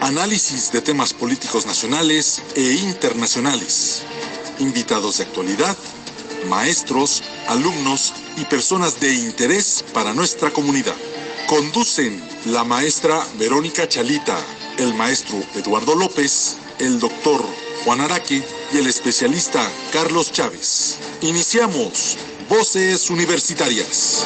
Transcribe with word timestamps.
Análisis 0.00 0.70
de 0.70 0.80
temas 0.80 1.12
políticos 1.12 1.66
nacionales 1.66 2.40
e 2.54 2.74
internacionales. 2.74 4.02
Invitados 4.60 5.18
de 5.18 5.24
actualidad, 5.24 5.76
maestros, 6.48 7.24
alumnos 7.48 8.12
y 8.36 8.44
personas 8.44 9.00
de 9.00 9.12
interés 9.12 9.84
para 9.92 10.14
nuestra 10.14 10.52
comunidad. 10.52 10.94
Conducen 11.48 12.22
la 12.46 12.62
maestra 12.62 13.26
Verónica 13.38 13.88
Chalita, 13.88 14.38
el 14.78 14.94
maestro 14.94 15.42
Eduardo 15.56 15.96
López, 15.96 16.56
el 16.78 17.00
doctor 17.00 17.44
Juan 17.84 18.00
Araque 18.00 18.42
y 18.72 18.76
el 18.76 18.86
especialista 18.86 19.68
Carlos 19.92 20.30
Chávez. 20.30 20.96
Iniciamos 21.22 22.16
Voces 22.48 23.10
Universitarias. 23.10 24.24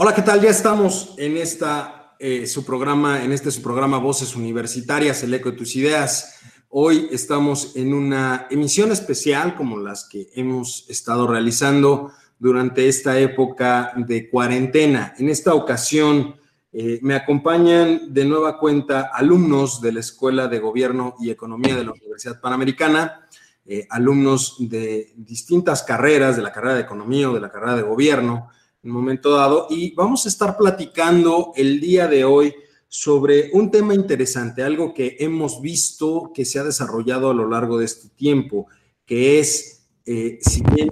Hola, 0.00 0.14
¿qué 0.14 0.22
tal? 0.22 0.40
Ya 0.40 0.50
estamos 0.50 1.14
en 1.16 1.36
esta 1.36 2.14
eh, 2.20 2.46
su 2.46 2.64
programa, 2.64 3.24
en 3.24 3.32
este 3.32 3.50
su 3.50 3.60
programa 3.60 3.98
Voces 3.98 4.36
Universitarias, 4.36 5.24
el 5.24 5.34
eco 5.34 5.50
de 5.50 5.56
tus 5.56 5.74
ideas. 5.74 6.38
Hoy 6.68 7.08
estamos 7.10 7.74
en 7.74 7.92
una 7.92 8.46
emisión 8.48 8.92
especial 8.92 9.56
como 9.56 9.76
las 9.76 10.08
que 10.08 10.28
hemos 10.36 10.88
estado 10.88 11.26
realizando 11.26 12.12
durante 12.38 12.86
esta 12.86 13.18
época 13.18 13.92
de 13.96 14.30
cuarentena. 14.30 15.14
En 15.18 15.30
esta 15.30 15.52
ocasión 15.52 16.36
eh, 16.72 17.00
me 17.02 17.16
acompañan 17.16 18.14
de 18.14 18.24
nueva 18.24 18.60
cuenta 18.60 19.10
alumnos 19.12 19.80
de 19.80 19.90
la 19.90 19.98
Escuela 19.98 20.46
de 20.46 20.60
Gobierno 20.60 21.16
y 21.18 21.30
Economía 21.30 21.74
de 21.74 21.82
la 21.82 21.90
Universidad 21.90 22.40
Panamericana, 22.40 23.26
eh, 23.66 23.84
alumnos 23.90 24.58
de 24.60 25.12
distintas 25.16 25.82
carreras, 25.82 26.36
de 26.36 26.42
la 26.42 26.52
carrera 26.52 26.76
de 26.76 26.82
Economía 26.82 27.28
o 27.28 27.34
de 27.34 27.40
la 27.40 27.50
carrera 27.50 27.74
de 27.74 27.82
Gobierno, 27.82 28.50
en 28.82 28.90
momento 28.90 29.30
dado, 29.30 29.66
y 29.70 29.94
vamos 29.94 30.24
a 30.24 30.28
estar 30.28 30.56
platicando 30.56 31.52
el 31.56 31.80
día 31.80 32.06
de 32.06 32.24
hoy 32.24 32.54
sobre 32.86 33.50
un 33.52 33.70
tema 33.70 33.94
interesante, 33.94 34.62
algo 34.62 34.94
que 34.94 35.16
hemos 35.18 35.60
visto 35.60 36.30
que 36.32 36.44
se 36.44 36.58
ha 36.58 36.64
desarrollado 36.64 37.30
a 37.30 37.34
lo 37.34 37.48
largo 37.48 37.78
de 37.78 37.84
este 37.84 38.08
tiempo, 38.08 38.66
que 39.04 39.40
es, 39.40 39.88
eh, 40.06 40.38
si 40.40 40.62
bien 40.74 40.88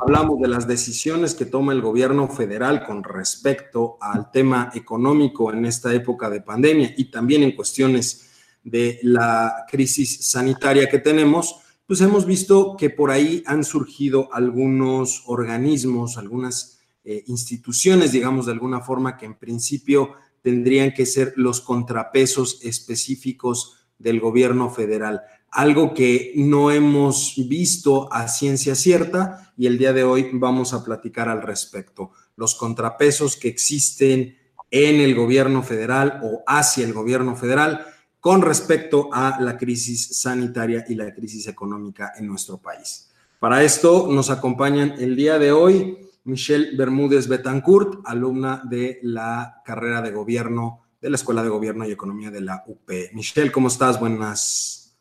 hablamos 0.00 0.40
de 0.40 0.48
las 0.48 0.68
decisiones 0.68 1.34
que 1.34 1.46
toma 1.46 1.72
el 1.72 1.80
gobierno 1.80 2.28
federal 2.28 2.84
con 2.84 3.02
respecto 3.02 3.96
al 4.00 4.30
tema 4.30 4.70
económico 4.74 5.52
en 5.52 5.64
esta 5.64 5.92
época 5.94 6.30
de 6.30 6.42
pandemia 6.42 6.94
y 6.96 7.10
también 7.10 7.42
en 7.42 7.56
cuestiones 7.56 8.28
de 8.62 9.00
la 9.02 9.64
crisis 9.68 10.30
sanitaria 10.30 10.88
que 10.88 10.98
tenemos, 10.98 11.56
pues 11.86 12.00
hemos 12.02 12.26
visto 12.26 12.76
que 12.76 12.90
por 12.90 13.10
ahí 13.10 13.42
han 13.46 13.64
surgido 13.64 14.28
algunos 14.32 15.24
organismos, 15.26 16.18
algunas 16.18 16.79
eh, 17.10 17.24
instituciones, 17.26 18.12
digamos 18.12 18.46
de 18.46 18.52
alguna 18.52 18.82
forma, 18.82 19.16
que 19.16 19.26
en 19.26 19.34
principio 19.34 20.12
tendrían 20.42 20.92
que 20.92 21.06
ser 21.06 21.32
los 21.34 21.60
contrapesos 21.60 22.60
específicos 22.62 23.88
del 23.98 24.20
gobierno 24.20 24.70
federal. 24.70 25.22
Algo 25.50 25.92
que 25.92 26.32
no 26.36 26.70
hemos 26.70 27.34
visto 27.48 28.12
a 28.12 28.28
ciencia 28.28 28.76
cierta 28.76 29.52
y 29.56 29.66
el 29.66 29.76
día 29.76 29.92
de 29.92 30.04
hoy 30.04 30.30
vamos 30.34 30.72
a 30.72 30.84
platicar 30.84 31.28
al 31.28 31.42
respecto. 31.42 32.12
Los 32.36 32.54
contrapesos 32.54 33.34
que 33.34 33.48
existen 33.48 34.38
en 34.70 35.00
el 35.00 35.16
gobierno 35.16 35.64
federal 35.64 36.20
o 36.22 36.44
hacia 36.46 36.84
el 36.84 36.92
gobierno 36.92 37.34
federal 37.34 37.84
con 38.20 38.40
respecto 38.40 39.08
a 39.12 39.40
la 39.40 39.58
crisis 39.58 40.20
sanitaria 40.20 40.84
y 40.88 40.94
la 40.94 41.12
crisis 41.12 41.48
económica 41.48 42.12
en 42.16 42.28
nuestro 42.28 42.58
país. 42.58 43.10
Para 43.40 43.64
esto 43.64 44.06
nos 44.08 44.30
acompañan 44.30 44.94
el 44.98 45.16
día 45.16 45.40
de 45.40 45.50
hoy 45.50 46.09
Michelle 46.24 46.76
Bermúdez 46.76 47.28
Betancourt, 47.28 48.00
alumna 48.04 48.62
de 48.64 48.98
la 49.02 49.62
carrera 49.64 50.02
de 50.02 50.12
gobierno 50.12 50.84
de 51.00 51.10
la 51.10 51.16
Escuela 51.16 51.42
de 51.42 51.48
Gobierno 51.48 51.86
y 51.86 51.92
Economía 51.92 52.30
de 52.30 52.42
la 52.42 52.62
UP. 52.66 52.90
Michelle, 53.12 53.50
¿cómo 53.50 53.68
estás? 53.68 53.98
Buenas. 53.98 54.98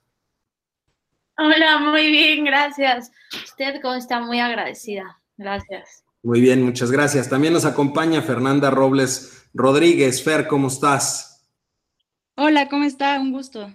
Hola, 1.38 1.80
muy 1.80 2.12
bien, 2.12 2.46
gracias. 2.46 3.12
¿Usted 3.34 3.82
cómo 3.82 3.96
está? 3.96 4.20
Muy 4.22 4.40
agradecida. 4.40 5.22
Gracias. 5.38 6.04
Muy 6.24 6.42
bien, 6.42 6.64
muchas 6.64 6.92
gracias. 6.92 7.30
También 7.30 7.54
nos 7.54 7.66
acompaña 7.66 8.22
Fernanda 8.22 8.70
Robles 8.70 9.48
Rodríguez. 9.54 10.24
Fer, 10.24 10.48
¿cómo 10.48 10.68
estás? 10.68 11.46
Hola, 12.36 12.68
¿cómo 12.70 12.86
está? 12.86 13.20
Un 13.20 13.32
gusto. 13.32 13.74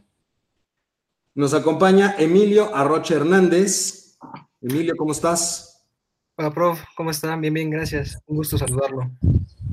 Nos 1.34 1.52
acompaña 1.52 2.14
Emilio 2.18 2.74
Arrocha 2.74 3.14
Hernández. 3.14 4.18
Emilio, 4.60 4.94
¿cómo 4.96 5.12
estás? 5.12 5.73
Hola, 6.36 6.52
prof, 6.52 6.82
¿cómo 6.96 7.12
están? 7.12 7.40
Bien, 7.40 7.54
bien, 7.54 7.70
gracias. 7.70 8.20
Un 8.26 8.38
gusto 8.38 8.58
saludarlo. 8.58 9.08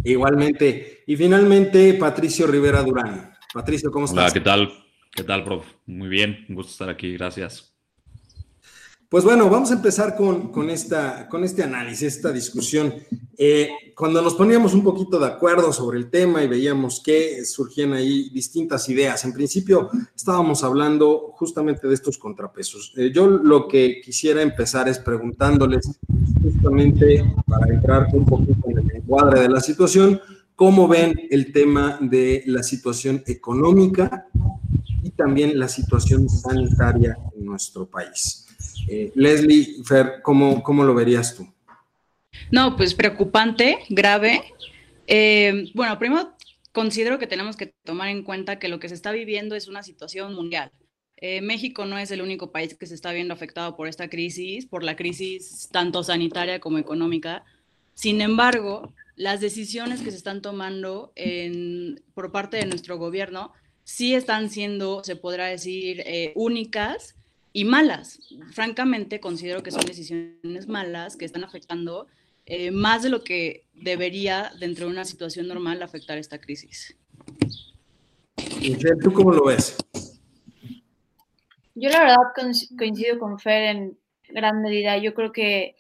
Igualmente. 0.04 1.04
Y 1.08 1.16
finalmente, 1.16 1.96
Patricio 1.96 2.46
Rivera 2.46 2.84
Durán. 2.84 3.34
Patricio, 3.52 3.90
¿cómo 3.90 4.06
estás? 4.06 4.26
Hola, 4.26 4.32
¿qué 4.32 4.42
tal? 4.42 4.72
¿Qué 5.12 5.24
tal, 5.24 5.44
prof? 5.44 5.66
Muy 5.88 6.08
bien, 6.08 6.46
un 6.50 6.56
gusto 6.56 6.72
estar 6.72 6.90
aquí, 6.90 7.14
gracias. 7.14 7.71
Pues 9.12 9.26
bueno, 9.26 9.50
vamos 9.50 9.70
a 9.72 9.74
empezar 9.74 10.16
con, 10.16 10.70
esta, 10.70 11.28
con 11.28 11.44
este 11.44 11.64
análisis, 11.64 12.16
esta 12.16 12.32
discusión. 12.32 12.94
Eh, 13.38 13.68
cuando 13.94 14.22
nos 14.22 14.36
poníamos 14.36 14.74
un 14.74 14.86
poquito 14.86 15.20
de 15.20 15.26
acuerdo 15.26 15.74
sobre 15.74 15.98
el 15.98 16.10
tema 16.10 16.42
y 16.42 16.48
veíamos 16.48 17.02
que 17.04 17.44
surgían 17.44 17.92
ahí 17.92 18.30
distintas 18.30 18.88
ideas, 18.88 19.26
en 19.26 19.34
principio 19.34 19.90
estábamos 20.16 20.64
hablando 20.64 21.34
justamente 21.34 21.90
de 21.90 21.94
estos 21.94 22.18
contrapesos. 22.18 22.94
Eh, 22.96 23.12
yo 23.14 23.28
lo 23.28 23.68
que 23.68 24.00
quisiera 24.00 24.42
empezar 24.42 24.88
es 24.88 24.98
preguntándoles 24.98 26.00
justamente 26.42 27.26
para 27.46 27.68
entrar 27.68 28.08
un 28.14 28.26
poquito 28.26 28.70
en 28.70 28.78
el 28.78 28.96
encuadre 28.96 29.42
de 29.42 29.50
la 29.50 29.60
situación, 29.60 30.22
cómo 30.56 30.88
ven 30.88 31.20
el 31.30 31.52
tema 31.52 31.98
de 32.00 32.44
la 32.46 32.64
situación 32.64 33.24
económica 33.28 34.28
y 35.04 35.10
también 35.10 35.60
la 35.60 35.68
situación 35.68 36.30
sanitaria 36.30 37.18
en 37.36 37.44
nuestro 37.44 37.86
país. 37.86 38.48
Eh, 38.88 39.12
Leslie, 39.16 39.84
Fer, 39.86 40.22
¿cómo, 40.22 40.64
¿cómo, 40.64 40.84
lo 40.84 40.94
verías 40.94 41.36
tú? 41.36 41.48
No, 42.52 42.76
pues 42.76 42.94
preocupante, 42.94 43.80
grave. 43.90 44.44
Eh, 45.08 45.72
bueno, 45.74 45.98
primero 46.00 46.36
considero 46.72 47.20
que 47.20 47.28
tenemos 47.28 47.58
que 47.58 47.74
tomar 47.84 48.10
en 48.10 48.24
cuenta 48.24 48.60
que 48.60 48.70
lo 48.70 48.80
que 48.80 48.90
se 48.90 48.96
está 48.96 49.12
viviendo 49.12 49.56
es 49.56 49.68
una 49.68 49.84
situación 49.84 50.34
mundial. 50.34 50.72
Eh, 51.18 51.42
México 51.42 51.86
no 51.86 51.98
es 51.98 52.10
el 52.12 52.22
único 52.22 52.52
país 52.52 52.76
que 52.76 52.88
se 52.88 52.96
está 52.96 53.12
viendo 53.12 53.34
afectado 53.34 53.76
por 53.76 53.88
esta 53.88 54.10
crisis, 54.10 54.66
por 54.66 54.84
la 54.84 54.96
crisis 54.96 55.70
tanto 55.72 56.04
sanitaria 56.04 56.60
como 56.60 56.78
económica. 56.78 57.44
Sin 57.94 58.22
embargo, 58.22 58.94
las 59.16 59.40
decisiones 59.40 60.02
que 60.02 60.10
se 60.10 60.18
están 60.18 60.42
tomando 60.42 61.14
por 62.16 62.32
parte 62.32 62.58
de 62.58 62.66
nuestro 62.66 62.98
gobierno 62.98 63.52
sí 63.84 64.16
están 64.16 64.50
siendo, 64.50 65.04
se 65.04 65.16
podrá 65.16 65.48
decir, 65.48 66.04
únicas 66.34 67.16
y 67.54 67.66
malas. 67.66 68.20
Francamente, 68.52 69.20
considero 69.20 69.64
que 69.64 69.72
son 69.72 69.86
decisiones 69.86 70.68
malas 70.68 71.18
que 71.18 71.26
están 71.26 71.44
afectando 71.44 72.08
eh, 72.46 72.72
más 72.72 73.04
de 73.04 73.10
lo 73.10 73.24
que 73.24 73.66
debería, 73.74 74.52
dentro 74.60 74.86
de 74.86 74.92
una 74.92 75.06
situación 75.06 75.48
normal, 75.48 75.82
afectar 75.82 76.18
esta 76.18 76.40
crisis. 76.40 76.98
¿tú 79.02 79.14
cómo 79.14 79.32
lo 79.32 79.46
ves? 79.46 79.78
Yo 81.76 81.90
la 81.90 82.00
verdad 82.00 82.18
coincido 82.78 83.18
con 83.20 83.40
Fer 83.40 83.76
en 83.76 83.98
gran 84.30 84.62
medida. 84.62 84.98
Yo 84.98 85.14
creo 85.14 85.32
que 85.32 85.76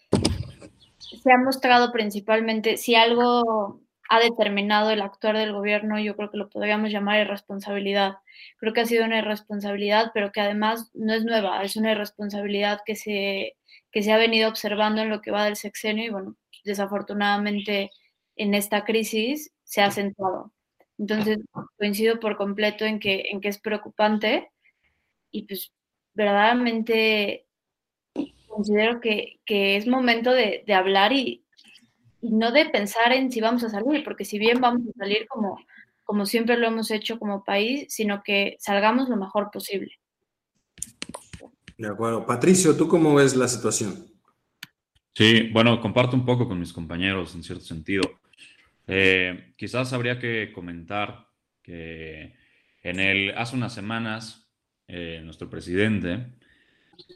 se 0.98 1.32
ha 1.32 1.38
mostrado 1.38 1.92
principalmente, 1.92 2.78
si 2.78 2.96
algo 2.96 3.82
ha 4.12 4.19
determinado 4.19 4.92
el 4.92 5.02
actuar 5.02 5.38
del 5.38 5.54
gobierno, 5.54 5.98
yo 5.98 6.18
creo 6.18 6.30
que 6.30 6.38
lo 6.38 6.50
podríamos 6.50 6.92
llamar 6.92 7.22
irresponsabilidad. 7.22 8.16
Creo 8.58 8.74
que 8.74 8.81
ha 8.81 8.86
sido 8.86 9.06
una 9.06 9.19
irresponsabilidad, 9.19 10.12
pero 10.13 10.34
que 10.34 10.42
además 10.42 10.92
no 10.94 11.13
es 11.13 11.24
nueva, 11.24 11.63
es 11.63 11.78
una 11.78 11.94
irresponsabilidad 11.94 12.81
que 12.86 12.98
se, 12.98 13.56
que 13.90 14.04
se 14.04 14.12
ha 14.12 14.18
venido 14.18 14.50
observando 14.50 15.02
en 15.02 15.10
lo 15.10 15.22
que 15.22 15.31
va 15.31 15.46
del 15.46 15.56
sexenio 15.56 16.04
y 16.04 16.10
bueno, 16.10 16.36
desafortunadamente 16.66 17.90
en 18.36 18.54
esta 18.54 18.84
crisis 18.84 19.54
se 19.63 19.81
ha 19.81 19.86
acentuado. 19.86 20.52
Entonces, 20.98 21.38
coincido 21.78 22.19
por 22.19 22.36
completo 22.36 22.84
en 22.84 23.00
que, 23.00 23.30
en 23.31 23.40
que 23.40 23.48
es 23.48 23.60
preocupante 23.60 24.52
y 25.31 25.44
pues 25.44 25.72
verdaderamente 26.13 27.46
considero 28.48 29.00
que, 29.00 29.40
es 29.46 29.88
momento 29.88 30.34
de, 30.34 30.66
hablar 30.74 31.13
y, 31.13 31.46
no 32.22 32.52
de 32.52 32.66
pensar 32.66 33.12
en 33.12 33.32
si 33.32 33.42
vamos 33.42 33.64
a 33.64 33.70
salir, 33.70 34.04
porque 34.04 34.26
si 34.26 34.40
bien 34.40 34.62
vamos 34.62 34.82
a 34.90 34.98
salir 34.98 35.28
como, 35.28 35.60
como 36.04 36.26
siempre 36.26 36.58
lo 36.58 36.68
hemos 36.68 36.92
hecho 36.92 37.18
como 37.20 37.44
país, 37.44 37.86
sino 37.90 38.22
que 38.24 38.58
salgamos 38.60 39.10
lo 39.10 39.18
mejor 39.18 39.50
posible. 39.52 40.00
De 41.78 41.88
acuerdo. 41.88 42.26
Patricio, 42.26 42.76
¿tú 42.78 42.88
cómo 42.88 43.16
ves 43.16 43.36
la 43.36 43.48
situación? 43.48 44.06
Sí, 45.14 45.50
bueno, 45.52 45.82
comparto 45.82 46.16
un 46.16 46.26
poco 46.26 46.48
con 46.48 46.60
mis 46.60 46.74
compañeros 46.74 47.36
en 47.36 47.44
cierto 47.44 47.66
sentido. 47.66 48.04
Eh, 48.88 49.54
quizás 49.58 49.92
habría 49.94 50.20
que 50.20 50.52
comentar 50.54 51.28
que 51.62 52.36
en 52.84 53.00
el, 53.00 53.38
hace 53.38 53.56
unas 53.56 53.74
semanas, 53.74 54.50
eh, 54.88 55.22
nuestro 55.24 55.50
presidente, 55.50 56.28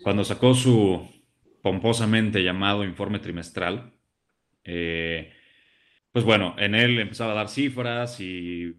cuando 0.04 0.24
sacó 0.24 0.54
su 0.54 1.10
pomposamente 1.62 2.44
llamado 2.44 2.84
informe 2.84 3.20
trimestral, 3.20 3.95
eh, 4.66 5.32
pues 6.12 6.26
bueno, 6.26 6.56
en 6.58 6.76
él 6.76 7.00
empezaba 7.00 7.34
a 7.34 7.36
dar 7.36 7.50
cifras 7.50 8.20
y, 8.20 8.74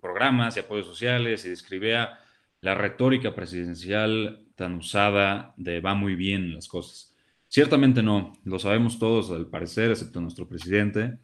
programas 0.00 0.56
y 0.56 0.60
apoyos 0.60 0.86
sociales 0.86 1.44
y 1.44 1.50
describía 1.50 2.18
la 2.60 2.74
retórica 2.74 3.34
presidencial 3.34 4.46
tan 4.56 4.74
usada 4.74 5.54
de 5.56 5.80
va 5.80 5.94
muy 5.94 6.14
bien 6.14 6.54
las 6.54 6.68
cosas. 6.68 7.14
Ciertamente 7.48 8.02
no, 8.02 8.32
lo 8.44 8.58
sabemos 8.58 8.98
todos 8.98 9.30
al 9.30 9.46
parecer, 9.46 9.90
excepto 9.90 10.20
nuestro 10.20 10.48
presidente. 10.48 11.18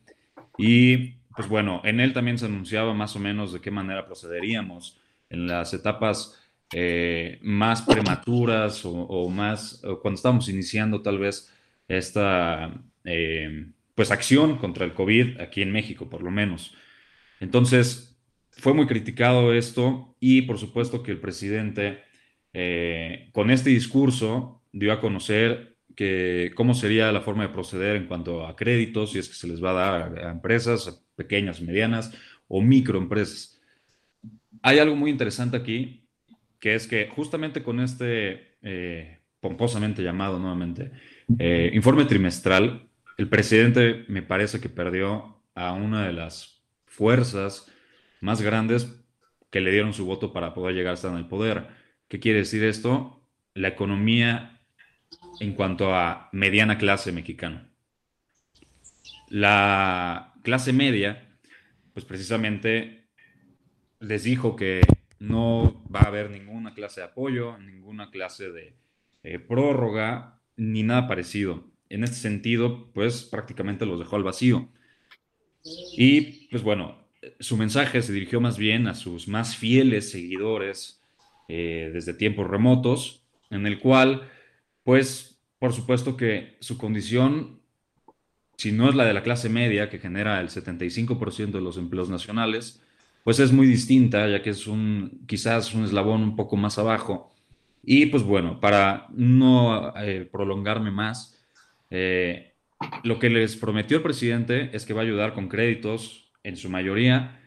Y 0.58 1.14
pues 1.34 1.49
bueno, 1.49 1.82
en 1.84 2.00
él 2.00 2.12
también 2.12 2.38
se 2.38 2.46
anunciaba 2.46 2.94
más 2.94 3.17
o 3.17 3.19
menos 3.19 3.52
de 3.52 3.61
qué 3.61 3.70
manera 3.70 4.06
procederíamos 4.06 5.00
en 5.29 5.46
las 5.46 5.75
etapas 5.75 6.40
eh, 6.72 7.38
más 7.43 7.82
prematuras 7.82 8.82
o, 8.84 9.29
más, 9.29 9.82
cuando 10.02 10.17
estamos 10.17 10.49
iniciando 10.49 11.02
tal 11.02 11.19
vez 11.19 11.52
esta 11.88 12.72
eh, 13.06 13.67
pues 13.94 14.11
acción 14.11 14.58
contra 14.58 14.85
el 14.85 14.93
COVID 14.93 15.41
aquí 15.41 15.62
en 15.62 15.73
México, 15.73 16.11
por 16.11 16.23
lo 16.23 16.31
menos. 16.31 16.75
Entonces, 17.41 18.19
fue 18.50 18.75
muy 18.75 18.87
criticado 18.87 19.55
esto 19.55 20.14
y 20.20 20.43
por 20.43 20.58
supuesto 20.58 21.03
que 21.03 21.12
el 21.12 21.20
presidente 21.20 22.03
eh, 22.53 23.31
con 23.32 23.50
este 23.50 23.70
discurso 23.70 24.62
dio 24.73 24.93
a 24.93 25.00
conocer 25.00 25.76
que 25.94 26.53
cómo 26.55 26.75
sería 26.75 27.11
la 27.12 27.23
forma 27.23 27.44
de 27.44 27.55
proceder 27.55 27.97
en 27.97 28.06
cuanto 28.06 28.47
a 28.47 28.55
créditos, 28.55 29.12
si 29.12 29.19
es 29.19 29.29
que 29.29 29.35
se 29.35 29.49
les 29.49 29.62
va 29.64 29.70
a 29.70 29.73
dar 29.73 30.19
a, 30.19 30.31
empresas 30.31 31.03
pequeñas, 31.14 31.62
medianas 31.62 32.12
o 32.49 32.61
microempresas. 32.61 33.58
Hay 34.61 34.79
algo 34.79 34.97
muy 34.97 35.11
interesante 35.11 35.56
aquí, 35.56 36.06
que 36.61 36.75
es 36.75 36.87
que 36.87 37.08
justamente 37.08 37.62
con 37.62 37.81
este 37.81 38.56
eh, 38.61 39.20
pomposamente 39.41 40.03
llamado 40.03 40.38
nuevamente 40.38 40.91
informe 41.73 42.05
trimestral, 42.05 42.86
el 43.17 43.29
presidente 43.29 44.05
me 44.09 44.23
parece 44.23 44.61
que 44.61 44.69
perdió 44.69 45.43
a 45.55 45.73
una 45.73 46.07
de 46.07 46.13
las 46.13 46.63
fuerzas 46.87 47.71
más 48.21 48.43
grandes 48.43 49.05
que 49.51 49.61
le 49.61 49.71
dieron 49.71 49.95
su 49.95 50.05
voto 50.05 50.33
para 50.33 50.55
poder 50.55 50.75
llegar 50.75 50.93
a 50.93 50.95
estar 50.95 51.13
en 51.13 51.19
el 51.19 51.29
poder. 51.29 51.69
¿Qué 52.09 52.21
quiere 52.21 52.41
decir 52.41 52.63
esto? 52.65 53.27
La 53.55 53.69
economía 53.69 54.61
en 55.41 55.55
cuanto 55.55 55.95
a 55.95 56.29
mediana 56.33 56.79
clase 56.79 57.13
mexicana. 57.13 57.71
La 59.29 60.35
clase 60.43 60.73
media, 60.73 61.39
pues 61.95 62.05
precisamente 62.05 63.09
les 64.01 64.25
dijo 64.25 64.57
que 64.57 64.83
no 65.19 65.83
va 65.93 66.01
a 66.01 66.09
haber 66.09 66.31
ninguna 66.31 66.75
clase 66.75 67.01
de 67.01 67.07
apoyo, 67.07 67.57
ninguna 67.59 68.11
clase 68.11 68.51
de 68.51 68.77
eh, 69.23 69.39
prórroga, 69.39 70.43
ni 70.57 70.83
nada 70.83 71.09
parecido. 71.09 71.65
En 71.88 72.05
este 72.05 72.17
sentido, 72.17 72.91
pues 72.93 73.23
prácticamente 73.25 73.87
los 73.87 73.99
dejó 73.99 74.17
al 74.17 74.25
vacío. 74.25 74.69
Y 75.97 76.49
pues 76.49 76.62
bueno, 76.62 76.99
su 77.41 77.56
mensaje 77.56 78.03
se 78.03 78.12
dirigió 78.12 78.41
más 78.41 78.56
bien 78.56 78.87
a 78.87 78.94
sus 78.94 79.29
más 79.29 79.56
fieles 79.56 80.11
seguidores 80.11 81.03
eh, 81.49 81.91
desde 81.93 82.15
tiempos 82.15 82.47
remotos, 82.47 83.25
en 83.50 83.67
el 83.67 83.79
cual 83.79 84.29
pues 84.85 85.37
por 85.59 85.73
supuesto 85.73 86.17
que 86.17 86.56
su 86.61 86.79
condición, 86.79 87.61
si 88.56 88.73
no 88.73 88.89
es 88.89 88.94
la 88.94 89.05
de 89.05 89.15
la 89.15 89.23
clase 89.23 89.49
media, 89.49 89.89
que 89.89 89.99
genera 89.99 90.41
el 90.41 90.49
75% 90.49 91.53
de 91.53 91.61
los 91.61 91.79
empleos 91.79 92.09
nacionales, 92.09 92.82
pues 93.25 93.41
es 93.41 93.53
muy 93.53 93.67
distinta, 93.67 94.29
ya 94.29 94.43
que 94.43 94.50
es 94.50 94.67
un 94.67 95.25
quizás 95.27 95.75
un 95.75 95.85
eslabón 95.85 96.23
un 96.23 96.37
poco 96.37 96.56
más 96.56 96.79
abajo. 96.79 97.35
Y 97.82 98.06
pues 98.06 98.23
bueno, 98.23 98.61
para 98.61 99.06
no 99.11 99.93
eh, 99.97 100.29
prolongarme 100.31 100.91
más, 100.91 101.36
eh, 101.98 102.54
lo 103.04 103.19
que 103.19 103.31
les 103.31 103.56
prometió 103.56 103.96
el 103.96 104.02
presidente 104.02 104.70
es 104.75 104.84
que 104.84 104.93
va 104.93 105.00
a 105.00 105.04
ayudar 105.04 105.32
con 105.32 105.48
créditos, 105.48 106.31
en 106.43 106.56
su 106.56 106.69
mayoría, 106.69 107.40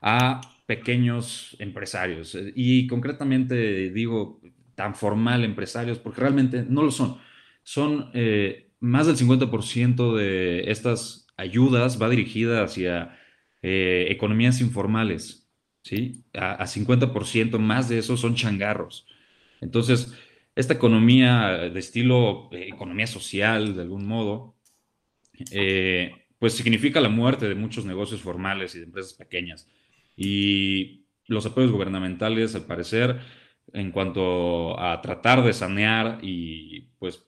a 0.00 0.40
pequeños 0.66 1.56
empresarios. 1.58 2.36
Y 2.54 2.86
concretamente 2.86 3.90
digo, 3.90 4.40
tan 4.74 4.94
formal 4.94 5.44
empresarios, 5.44 5.98
porque 5.98 6.20
realmente 6.20 6.64
no 6.68 6.82
lo 6.82 6.90
son. 6.90 7.18
Son 7.62 8.10
eh, 8.14 8.72
más 8.80 9.06
del 9.06 9.16
50% 9.16 10.16
de 10.16 10.70
estas 10.70 11.28
ayudas 11.36 12.00
va 12.00 12.10
dirigida 12.10 12.64
hacia 12.64 13.18
eh, 13.62 14.06
economías 14.10 14.60
informales, 14.60 15.48
¿sí? 15.84 16.24
A, 16.34 16.66
50% 16.66 17.58
más 17.58 17.88
de 17.88 17.98
eso 17.98 18.16
son 18.16 18.34
changarros. 18.34 19.06
Entonces, 19.60 20.12
esta 20.54 20.74
economía 20.74 21.70
de 21.72 21.78
estilo 21.78 22.48
eh, 22.52 22.68
economía 22.68 23.06
social, 23.06 23.74
de 23.74 23.82
algún 23.82 24.06
modo, 24.06 24.54
pues 26.38 26.54
significa 26.54 27.00
la 27.00 27.08
muerte 27.08 27.48
de 27.48 27.54
muchos 27.54 27.84
negocios 27.84 28.20
formales 28.20 28.74
y 28.74 28.78
de 28.78 28.84
empresas 28.84 29.14
pequeñas. 29.14 29.68
Y 30.16 31.06
los 31.26 31.46
apoyos 31.46 31.72
gubernamentales, 31.72 32.54
al 32.54 32.66
parecer, 32.66 33.20
en 33.72 33.90
cuanto 33.90 34.78
a 34.78 35.00
tratar 35.00 35.42
de 35.42 35.52
sanear 35.52 36.18
y 36.22 36.88
pues 36.98 37.24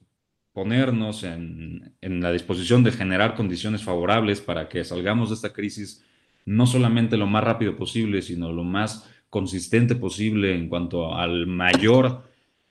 ponernos 0.53 1.23
en, 1.23 1.95
la 2.01 2.31
disposición 2.31 2.83
de 2.83 2.91
generar 2.91 3.35
condiciones 3.35 3.83
favorables 3.83 4.41
para 4.41 4.69
que 4.69 4.83
salgamos 4.85 5.29
de 5.29 5.35
esta 5.35 5.51
crisis 5.51 6.03
no 6.45 6.67
solamente 6.67 7.17
lo 7.17 7.27
más 7.27 7.43
rápido 7.43 7.75
posible, 7.75 8.21
sino 8.21 8.53
lo 8.53 8.63
más 8.63 9.09
consistente 9.29 9.95
posible 9.95 10.55
en 10.55 10.69
cuanto 10.69 11.15
al 11.15 11.47
mayor 11.47 12.23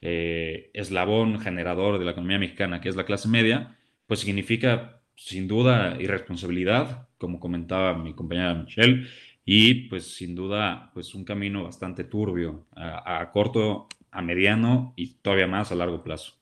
eh, 0.06 0.70
eslabón 0.74 1.40
generador 1.40 1.98
de 1.98 2.04
la 2.04 2.10
economía 2.10 2.38
mexicana, 2.38 2.82
que 2.82 2.90
es 2.90 2.96
la 2.96 3.06
clase 3.06 3.26
media, 3.26 3.78
pues 4.06 4.20
significa 4.20 5.00
sin 5.16 5.48
duda 5.48 5.96
irresponsabilidad, 5.98 7.08
como 7.16 7.40
comentaba 7.40 7.96
mi 7.96 8.12
compañera 8.12 8.52
Michelle, 8.52 9.06
y 9.46 9.88
pues 9.88 10.14
sin 10.14 10.34
duda 10.34 10.90
pues 10.92 11.14
un 11.14 11.24
camino 11.24 11.64
bastante 11.64 12.04
turbio 12.04 12.66
a, 12.76 13.30
corto, 13.32 13.88
a 14.10 14.20
mediano 14.20 14.92
y 14.94 15.14
todavía 15.22 15.46
más 15.46 15.72
a 15.72 15.74
largo 15.74 16.04
plazo. 16.04 16.34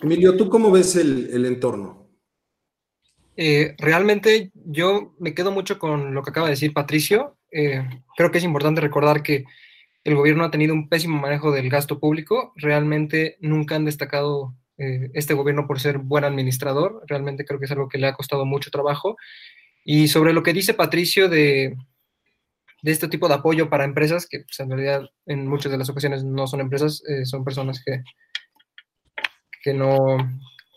Emilio, 0.00 0.36
¿tú 0.36 0.48
cómo 0.48 0.72
ves 0.72 0.96
el, 0.96 1.46
entorno? 1.46 2.08
Eh, 3.36 3.76
realmente 3.78 4.50
yo 4.52 5.14
me 5.20 5.32
quedo 5.32 5.52
mucho 5.52 5.78
con 5.78 6.12
lo 6.12 6.24
que 6.24 6.30
acaba 6.30 6.48
de 6.48 6.54
decir 6.54 6.72
Patricio. 6.72 7.36
Eh, 7.52 7.84
creo 8.16 8.32
que 8.32 8.38
es 8.38 8.44
importante 8.44 8.80
recordar 8.80 9.22
que 9.22 9.44
el 10.08 10.16
gobierno 10.16 10.44
ha 10.44 10.50
tenido 10.50 10.72
un 10.72 10.88
pésimo 10.88 11.20
manejo 11.20 11.52
del 11.52 11.68
gasto 11.68 12.00
público. 12.00 12.52
Realmente 12.56 13.36
nunca 13.40 13.76
han 13.76 13.84
destacado 13.84 14.54
eh, 14.78 15.10
este 15.12 15.34
gobierno 15.34 15.66
por 15.66 15.80
ser 15.80 15.98
buen 15.98 16.24
administrador. 16.24 17.02
Realmente 17.06 17.44
creo 17.44 17.58
que 17.58 17.66
es 17.66 17.72
algo 17.72 17.88
que 17.88 17.98
le 17.98 18.06
ha 18.06 18.14
costado 18.14 18.46
mucho 18.46 18.70
trabajo. 18.70 19.16
Y 19.84 20.08
sobre 20.08 20.32
lo 20.32 20.42
que 20.42 20.54
dice 20.54 20.72
Patricio 20.72 21.28
de, 21.28 21.76
de 22.82 22.90
este 22.90 23.08
tipo 23.08 23.28
de 23.28 23.34
apoyo 23.34 23.68
para 23.68 23.84
empresas, 23.84 24.26
que 24.26 24.40
pues, 24.40 24.58
en 24.60 24.70
realidad 24.70 25.10
en 25.26 25.46
muchas 25.46 25.70
de 25.70 25.78
las 25.78 25.90
ocasiones 25.90 26.24
no 26.24 26.46
son 26.46 26.60
empresas, 26.60 27.02
eh, 27.06 27.26
son 27.26 27.44
personas 27.44 27.82
que, 27.84 28.02
que 29.62 29.74
no, 29.74 30.16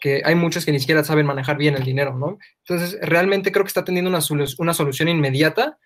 que 0.01 0.21
hay 0.25 0.35
muchos 0.35 0.65
que 0.65 0.73
ni 0.73 0.79
siquiera 0.81 1.05
saben 1.05 1.25
manejar 1.25 1.57
bien 1.57 1.75
el 1.75 1.85
dinero, 1.85 2.17
¿no? 2.17 2.37
Entonces, 2.67 2.99
realmente 3.01 3.53
creo 3.53 3.63
que 3.63 3.69
está 3.69 3.85
teniendo 3.85 4.09
una, 4.09 4.19
una 4.57 4.73
solución 4.73 5.07
inmediata, 5.07 5.77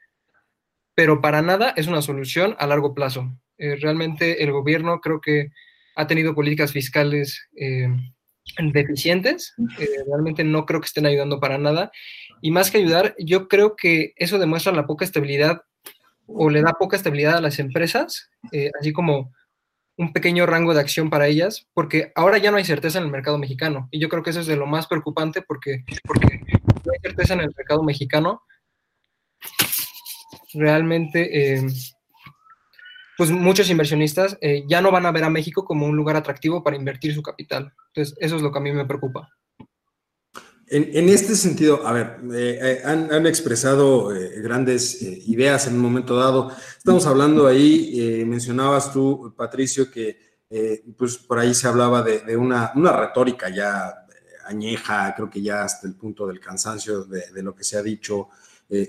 pero 0.96 1.22
para 1.22 1.42
nada 1.42 1.74
es 1.76 1.88
una 1.88 2.02
solución 2.02 2.56
a 2.58 2.68
largo 2.68 2.94
plazo. 2.94 3.32
Eh, 3.58 3.76
realmente 3.76 4.44
el 4.44 4.52
gobierno 4.52 5.00
creo 5.00 5.22
que 5.22 5.50
ha 5.96 6.08
tenido 6.08 6.36
políticas 6.36 6.72
fiscales 6.72 7.48
eh, 7.56 7.88
deficientes, 8.74 9.54
realmente 10.08 10.44
no 10.44 10.66
creo 10.66 10.80
que 10.82 10.88
estén 10.88 11.06
ayudando 11.06 11.40
para 11.40 11.58
nada 11.58 11.92
y 12.42 12.52
más 12.52 12.70
que 12.70 12.78
ayudar, 12.78 13.16
yo 13.18 13.48
creo 13.48 13.76
que 13.76 14.14
eso 14.18 14.38
demuestra 14.38 14.72
la 14.72 14.86
poca 14.86 15.06
estabilidad 15.06 15.62
o 16.28 16.50
le 16.50 16.62
da 16.62 16.74
poca 16.74 16.98
estabilidad 16.98 17.38
a 17.38 17.42
las 17.42 17.60
empresas, 17.60 18.30
eh, 18.52 18.72
así 18.80 18.94
como 18.94 19.32
un 19.98 20.12
pequeño 20.12 20.46
rango 20.46 20.74
de 20.74 20.82
acción 20.82 21.10
para 21.10 21.28
ellas, 21.28 21.68
porque 21.74 22.12
ahora 22.16 22.38
ya 22.38 22.52
no 22.52 22.58
hay 22.58 22.66
certeza 22.66 23.00
en 23.00 23.06
el 23.06 23.12
mercado 23.12 23.38
mexicano. 23.38 23.88
Y 23.92 24.00
yo 24.00 24.10
creo 24.10 24.24
que 24.24 24.32
eso 24.32 24.42
es 24.42 24.48
de 24.48 24.58
lo 24.58 24.66
más 24.66 24.88
preocupante 24.88 25.42
porque, 25.42 25.86
porque 26.04 26.42
no 26.86 26.92
hay 26.94 27.00
certeza 27.02 27.34
en 27.34 27.42
el 27.42 27.54
mercado 27.56 27.84
mexicano. 27.84 28.42
Realmente, 30.56 31.56
eh, 31.56 31.68
pues 33.18 33.32
muchos 33.32 33.70
inversionistas 33.70 34.38
eh, 34.42 34.64
ya 34.68 34.82
no 34.82 34.92
van 34.92 35.06
a 35.06 35.12
ver 35.12 35.24
a 35.24 35.30
México 35.30 35.66
como 35.66 35.86
un 35.86 35.96
lugar 35.96 36.16
atractivo 36.16 36.64
para 36.64 36.76
invertir 36.76 37.14
su 37.14 37.22
capital. 37.22 37.74
Entonces, 37.88 38.16
eso 38.20 38.36
es 38.36 38.42
lo 38.42 38.52
que 38.52 38.58
a 38.58 38.62
mí 38.62 38.72
me 38.72 38.86
preocupa. 38.86 39.30
En, 40.68 41.10
este 41.10 41.36
sentido, 41.36 41.86
a 41.86 41.94
ver, 41.94 42.18
eh, 42.34 42.60
eh, 42.60 42.82
han, 42.84 43.28
expresado 43.28 44.10
grandes 44.42 45.00
ideas 45.28 45.68
en 45.68 45.76
un 45.76 45.82
momento 45.82 46.16
dado. 46.16 46.52
Estamos 46.76 47.06
hablando 47.06 47.46
ahí, 47.46 48.26
mencionabas 48.26 48.92
tú, 48.92 49.34
Patricio, 49.38 49.92
que 49.92 50.40
pues 50.98 51.18
por 51.18 51.38
ahí 51.38 51.54
se 51.54 51.68
hablaba 51.68 52.02
de, 52.02 52.36
una, 52.36 52.72
una, 52.76 52.94
retórica 52.94 53.50
ya 53.50 53.94
añeja, 54.48 55.14
creo 55.16 55.30
que 55.30 55.42
ya 55.42 55.64
hasta 55.64 55.88
el 55.88 55.96
punto 55.96 56.26
del 56.26 56.40
cansancio 56.40 57.04
de, 57.04 57.32
de 57.32 57.44
lo 57.44 57.54
que 57.54 57.64
se 57.64 57.78
ha 57.78 57.84
dicho. 57.84 58.30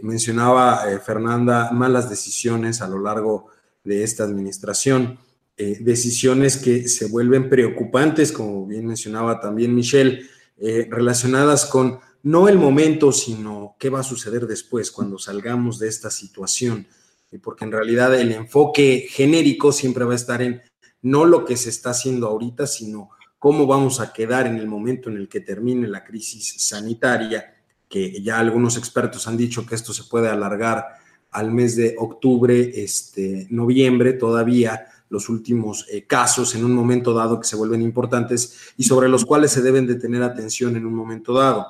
Mencionaba 0.02 0.84
Fernanda 1.04 1.70
malas 1.70 2.08
decisiones 2.08 2.80
a 2.80 2.88
lo 2.88 2.98
largo 2.98 3.48
de 3.84 4.02
esta 4.02 4.24
administración. 4.24 5.18
Eh, 5.58 5.78
decisiones 5.80 6.58
que 6.58 6.86
se 6.86 7.06
vuelven 7.06 7.48
preocupantes, 7.48 8.30
como 8.30 8.66
bien 8.66 8.86
mencionaba 8.86 9.40
también 9.40 9.74
Michelle, 9.74 10.20
eh, 10.58 10.86
relacionadas 10.90 11.64
con 11.64 11.98
no 12.22 12.48
el 12.48 12.58
momento, 12.58 13.10
sino 13.10 13.74
qué 13.78 13.88
va 13.88 14.00
a 14.00 14.02
suceder 14.02 14.46
después 14.46 14.90
cuando 14.90 15.18
salgamos 15.18 15.78
de 15.78 15.88
esta 15.88 16.10
situación, 16.10 16.86
eh, 17.30 17.38
porque 17.38 17.64
en 17.64 17.72
realidad 17.72 18.14
el 18.20 18.32
enfoque 18.32 19.06
genérico 19.08 19.72
siempre 19.72 20.04
va 20.04 20.12
a 20.12 20.16
estar 20.16 20.42
en 20.42 20.60
no 21.00 21.24
lo 21.24 21.46
que 21.46 21.56
se 21.56 21.70
está 21.70 21.90
haciendo 21.90 22.26
ahorita, 22.26 22.66
sino 22.66 23.08
cómo 23.38 23.66
vamos 23.66 24.00
a 24.00 24.12
quedar 24.12 24.46
en 24.46 24.56
el 24.56 24.66
momento 24.66 25.08
en 25.08 25.16
el 25.16 25.26
que 25.26 25.40
termine 25.40 25.88
la 25.88 26.04
crisis 26.04 26.54
sanitaria, 26.58 27.55
que 27.88 28.20
ya 28.22 28.38
algunos 28.38 28.76
expertos 28.76 29.26
han 29.28 29.36
dicho 29.36 29.64
que 29.66 29.74
esto 29.74 29.92
se 29.92 30.04
puede 30.04 30.28
alargar 30.28 30.86
al 31.30 31.52
mes 31.52 31.76
de 31.76 31.94
octubre, 31.98 32.72
este, 32.74 33.46
noviembre, 33.50 34.14
todavía 34.14 34.86
los 35.08 35.28
últimos 35.28 35.86
eh, 35.90 36.04
casos 36.04 36.54
en 36.54 36.64
un 36.64 36.72
momento 36.72 37.14
dado 37.14 37.38
que 37.38 37.46
se 37.46 37.56
vuelven 37.56 37.82
importantes 37.82 38.72
y 38.76 38.84
sobre 38.84 39.08
los 39.08 39.24
cuales 39.24 39.52
se 39.52 39.62
deben 39.62 39.86
de 39.86 39.94
tener 39.96 40.22
atención 40.22 40.76
en 40.76 40.86
un 40.86 40.94
momento 40.94 41.32
dado. 41.32 41.66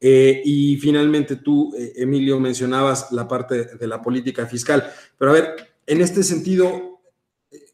Eh, 0.00 0.42
y 0.44 0.76
finalmente 0.76 1.36
tú, 1.36 1.74
eh, 1.76 1.92
Emilio, 1.96 2.38
mencionabas 2.40 3.10
la 3.12 3.26
parte 3.26 3.76
de 3.76 3.86
la 3.86 4.00
política 4.00 4.46
fiscal. 4.46 4.84
Pero 5.18 5.30
a 5.30 5.34
ver, 5.34 5.56
en 5.86 6.00
este 6.00 6.22
sentido, 6.22 7.00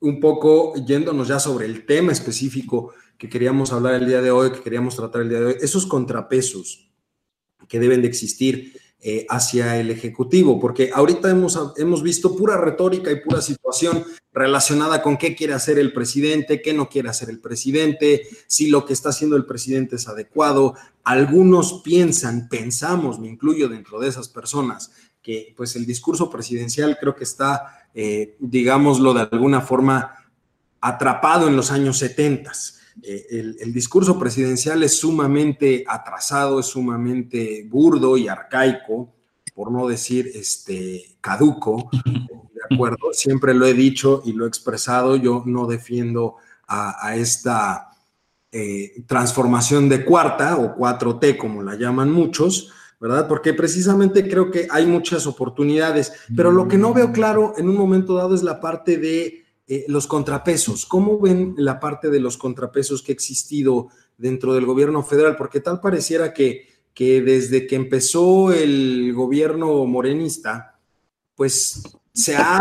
un 0.00 0.21
poco 0.21 0.75
yéndonos 0.75 1.29
ya 1.29 1.39
sobre 1.39 1.67
el 1.67 1.87
tema 1.87 2.12
específico 2.12 2.93
que 3.17 3.29
queríamos 3.29 3.73
hablar 3.73 3.95
el 3.95 4.07
día 4.07 4.23
de 4.23 4.31
hoy, 4.31 4.50
que 4.53 4.62
queríamos 4.62 4.97
tratar 4.97 5.23
el 5.23 5.29
día 5.29 5.41
de 5.41 5.47
hoy, 5.47 5.57
esos 5.61 5.87
contrapesos 5.87 6.89
que 7.69 7.81
deben 7.81 8.02
de 8.02 8.09
existir 8.09 8.81
eh, 9.02 9.25
hacia 9.31 9.81
el 9.81 9.90
Ejecutivo, 9.90 10.61
porque 10.61 10.90
ahorita 10.93 11.31
hemos, 11.31 11.59
hemos 11.79 12.02
visto 12.02 12.37
pura 12.37 12.59
retórica 12.59 13.11
y 13.11 13.21
pura 13.21 13.40
situación 13.40 14.05
relacionada 14.31 15.00
con 15.00 15.17
qué 15.17 15.35
quiere 15.35 15.55
hacer 15.55 15.79
el 15.79 15.95
presidente, 15.95 16.61
qué 16.61 16.75
no 16.75 16.90
quiere 16.90 17.09
hacer 17.09 17.31
el 17.31 17.40
presidente, 17.40 18.29
si 18.47 18.69
lo 18.69 18.85
que 18.85 18.93
está 18.93 19.09
haciendo 19.09 19.37
el 19.37 19.47
presidente 19.47 19.97
es 19.97 20.07
adecuado. 20.07 20.75
Algunos 21.02 21.81
piensan, 21.83 22.50
pensamos, 22.50 23.19
me 23.19 23.29
incluyo 23.29 23.71
dentro 23.71 24.00
de 24.00 24.09
esas 24.09 24.29
personas, 24.29 24.93
que 25.23 25.55
pues 25.57 25.76
el 25.76 25.87
discurso 25.87 26.29
presidencial 26.29 26.99
creo 27.00 27.17
que 27.17 27.25
está, 27.25 27.88
eh, 27.95 28.37
digámoslo 28.38 29.14
de 29.14 29.29
alguna 29.33 29.62
forma, 29.62 30.14
atrapado 30.83 31.49
en 31.49 31.57
los 31.57 31.71
años 31.71 31.97
70 31.97 32.52
eh, 33.02 33.56
el, 33.61 33.73
discurso 33.73 34.18
presidencial 34.18 34.82
es 34.82 34.99
sumamente 34.99 35.85
atrasado, 35.87 36.61
es 36.61 36.66
sumamente 36.66 37.66
burdo 37.68 38.16
y 38.16 38.28
arcaico, 38.28 39.12
por 39.54 39.70
no 39.73 39.88
decir 39.88 40.30
este, 40.35 41.16
caduco, 41.20 41.90
¿de 42.04 42.75
acuerdo? 42.75 43.12
Siempre 43.12 43.54
lo 43.54 43.66
he 43.66 43.75
dicho 43.75 44.23
y 44.25 44.32
lo 44.32 44.44
he 44.44 44.49
expresado, 44.49 45.16
yo 45.16 45.42
no 45.47 45.66
defiendo 45.66 46.37
a, 46.66 47.16
esta 47.16 47.90
eh, 48.52 49.02
transformación 49.06 49.88
de 49.88 50.04
cuarta 50.04 50.56
o 50.56 50.76
4T, 50.76 51.37
como 51.37 51.62
la 51.62 51.75
llaman 51.75 52.12
muchos, 52.12 52.73
¿verdad? 53.00 53.26
Porque 53.26 53.54
precisamente 53.54 54.28
creo 54.28 54.50
que 54.50 54.68
hay 54.70 54.87
muchas 54.87 55.26
oportunidades, 55.26 56.12
pero 56.37 56.52
lo 56.52 56.68
que 56.68 56.78
no 56.78 56.92
veo 56.92 57.11
claro 57.12 57.54
en 57.56 57.68
un 57.68 57.76
momento 57.76 58.14
dado 58.14 58.35
es 58.35 58.42
la 58.42 58.61
parte 58.61 58.99
de 58.99 59.39
eh, 59.73 59.85
los 59.87 60.09
contrapesos, 60.09 60.85
¿cómo 60.85 61.21
ven 61.21 61.55
la 61.57 61.79
parte 61.79 62.11
de 62.11 62.19
los 62.19 62.37
contrapesos 62.37 63.05
que 63.05 63.12
ha 63.12 63.15
existido 63.15 63.87
dentro 64.19 64.53
del 64.53 64.67
gobierno 64.67 65.05
federal? 65.05 65.37
Porque 65.37 65.61
tal 65.61 65.79
pareciera 65.81 66.35
que, 66.35 66.67
que 66.93 67.23
desde 67.23 67.69
que 67.69 67.77
empezó 67.77 68.53
el 68.53 69.12
gobierno 69.15 69.87
morenista, 69.87 70.81
pues 71.37 71.85
se 72.12 72.35
ha, 72.35 72.61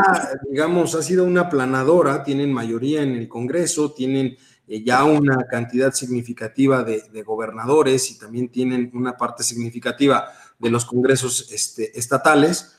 digamos, 0.51 0.93
ha 0.93 1.01
sido 1.01 1.25
una 1.25 1.49
planadora, 1.49 2.23
tienen 2.23 2.53
mayoría 2.53 3.01
en 3.01 3.15
el 3.15 3.27
Congreso, 3.27 3.91
tienen 3.91 4.37
eh, 4.67 4.83
ya 4.83 5.03
una 5.03 5.47
cantidad 5.47 5.91
significativa 5.91 6.83
de, 6.83 7.23
gobernadores 7.23 8.11
y 8.11 8.19
también 8.19 8.49
tienen 8.49 8.91
una 8.93 9.17
parte 9.17 9.41
significativa 9.41 10.27
de 10.59 10.69
los 10.69 10.85
congresos 10.85 11.51
este, 11.51 11.97
estatales 11.97 12.75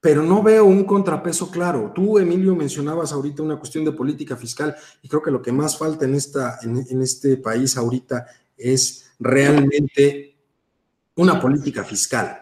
pero 0.00 0.22
no 0.22 0.42
veo 0.42 0.64
un 0.64 0.84
contrapeso 0.84 1.50
claro. 1.50 1.92
Tú, 1.94 2.18
Emilio, 2.18 2.54
mencionabas 2.54 3.12
ahorita 3.12 3.42
una 3.42 3.58
cuestión 3.58 3.84
de 3.84 3.92
política 3.92 4.36
fiscal 4.36 4.74
y 5.02 5.08
creo 5.08 5.22
que 5.22 5.30
lo 5.30 5.42
que 5.42 5.52
más 5.52 5.76
falta 5.76 6.04
en, 6.04 6.14
esta, 6.14 6.58
en, 6.62 7.02
este 7.02 7.36
país 7.36 7.76
ahorita 7.76 8.26
es 8.56 9.10
realmente 9.18 10.36
una 11.16 11.40
política 11.40 11.82
fiscal, 11.82 12.38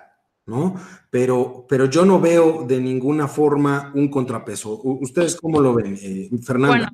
¿no? 0.47 0.75
Pero, 1.09 1.65
pero 1.67 1.87
yo 1.87 2.05
no 2.05 2.21
veo 2.21 2.67
de 2.69 2.79
ninguna 2.79 3.27
forma 3.27 3.91
un 3.95 4.11
contrapeso. 4.11 4.79
¿Ustedes 4.83 5.37
cómo 5.37 5.61
lo 5.61 5.73
ven, 5.75 5.99
eh, 6.01 6.29
Fernanda? 6.43 6.77
Bueno, 6.77 6.89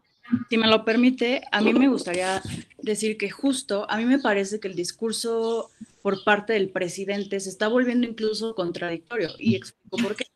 si 0.49 0.59
me 0.59 0.69
lo 0.69 0.85
permite, 0.85 1.43
a 1.51 1.61
mí 1.61 1.75
me 1.75 1.89
gustaría 1.89 2.41
decir 2.79 3.19
que 3.19 3.31
justo, 3.31 3.91
a 3.91 3.97
mí 3.97 4.05
me 4.05 4.21
parece 4.21 4.61
que 4.61 4.69
el 4.69 4.77
discurso 4.77 5.71
por 6.03 6.23
parte 6.23 6.53
del 6.53 6.71
presidente 6.71 7.41
se 7.41 7.49
está 7.49 7.67
volviendo 7.67 8.07
incluso 8.07 8.55
contradictorio 8.55 9.31
y 9.39 9.57
explico 9.57 9.97
por 9.97 10.15
qué. 10.15 10.27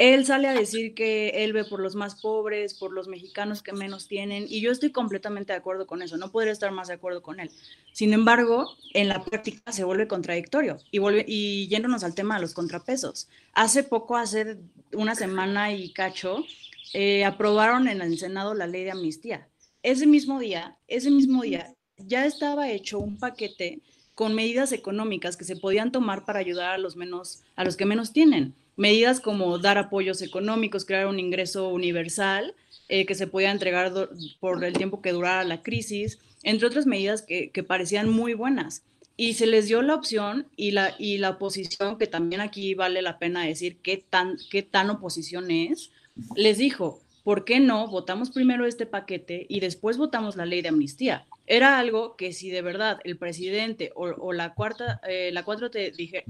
Él 0.00 0.24
sale 0.24 0.48
a 0.48 0.54
decir 0.54 0.94
que 0.94 1.28
él 1.44 1.52
ve 1.52 1.62
por 1.62 1.78
los 1.78 1.94
más 1.94 2.22
pobres, 2.22 2.72
por 2.72 2.90
los 2.90 3.06
mexicanos 3.06 3.62
que 3.62 3.74
menos 3.74 4.08
tienen, 4.08 4.46
y 4.48 4.62
yo 4.62 4.72
estoy 4.72 4.92
completamente 4.92 5.52
de 5.52 5.58
acuerdo 5.58 5.86
con 5.86 6.00
eso, 6.00 6.16
no 6.16 6.32
podría 6.32 6.54
estar 6.54 6.72
más 6.72 6.88
de 6.88 6.94
acuerdo 6.94 7.20
con 7.20 7.38
él. 7.38 7.50
Sin 7.92 8.14
embargo, 8.14 8.78
en 8.94 9.08
la 9.08 9.22
práctica 9.22 9.70
se 9.72 9.84
vuelve 9.84 10.08
contradictorio 10.08 10.78
y, 10.90 11.00
vuelve, 11.00 11.26
y 11.28 11.68
yéndonos 11.68 12.02
al 12.02 12.14
tema 12.14 12.36
de 12.36 12.40
los 12.40 12.54
contrapesos. 12.54 13.28
Hace 13.52 13.82
poco, 13.82 14.16
hace 14.16 14.56
una 14.94 15.14
semana 15.14 15.74
y 15.74 15.92
cacho, 15.92 16.46
eh, 16.94 17.26
aprobaron 17.26 17.86
en 17.86 18.00
el 18.00 18.18
Senado 18.18 18.54
la 18.54 18.66
ley 18.66 18.84
de 18.84 18.92
amnistía. 18.92 19.50
Ese 19.82 20.06
mismo 20.06 20.40
día, 20.40 20.78
ese 20.88 21.10
mismo 21.10 21.42
día, 21.42 21.74
ya 21.98 22.24
estaba 22.24 22.70
hecho 22.70 22.98
un 23.00 23.18
paquete 23.18 23.82
con 24.14 24.34
medidas 24.34 24.72
económicas 24.72 25.36
que 25.36 25.44
se 25.44 25.56
podían 25.56 25.92
tomar 25.92 26.24
para 26.24 26.38
ayudar 26.38 26.72
a 26.72 26.78
los 26.78 26.96
menos, 26.96 27.42
a 27.54 27.64
los 27.64 27.76
que 27.76 27.84
menos 27.84 28.14
tienen 28.14 28.54
medidas 28.80 29.20
como 29.20 29.58
dar 29.58 29.76
apoyos 29.76 30.22
económicos, 30.22 30.86
crear 30.86 31.06
un 31.06 31.20
ingreso 31.20 31.68
universal 31.68 32.54
eh, 32.88 33.04
que 33.04 33.14
se 33.14 33.26
pueda 33.26 33.50
entregar 33.50 33.92
por 34.40 34.64
el 34.64 34.72
tiempo 34.72 35.02
que 35.02 35.12
durara 35.12 35.44
la 35.44 35.62
crisis, 35.62 36.18
entre 36.42 36.66
otras 36.66 36.86
medidas 36.86 37.20
que, 37.20 37.50
parecían 37.62 38.08
muy 38.08 38.32
buenas. 38.32 38.82
Y 39.18 39.34
se 39.34 39.46
les 39.46 39.68
dio 39.68 39.82
la 39.82 39.94
opción 39.94 40.46
y 40.56 40.70
la, 40.70 40.94
y 40.98 41.22
oposición, 41.22 41.98
que 41.98 42.06
también 42.06 42.40
aquí 42.40 42.72
vale 42.74 43.02
la 43.02 43.18
pena 43.18 43.44
decir 43.44 43.76
qué 43.82 43.98
tan, 43.98 44.38
qué 44.50 44.62
tan 44.62 44.88
oposición 44.88 45.50
es, 45.50 45.90
les 46.34 46.56
dijo, 46.56 47.02
¿por 47.22 47.44
qué 47.44 47.60
no 47.60 47.86
votamos 47.86 48.30
primero 48.30 48.64
este 48.64 48.86
paquete 48.86 49.44
y 49.46 49.60
después 49.60 49.98
votamos 49.98 50.36
la 50.36 50.46
ley 50.46 50.62
de 50.62 50.70
amnistía? 50.70 51.26
Era 51.50 51.80
algo 51.80 52.14
que 52.14 52.32
si 52.32 52.48
de 52.48 52.62
verdad 52.62 53.00
el 53.02 53.18
presidente 53.18 53.90
o, 53.96 54.32
la 54.32 54.54
cuarta, 54.54 55.00
eh, 55.08 55.30
la 55.32 55.44
4T 55.44 55.96
dije, 55.96 56.24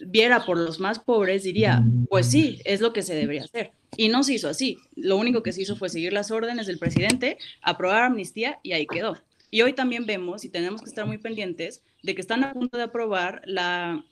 viera 0.00 0.44
por 0.44 0.58
los 0.58 0.80
más 0.80 0.98
pobres, 0.98 1.44
diría, 1.44 1.82
pues 2.10 2.26
sí, 2.26 2.60
es 2.62 2.82
lo 2.82 2.92
que 2.92 3.00
se 3.00 3.14
debería 3.14 3.44
hacer. 3.44 3.72
Y 3.96 4.10
no 4.10 4.22
se 4.22 4.34
hizo 4.34 4.50
así. 4.50 4.76
Lo 4.94 5.16
único 5.16 5.42
que 5.42 5.54
se 5.54 5.62
hizo 5.62 5.76
fue 5.76 5.88
seguir 5.88 6.12
las 6.12 6.30
órdenes 6.30 6.66
del 6.66 6.78
presidente, 6.78 7.38
aprobar 7.62 8.02
amnistía 8.02 8.60
y 8.62 8.72
ahí 8.72 8.86
quedó. 8.86 9.16
Y 9.50 9.62
hoy 9.62 9.72
también 9.72 10.04
vemos, 10.04 10.44
y 10.44 10.50
tenemos 10.50 10.82
que 10.82 10.90
estar 10.90 11.06
muy 11.06 11.16
pendientes, 11.16 11.80
de 12.02 12.14
que 12.14 12.20
están 12.20 12.44
a 12.44 12.52
punto 12.52 12.76
de 12.76 12.84
aprobar 12.84 13.40
la, 13.46 14.04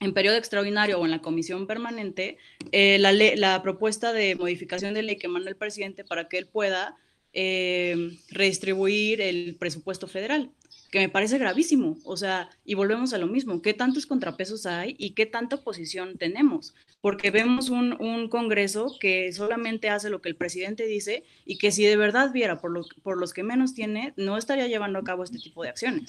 en 0.00 0.12
periodo 0.12 0.36
extraordinario 0.36 1.00
o 1.00 1.06
en 1.06 1.12
la 1.12 1.22
comisión 1.22 1.66
permanente 1.66 2.36
eh, 2.72 2.98
la, 2.98 3.14
la 3.14 3.62
propuesta 3.62 4.12
de 4.12 4.34
modificación 4.34 4.92
de 4.92 5.02
ley 5.02 5.16
que 5.16 5.28
manda 5.28 5.48
el 5.48 5.56
presidente 5.56 6.04
para 6.04 6.28
que 6.28 6.36
él 6.36 6.46
pueda 6.46 6.98
eh, 7.32 8.18
redistribuir 8.30 9.20
el 9.20 9.56
presupuesto 9.58 10.06
federal 10.06 10.50
que 10.90 10.98
me 10.98 11.08
parece 11.08 11.38
gravísimo. 11.38 11.96
O 12.04 12.16
sea, 12.16 12.50
y 12.64 12.74
volvemos 12.74 13.12
a 13.12 13.18
lo 13.18 13.26
mismo, 13.26 13.62
¿qué 13.62 13.74
tantos 13.74 14.06
contrapesos 14.06 14.66
hay 14.66 14.96
y 14.98 15.10
qué 15.10 15.26
tanta 15.26 15.56
oposición 15.56 16.18
tenemos? 16.18 16.74
Porque 17.00 17.30
vemos 17.30 17.70
un, 17.70 18.28
Congreso 18.28 18.96
que 19.00 19.32
solamente 19.32 19.88
hace 19.88 20.10
lo 20.10 20.20
que 20.20 20.28
el 20.28 20.36
presidente 20.36 20.86
dice 20.86 21.24
y 21.46 21.58
que 21.58 21.72
si 21.72 21.84
de 21.84 21.96
verdad 21.96 22.32
viera 22.32 22.60
por, 22.60 22.84
por 23.02 23.18
los 23.18 23.32
que 23.32 23.42
menos 23.42 23.74
tiene, 23.74 24.12
no 24.16 24.36
estaría 24.36 24.66
llevando 24.66 24.98
a 24.98 25.04
cabo 25.04 25.24
este 25.24 25.38
tipo 25.38 25.62
de 25.62 25.70
acciones. 25.70 26.04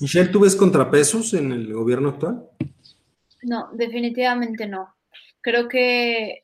Michelle, 0.00 0.30
¿tú 0.30 0.40
ves 0.40 0.56
contrapesos 0.56 1.32
en 1.34 1.52
el 1.52 1.72
gobierno 1.72 2.10
actual? 2.10 2.48
No, 3.42 3.68
definitivamente 3.72 4.66
no. 4.66 4.94
Creo 5.40 5.68
que 5.68 6.42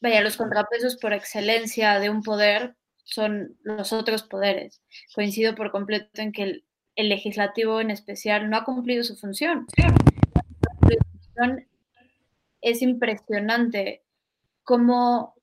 vaya, 0.00 0.20
los 0.20 0.36
contrapesos 0.36 0.96
por 0.96 1.12
excelencia 1.12 1.98
de 2.00 2.10
un 2.10 2.22
poder 2.22 2.74
son 3.04 3.56
los 3.62 3.92
otros 3.92 4.22
poderes. 4.22 4.82
Coincido 5.14 5.54
por 5.54 5.70
completo 5.70 6.20
en 6.20 6.32
que 6.32 6.42
el, 6.42 6.64
legislativo 6.96 7.80
en 7.80 7.90
especial 7.90 8.48
no 8.48 8.56
ha 8.56 8.64
cumplido 8.64 9.04
su 9.04 9.16
función. 9.16 9.66
Es 12.62 12.82
impresionante 12.82 14.02
cómo, 14.64 15.34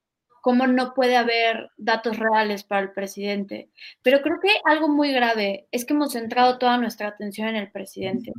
cómo 0.42 0.68
no 0.68 0.94
puede 0.94 1.16
haber 1.16 1.70
datos 1.78 2.18
reales 2.18 2.64
para 2.64 2.82
el 2.82 2.92
presidente. 2.92 3.70
Pero 4.02 4.22
creo 4.22 4.40
que 4.42 4.50
algo 4.66 4.90
muy 4.90 5.14
grave 5.14 5.68
es 5.72 5.86
que 5.86 5.94
hemos 5.94 6.14
centrado 6.14 6.58
toda 6.58 6.78
nuestra 6.78 7.08
atención 7.08 7.48
en 7.50 7.56
el 7.56 7.72
presidente. 7.72 8.34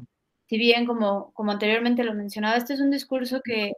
Si 0.46 0.58
bien, 0.58 0.84
como, 0.84 1.32
como 1.32 1.52
anteriormente 1.52 2.04
lo 2.04 2.14
mencionaba, 2.14 2.56
este 2.56 2.74
es 2.74 2.80
un 2.80 2.90
discurso 2.90 3.40
que, 3.42 3.72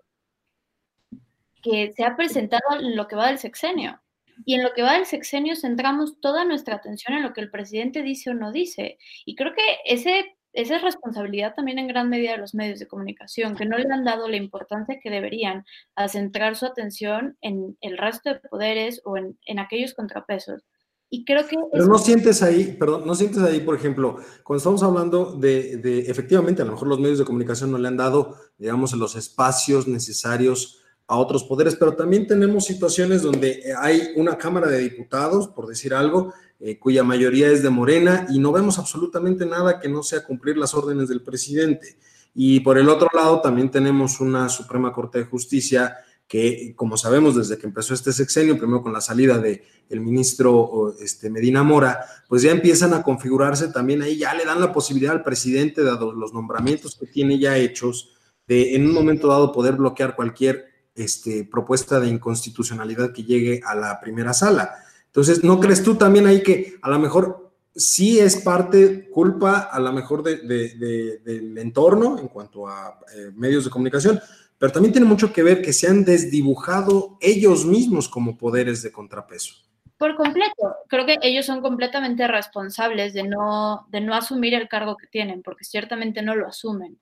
que 1.67 1.93
se 1.97 2.05
ha 2.05 2.17
presentado 2.17 2.81
en 2.81 2.95
lo 2.95 3.09
que 3.09 3.17
va 3.17 3.27
del 3.27 3.39
sexenio. 3.39 4.01
Y 4.45 4.55
en 4.55 4.63
lo 4.63 4.73
que 4.73 4.83
va 4.83 4.95
del 4.95 5.07
sexenio 5.07 5.57
centramos 5.57 6.21
toda 6.21 6.45
nuestra 6.45 6.77
atención 6.77 7.17
en 7.17 7.25
lo 7.25 7.33
que 7.33 7.41
el 7.41 7.51
presidente 7.51 8.03
dice 8.03 8.31
o 8.31 8.35
no 8.35 8.53
dice. 8.53 8.99
Y 9.25 9.35
creo 9.35 9.53
que 9.53 9.63
ese, 9.85 10.37
esa 10.53 10.77
es 10.77 10.83
responsabilidad 10.83 11.55
también 11.55 11.79
en 11.79 11.89
gran 11.89 12.09
medida 12.09 12.33
de 12.33 12.39
los 12.39 12.55
medios 12.55 12.79
de 12.79 12.87
comunicación, 12.87 13.57
que 13.57 13.65
no 13.65 13.79
le 13.79 13.93
han 13.93 14.05
dado 14.05 14.29
la 14.29 14.37
importancia 14.37 15.01
que 15.03 15.11
deberían 15.11 15.65
a 15.97 16.09
centrar 16.09 16.55
su 16.55 16.67
atención 16.67 17.37
en 17.41 17.77
el 17.81 17.99
resto 17.99 18.31
de 18.31 18.41
poderes 18.41 19.01
o 19.05 19.17
en, 19.17 19.39
en 19.47 19.59
aquellos 19.59 19.95
contrapesos. 19.95 20.63
Y 21.09 21.25
creo 21.25 21.47
que... 21.47 21.57
Pero 21.73 21.87
no 21.87 21.99
sientes 21.99 22.43
ahí, 22.43 22.77
perdón, 22.79 23.07
no 23.07 23.15
sientes 23.15 23.43
ahí, 23.43 23.61
por 23.61 23.75
ejemplo, 23.75 24.19
cuando 24.45 24.59
estamos 24.59 24.83
hablando 24.83 25.37
de, 25.37 25.79
de, 25.79 26.01
efectivamente, 26.11 26.63
a 26.63 26.65
lo 26.65 26.73
mejor 26.73 26.89
los 26.89 27.01
medios 27.01 27.19
de 27.19 27.25
comunicación 27.25 27.71
no 27.73 27.79
le 27.79 27.89
han 27.89 27.97
dado, 27.97 28.37
digamos, 28.59 28.93
los 28.93 29.17
espacios 29.17 29.89
necesarios 29.89 30.83
a 31.09 31.17
otros 31.17 31.45
poderes, 31.45 31.77
pero 31.77 31.95
también 31.95 32.27
tenemos 32.27 32.65
situaciones 32.65 33.23
donde 33.23 33.75
hay 33.79 34.11
una 34.17 34.37
Cámara 34.37 34.69
de 34.69 34.79
Diputados, 34.79 35.49
por 35.49 35.67
decir 35.67 35.95
algo, 35.95 36.33
eh, 36.59 36.79
cuya 36.79 37.05
mayoría 37.05 37.49
es 37.49 37.63
de 37.63 37.71
Morena 37.71 38.27
y 38.31 38.39
no 38.39 38.51
vemos 38.51 38.79
absolutamente 38.79 39.47
nada 39.47 39.79
que 39.79 39.89
no 39.89 40.03
sea 40.03 40.25
cumplir 40.25 40.57
las 40.57 40.75
órdenes 40.75 41.09
del 41.09 41.23
presidente. 41.23 41.97
Y 42.35 42.61
por 42.61 42.77
el 42.77 42.89
otro 42.89 43.09
lado, 43.15 43.41
también 43.41 43.71
tenemos 43.71 44.21
una 44.21 44.49
Suprema 44.49 44.93
Corte 44.93 45.19
de 45.19 45.25
Justicia 45.25 45.97
que, 46.27 46.75
como 46.75 46.97
sabemos, 46.97 47.37
desde 47.37 47.57
que 47.57 47.67
empezó 47.67 47.95
este 47.95 48.13
sexenio, 48.13 48.59
primero 48.59 48.83
con 48.83 48.93
la 48.93 49.01
salida 49.01 49.39
del 49.39 49.63
el 49.89 50.01
ministro 50.01 50.97
este, 50.99 51.31
Medina 51.31 51.63
Mora, 51.63 52.05
pues 52.29 52.43
ya 52.43 52.51
empiezan 52.51 52.93
a 52.95 53.03
configurarse 53.05 53.69
también 53.69 54.03
ahí, 54.03 54.19
ya 54.19 54.35
le 54.35 54.45
dan 54.45 54.61
la 54.61 54.73
posibilidad 54.73 55.15
al 55.15 55.23
presidente, 55.23 55.85
dado 55.85 56.13
los 56.13 56.33
nombramientos 56.33 56.97
que 56.97 57.07
tiene 57.07 57.39
ya 57.39 57.57
hechos, 57.57 58.13
de 58.49 58.75
en 58.75 58.87
un 58.87 58.93
momento 58.93 59.29
dado 59.29 59.53
poder 59.53 59.77
bloquear 59.77 60.17
cualquier 60.17 60.76
este, 60.97 61.45
propuesta 61.45 62.01
de 62.01 62.09
inconstitucionalidad 62.09 63.13
que 63.13 63.25
llegue 63.25 63.61
a 63.65 63.75
la 63.75 64.01
primera 64.01 64.33
sala. 64.33 64.75
Entonces, 65.07 65.45
¿no 65.45 65.61
crees 65.61 65.83
tú 65.83 65.95
también 65.95 66.27
ahí 66.27 66.43
que 66.43 66.79
a 66.83 66.91
lo 66.91 66.99
mejor 66.99 67.53
sí 67.75 68.19
es 68.19 68.37
parte, 68.37 69.09
culpa 69.11 69.69
a 69.71 69.79
lo 69.79 69.93
mejor 69.93 70.23
del 70.23 71.59
entorno 71.59 72.19
en 72.19 72.29
cuanto 72.29 72.67
a 72.69 72.99
eh, 73.15 73.31
medios 73.35 73.65
de 73.65 73.71
comunicación, 73.71 74.21
pero 74.59 74.73
también 74.73 74.93
tiene 74.93 75.07
mucho 75.07 75.33
que 75.33 75.43
ver 75.43 75.61
que 75.61 75.73
se 75.73 75.87
han 75.87 76.05
desdibujado 76.05 77.19
ellos 77.21 77.67
mismos 77.67 78.09
como 78.09 78.39
poderes 78.39 78.83
de 78.83 78.93
contrapeso? 78.93 79.55
Por 79.99 80.17
completo, 80.17 80.77
creo 80.89 81.07
que 81.07 81.17
ellos 81.23 81.47
son 81.47 81.63
completamente 81.63 82.27
responsables 82.29 83.15
de 83.15 83.23
no, 83.23 83.87
de 83.91 84.01
no 84.01 84.15
asumir 84.15 84.55
el 84.55 84.69
cargo 84.69 84.97
que 84.97 85.07
tienen, 85.07 85.43
porque 85.43 85.65
ciertamente 85.65 86.21
no 86.23 86.35
lo 86.35 86.47
asumen. 86.47 86.99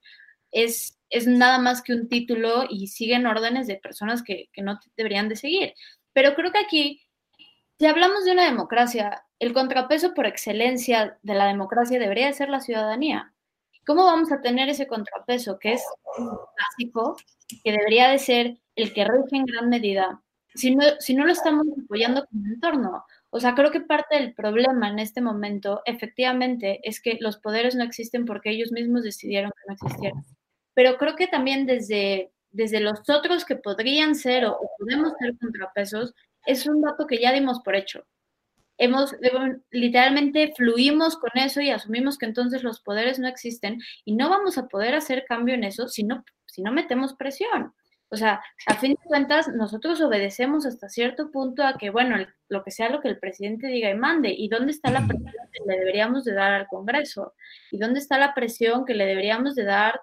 Es 0.51 0.94
es 1.09 1.27
nada 1.27 1.59
más 1.59 1.81
que 1.81 1.93
un 1.93 2.07
título 2.07 2.65
y 2.69 2.87
siguen 2.87 3.27
órdenes 3.27 3.67
de 3.67 3.77
personas 3.77 4.23
que, 4.23 4.49
no 4.57 4.79
deberían 4.97 5.29
de 5.29 5.35
seguir. 5.35 5.73
Pero 6.13 6.35
creo 6.35 6.51
que 6.51 6.59
aquí, 6.59 7.01
si 7.79 7.85
hablamos 7.85 8.25
de 8.25 8.31
una 8.31 8.45
democracia, 8.45 9.23
el 9.39 9.53
contrapeso 9.53 10.13
por 10.13 10.25
excelencia 10.25 11.17
de 11.21 11.33
la 11.33 11.47
democracia 11.47 11.99
debería 11.99 12.27
de 12.27 12.33
ser 12.33 12.49
la 12.49 12.61
ciudadanía. 12.61 13.33
¿Cómo 13.85 14.05
vamos 14.05 14.31
a 14.31 14.41
tener 14.41 14.69
ese 14.69 14.87
contrapeso 14.87 15.59
que 15.59 15.73
es 15.73 15.83
básico, 16.17 17.17
que 17.63 17.71
debería 17.71 18.09
de 18.09 18.19
ser 18.19 18.57
el 18.75 18.93
que 18.93 19.05
rige 19.05 19.37
en 19.37 19.45
gran 19.45 19.69
medida, 19.69 20.21
si 20.55 20.75
no, 20.75 20.83
si 20.99 21.13
no 21.13 21.25
lo 21.25 21.31
estamos 21.31 21.67
apoyando 21.83 22.25
como 22.25 22.45
entorno? 22.47 23.05
O 23.29 23.39
sea, 23.39 23.53
creo 23.53 23.69
que 23.69 23.81
parte 23.81 24.15
del 24.15 24.33
problema 24.33 24.89
en 24.89 24.97
este 24.97 25.21
momento, 25.21 25.81
efectivamente, 25.85 26.79
es 26.83 27.01
que 27.01 27.17
los 27.19 27.37
poderes 27.37 27.75
no 27.75 27.83
existen 27.83 28.25
porque 28.25 28.49
ellos 28.49 28.71
mismos 28.71 29.03
decidieron 29.03 29.51
que 29.51 29.67
no 29.67 29.73
existieran 29.73 30.25
pero 30.75 30.97
creo 30.97 31.15
que 31.15 31.25
también 31.25 31.65
desde, 31.65 32.31
desde 32.51 32.79
los 32.79 33.09
otros 33.09 33.45
que 33.45 33.55
podrían 33.55 34.13
ser 34.13 34.45
o, 34.45 34.59
podemos 34.77 35.13
ser 35.19 35.35
contrapesos, 35.39 36.13
es 36.45 36.67
un 36.67 36.81
dato 36.81 37.07
que 37.07 37.17
ya 37.17 37.33
dimos 37.33 37.61
por 37.61 37.75
hecho. 37.75 38.05
Hemos, 38.77 39.15
literalmente 39.71 40.53
fluimos 40.55 41.15
con 41.15 41.31
eso 41.35 41.61
y 41.61 41.71
asumimos 41.71 42.17
que 42.17 42.25
entonces 42.25 42.61
los 42.61 42.81
poderes 42.81 43.19
no 43.19 43.27
existen 43.27 43.81
y 44.03 44.15
no 44.15 44.29
vamos 44.29 44.57
a 44.57 44.67
poder 44.67 44.95
hacer 44.95 45.23
cambio 45.25 45.55
en 45.55 45.63
eso 45.63 45.87
si 45.87 46.03
no, 46.03 46.25
si 46.45 46.61
no 46.61 46.73
metemos 46.73 47.15
presión. 47.15 47.73
O 48.09 48.17
sea, 48.17 48.41
a 48.67 48.75
fin 48.75 48.91
de 48.91 49.07
cuentas, 49.07 49.47
nosotros 49.47 49.99
obedecemos 50.01 50.65
hasta 50.65 50.89
cierto 50.89 51.31
punto 51.31 51.63
a 51.63 51.77
que, 51.77 51.89
bueno, 51.89 52.17
lo 52.49 52.63
que 52.63 52.71
sea 52.71 52.89
lo 52.89 53.01
que 53.01 53.07
el 53.07 53.17
presidente 53.17 53.67
diga 53.67 53.89
y 53.89 53.95
mande. 53.95 54.29
¿Y 54.37 54.47
dónde 54.47 54.71
está 54.71 54.91
la 54.91 55.07
presión 55.07 55.33
que 55.51 55.63
le 55.65 55.79
deberíamos 55.79 56.23
de 56.23 56.33
dar 56.33 56.53
al 56.53 56.67
Congreso? 56.67 57.33
¿Y 57.71 57.77
dónde 57.79 57.99
está 57.99 58.17
la 58.17 58.33
presión 58.33 58.85
que 58.85 58.93
le 58.93 59.05
deberíamos 59.05 59.55
de 59.55 59.63
dar 59.63 60.01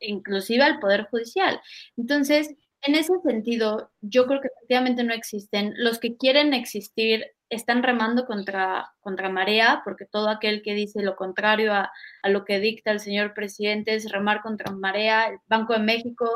inclusive 0.00 0.62
al 0.62 0.80
Poder 0.80 1.04
Judicial. 1.10 1.60
Entonces, 1.96 2.54
en 2.82 2.94
ese 2.94 3.12
sentido, 3.22 3.90
yo 4.00 4.26
creo 4.26 4.40
que 4.40 4.48
efectivamente 4.48 5.04
no 5.04 5.12
existen. 5.12 5.74
Los 5.76 5.98
que 5.98 6.16
quieren 6.16 6.54
existir 6.54 7.26
están 7.50 7.82
remando 7.82 8.26
contra, 8.26 8.92
contra 9.00 9.28
marea, 9.28 9.82
porque 9.84 10.06
todo 10.06 10.28
aquel 10.28 10.62
que 10.62 10.74
dice 10.74 11.02
lo 11.02 11.16
contrario 11.16 11.74
a, 11.74 11.90
a, 12.22 12.28
lo 12.28 12.44
que 12.44 12.60
dicta 12.60 12.92
el 12.92 13.00
señor 13.00 13.34
presidente 13.34 13.94
es 13.94 14.10
remar 14.10 14.40
contra 14.40 14.72
marea. 14.72 15.28
El 15.28 15.38
Banco 15.46 15.74
de 15.74 15.80
México, 15.80 16.32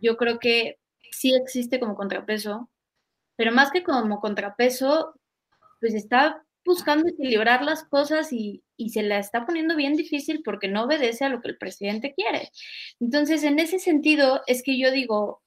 yo 0.00 0.16
creo 0.16 0.38
que 0.38 0.78
sí 1.10 1.34
existe 1.34 1.80
como 1.80 1.94
contrapeso, 1.94 2.70
pero 3.36 3.52
más 3.52 3.70
que 3.70 3.82
como 3.82 4.20
contrapeso, 4.20 5.14
pues 5.80 5.94
está 5.94 6.44
buscando 6.64 7.08
equilibrar 7.08 7.62
las 7.62 7.84
cosas 7.84 8.32
y, 8.32 8.62
se 8.88 9.02
la 9.02 9.18
está 9.18 9.46
poniendo 9.46 9.76
bien 9.76 9.94
difícil 9.94 10.42
porque 10.44 10.66
no 10.66 10.84
obedece 10.84 11.24
a 11.24 11.28
lo 11.28 11.40
que 11.40 11.48
el 11.48 11.56
presidente 11.56 12.14
quiere. 12.14 12.50
Entonces, 12.98 13.44
en 13.44 13.60
ese 13.60 13.78
sentido, 13.78 14.42
es 14.48 14.62
que 14.64 14.76
yo 14.76 14.90
digo, 14.90 15.40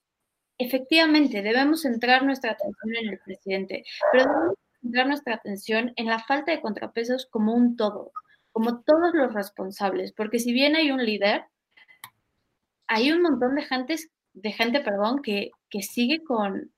efectivamente, 0.58 1.42
debemos 1.42 1.82
centrar 1.82 2.24
nuestra 2.24 2.52
atención 2.52 2.96
en 2.96 3.10
el 3.10 3.20
presidente, 3.20 3.84
pero 4.12 4.24
debemos 4.26 4.56
centrar 4.82 5.08
nuestra 5.08 5.36
atención 5.36 5.94
en 5.98 6.06
la 6.06 6.20
falta 6.20 6.52
de 6.54 6.62
contrapesos 6.62 7.26
como 7.26 7.54
un 7.54 7.76
todo, 7.76 8.14
como 8.54 8.82
todos 8.84 9.14
los 9.14 9.34
responsables, 9.34 10.14
porque 10.14 10.40
si 10.40 10.54
bien 10.54 10.78
hay 10.78 10.92
un 10.92 11.06
líder, 11.06 11.44
hay 12.88 13.12
un 13.12 13.22
montón 13.22 13.56
de 13.56 13.64
gente, 13.64 13.96
de 14.34 14.52
gente 14.54 14.80
perdón, 14.80 15.22
que, 15.22 15.52
que 15.70 15.82
sigue 15.82 16.24
con, 16.24 16.72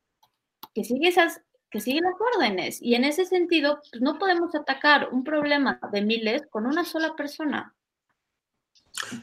que 0.73 0.83
sigue 0.83 1.07
esas 1.09 1.41
que 1.69 1.79
sigue 1.79 2.01
las 2.01 2.13
órdenes. 2.35 2.81
Y 2.81 2.95
en 2.95 3.03
ese 3.03 3.25
sentido, 3.25 3.79
pues, 3.91 4.01
no 4.01 4.17
podemos 4.17 4.55
atacar 4.55 5.09
un 5.11 5.23
problema 5.23 5.79
de 5.91 6.01
miles 6.01 6.43
con 6.49 6.65
una 6.65 6.85
sola 6.85 7.15
persona. 7.15 7.73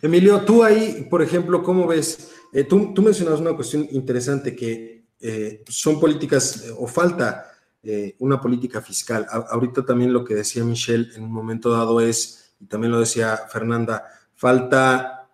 Emilio, 0.02 0.44
tú 0.44 0.62
ahí, 0.62 1.06
por 1.10 1.22
ejemplo, 1.22 1.62
¿cómo 1.62 1.86
ves? 1.86 2.32
Eh, 2.52 2.64
tú, 2.64 2.92
tú, 2.94 3.02
mencionas 3.02 3.40
una 3.40 3.54
cuestión 3.54 3.88
interesante 3.90 4.54
que 4.54 5.04
eh, 5.20 5.64
son 5.68 5.98
políticas 5.98 6.64
eh, 6.64 6.74
o 6.76 6.86
falta 6.86 7.50
una 8.18 8.40
política 8.40 8.80
fiscal. 8.80 9.26
ahorita 9.30 9.84
también 9.84 10.10
lo 10.10 10.24
que 10.24 10.34
decía 10.34 10.64
Michelle 10.64 11.14
en 11.16 11.24
un 11.24 11.32
momento 11.32 11.68
dado 11.68 12.00
es, 12.00 12.54
y 12.58 12.64
también 12.64 12.90
lo 12.90 12.98
decía 12.98 13.36
Fernanda, 13.36 14.06
falta 14.34 15.28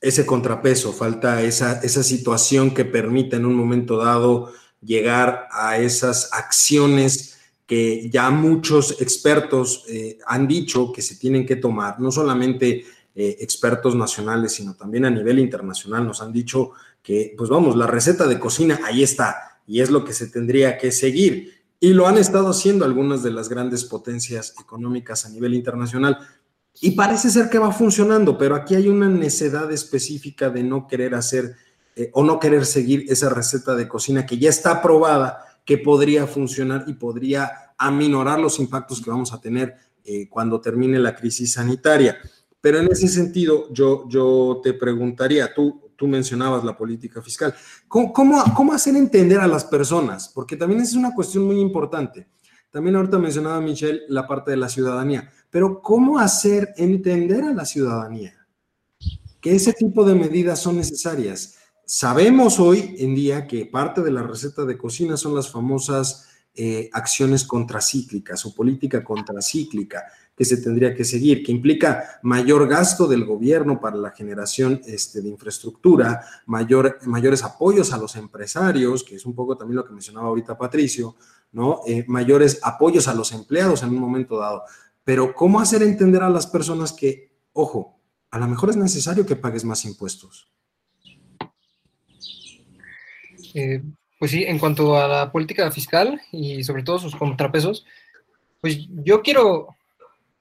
ese 0.00 0.26
contrapeso, 0.26 0.92
falta 0.92 1.42
esa, 1.42 1.80
esa 1.82 2.02
situación 2.02 2.74
que 2.74 2.84
permita 2.84 3.36
en 3.36 3.46
un 3.46 3.54
momento 3.54 3.98
dado 3.98 4.52
llegar 4.86 5.48
a 5.50 5.78
esas 5.78 6.30
acciones 6.32 7.36
que 7.66 8.08
ya 8.08 8.30
muchos 8.30 9.00
expertos 9.00 9.84
eh, 9.88 10.18
han 10.26 10.46
dicho 10.46 10.92
que 10.92 11.02
se 11.02 11.16
tienen 11.16 11.44
que 11.44 11.56
tomar, 11.56 11.98
no 11.98 12.12
solamente 12.12 12.84
eh, 13.14 13.36
expertos 13.40 13.96
nacionales, 13.96 14.52
sino 14.52 14.74
también 14.74 15.04
a 15.04 15.10
nivel 15.10 15.38
internacional 15.40 16.06
nos 16.06 16.22
han 16.22 16.32
dicho 16.32 16.72
que, 17.02 17.34
pues 17.36 17.50
vamos, 17.50 17.74
la 17.74 17.86
receta 17.86 18.26
de 18.26 18.38
cocina 18.38 18.80
ahí 18.84 19.02
está 19.02 19.60
y 19.66 19.80
es 19.80 19.90
lo 19.90 20.04
que 20.04 20.12
se 20.12 20.28
tendría 20.28 20.78
que 20.78 20.92
seguir. 20.92 21.54
Y 21.80 21.92
lo 21.92 22.06
han 22.06 22.18
estado 22.18 22.48
haciendo 22.48 22.84
algunas 22.84 23.22
de 23.22 23.32
las 23.32 23.48
grandes 23.48 23.84
potencias 23.84 24.54
económicas 24.60 25.26
a 25.26 25.28
nivel 25.28 25.54
internacional. 25.54 26.18
Y 26.80 26.92
parece 26.92 27.30
ser 27.30 27.48
que 27.50 27.58
va 27.58 27.72
funcionando, 27.72 28.38
pero 28.38 28.54
aquí 28.54 28.74
hay 28.74 28.88
una 28.88 29.08
necedad 29.08 29.72
específica 29.72 30.50
de 30.50 30.62
no 30.62 30.86
querer 30.86 31.14
hacer 31.14 31.56
eh, 31.96 32.10
o 32.12 32.22
no 32.22 32.38
querer 32.38 32.64
seguir 32.64 33.06
esa 33.08 33.28
receta 33.30 33.74
de 33.74 33.88
cocina 33.88 34.24
que 34.24 34.38
ya 34.38 34.50
está 34.50 34.70
aprobada, 34.70 35.44
que 35.64 35.78
podría 35.78 36.26
funcionar 36.28 36.84
y 36.86 36.92
podría 36.92 37.72
aminorar 37.76 38.38
los 38.38 38.60
impactos 38.60 39.02
que 39.02 39.10
vamos 39.10 39.32
a 39.32 39.40
tener 39.40 39.74
eh, 40.04 40.28
cuando 40.28 40.60
termine 40.60 41.00
la 41.00 41.16
crisis 41.16 41.54
sanitaria. 41.54 42.16
Pero 42.60 42.78
en 42.78 42.92
ese 42.92 43.08
sentido, 43.08 43.72
yo, 43.72 44.08
yo 44.08 44.60
te 44.62 44.74
preguntaría, 44.74 45.52
tú 45.52 45.86
tú 45.96 46.06
mencionabas 46.06 46.62
la 46.62 46.76
política 46.76 47.22
fiscal. 47.22 47.54
¿Cómo, 47.88 48.12
cómo, 48.12 48.72
hacer 48.72 48.94
entender 48.96 49.40
a 49.40 49.46
las 49.46 49.64
personas? 49.64 50.30
Porque 50.32 50.56
también 50.56 50.82
es 50.82 50.94
una 50.94 51.14
cuestión 51.14 51.44
muy 51.44 51.58
importante. 51.58 52.28
También 52.70 52.96
ahorita 52.96 53.18
mencionaba 53.18 53.60
Michelle 53.60 54.02
la 54.08 54.26
parte 54.26 54.50
de 54.50 54.58
la 54.58 54.68
ciudadanía, 54.68 55.30
pero 55.50 55.80
¿cómo 55.80 56.18
hacer 56.18 56.74
entender 56.76 57.44
a 57.44 57.54
la 57.54 57.64
ciudadanía 57.64 58.34
que 59.40 59.54
ese 59.54 59.72
tipo 59.72 60.04
de 60.04 60.14
medidas 60.14 60.60
son 60.60 60.76
necesarias? 60.76 61.55
Sabemos 61.88 62.58
hoy 62.58 62.96
en 62.98 63.14
día 63.14 63.46
que 63.46 63.64
parte 63.64 64.02
de 64.02 64.10
la 64.10 64.24
receta 64.24 64.64
de 64.64 64.76
cocina 64.76 65.16
son 65.16 65.36
las 65.36 65.48
famosas 65.52 66.26
eh, 66.52 66.90
acciones 66.92 67.44
contracíclicas 67.44 68.44
o 68.44 68.52
política 68.52 69.04
contracíclica 69.04 70.02
que 70.36 70.44
se 70.44 70.56
tendría 70.56 70.96
que 70.96 71.04
seguir, 71.04 71.44
que 71.44 71.52
implica 71.52 72.18
mayor 72.22 72.66
gasto 72.66 73.06
del 73.06 73.24
gobierno 73.24 73.80
para 73.80 73.94
la 73.94 74.10
generación 74.10 74.80
este, 74.84 75.22
de 75.22 75.28
infraestructura, 75.28 76.26
mayor, 76.46 76.98
mayores 77.04 77.44
apoyos 77.44 77.92
a 77.92 77.98
los 77.98 78.16
empresarios, 78.16 79.04
que 79.04 79.14
es 79.14 79.24
un 79.24 79.36
poco 79.36 79.56
también 79.56 79.76
lo 79.76 79.84
que 79.84 79.92
mencionaba 79.92 80.26
ahorita 80.26 80.58
Patricio, 80.58 81.14
¿no? 81.52 81.82
Eh, 81.86 82.04
mayores 82.08 82.58
apoyos 82.64 83.06
a 83.06 83.14
los 83.14 83.30
empleados 83.30 83.84
en 83.84 83.90
un 83.90 84.00
momento 84.00 84.38
dado. 84.38 84.64
Pero 85.04 85.32
¿cómo 85.32 85.60
hacer 85.60 85.84
entender 85.84 86.24
a 86.24 86.30
las 86.30 86.48
personas 86.48 86.92
que, 86.92 87.30
ojo, 87.52 88.00
a 88.32 88.40
lo 88.40 88.48
mejor 88.48 88.70
es 88.70 88.76
necesario 88.76 89.24
que 89.24 89.36
pagues 89.36 89.64
más 89.64 89.84
impuestos? 89.84 90.55
Eh, 93.56 93.82
pues 94.18 94.30
sí, 94.30 94.44
en 94.44 94.58
cuanto 94.58 94.96
a 94.96 95.08
la 95.08 95.32
política 95.32 95.70
fiscal 95.70 96.20
y 96.32 96.62
sobre 96.62 96.82
todo 96.82 96.98
sus 96.98 97.16
contrapesos, 97.16 97.84
pues 98.60 98.86
yo 99.04 99.22
quiero 99.22 99.76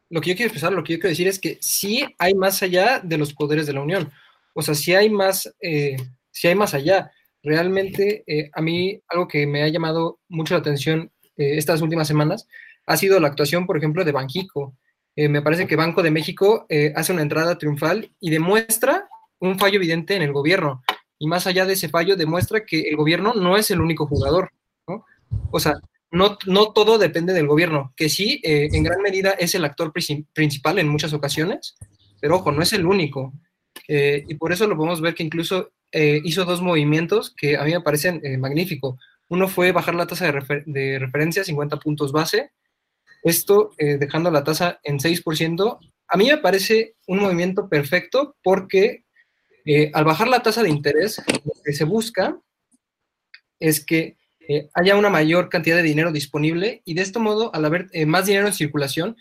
lo 0.10 0.21
que 0.21 0.30
yo 0.30 0.36
quiero 0.36 0.49
expresar, 0.49 0.71
lo 0.71 0.84
que 0.84 0.93
yo 0.93 0.99
quiero 0.99 1.10
decir 1.10 1.28
es 1.28 1.39
que 1.39 1.58
sí 1.62 2.06
hay 2.19 2.34
más 2.36 2.62
allá 2.62 2.99
de 3.04 3.17
los 3.17 3.34
poderes 3.34 3.65
de 3.65 3.73
la 3.73 3.82
Unión. 3.82 4.12
O 4.54 4.62
sea, 4.62 4.75
sí 4.75 4.93
hay 4.93 5.10
más, 5.10 5.54
eh, 5.62 5.97
hay 6.43 6.56
más 6.56 6.73
allá. 6.73 7.12
Realmente, 7.43 8.23
eh, 8.28 8.49
a 8.54 8.62
mí 8.62 8.99
algo 9.10 9.28
que 9.28 9.45
me 9.45 9.63
ha 9.63 9.67
llamado 9.67 10.19
mucho 10.30 10.54
la 10.54 10.60
atención 10.60 11.12
eh, 11.38 11.58
estas 11.58 11.82
últimas 11.82 12.08
semanas 12.08 12.47
ha 12.88 12.97
sido 12.97 13.19
la 13.19 13.28
actuación, 13.28 13.65
por 13.65 13.78
ejemplo, 13.78 14.06
de 14.06 14.12
Banjico. 14.12 14.78
me 15.17 15.41
parece 15.41 15.65
que 15.65 15.75
Banco 15.75 16.04
de 16.04 16.12
México 16.12 16.67
hace 16.95 17.13
una 17.13 17.21
entrada 17.21 17.58
triunfal 17.58 18.12
y 18.19 18.30
demuestra 18.30 19.08
un 19.39 19.58
fallo 19.58 19.78
evidente 19.78 20.15
en 20.15 20.21
el 20.21 20.34
gobierno. 20.34 20.84
Y 21.19 21.28
más 21.28 21.47
allá 21.47 21.65
de 21.65 21.73
ese 21.73 21.89
fallo, 21.89 22.15
demuestra 22.15 22.65
que 22.65 22.82
el 22.82 22.95
gobierno 22.95 23.34
no 23.34 23.58
es 23.58 23.71
el 23.71 23.82
único 23.82 24.06
jugador. 24.08 24.51
¿no? 24.88 25.06
O 25.51 25.60
sea, 25.60 25.80
no, 26.15 26.38
todo 26.73 26.97
depende 26.97 27.34
del 27.34 27.47
gobierno, 27.47 27.93
que 27.97 28.08
sí, 28.08 28.39
eh, 28.43 28.69
en 28.71 28.84
gran 28.84 29.01
medida 29.01 29.32
es 29.32 29.54
el 29.54 29.65
actor 29.65 29.91
principal 29.91 30.80
en 30.80 30.88
muchas 30.88 31.13
ocasiones, 31.13 31.75
pero 32.21 32.38
ojo, 32.38 32.51
no 32.54 32.62
es 32.62 32.71
el 32.71 32.86
único. 32.86 33.34
Eh, 33.89 34.23
y 34.28 34.36
por 34.36 34.54
eso 34.54 34.65
lo 34.65 34.78
podemos 34.78 35.01
ver 35.01 35.13
que 35.13 35.23
incluso 35.23 35.73
eh, 35.91 36.21
hizo 36.23 36.45
dos 36.45 36.62
movimientos 36.62 37.34
que 37.36 37.58
a 37.58 37.63
mí 37.63 37.71
me 37.71 37.82
parecen 37.82 38.21
magníficos. 38.39 38.97
Uno 39.28 39.49
fue 39.49 39.73
bajar 39.73 39.95
la 39.95 40.08
tasa 40.08 40.32
de, 40.32 40.63
de 40.65 40.99
referencia 40.99 41.41
a 41.41 41.45
50 41.45 41.78
puntos 41.78 42.13
base, 42.13 42.51
esto 43.23 43.71
dejando 43.78 44.30
la 44.30 44.43
tasa 44.43 44.80
en 44.84 44.99
6%. 44.99 45.80
A 46.08 46.17
mí 46.17 46.28
me 46.30 46.38
parece 46.38 46.95
un 47.08 47.19
movimiento 47.19 47.67
perfecto 47.67 48.36
porque 48.43 49.04
al 49.93 50.06
bajar 50.06 50.28
la 50.28 50.43
tasa 50.43 50.62
de 50.63 50.69
interés, 50.69 51.21
lo 51.28 51.54
que 51.63 51.73
se 51.73 51.86
busca 51.86 52.38
es 53.60 53.84
que 53.84 54.17
eh, 54.47 54.69
haya 54.73 54.95
una 54.95 55.10
mayor 55.10 55.49
cantidad 55.49 55.75
de 55.75 55.84
dinero 55.84 56.12
disponible 56.12 56.82
y 56.86 56.93
de 56.93 57.01
este 57.01 57.19
modo, 57.19 57.54
al 57.56 57.65
haber 57.65 57.88
eh, 57.93 58.06
más 58.06 58.25
dinero 58.28 58.47
en 58.47 58.54
circulación, 58.54 59.17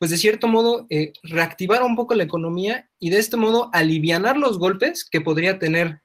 pues 0.00 0.10
de 0.10 0.16
cierto 0.16 0.48
modo 0.48 0.86
eh, 0.90 1.12
reactivar 1.22 1.82
un 1.82 1.94
poco 1.94 2.14
la 2.14 2.24
economía 2.24 2.88
y 2.98 3.10
de 3.10 3.18
este 3.18 3.36
modo 3.36 3.70
alivianar 3.72 4.36
los 4.36 4.58
golpes 4.58 5.04
que 5.04 5.20
podría 5.20 5.58
tener 5.58 6.00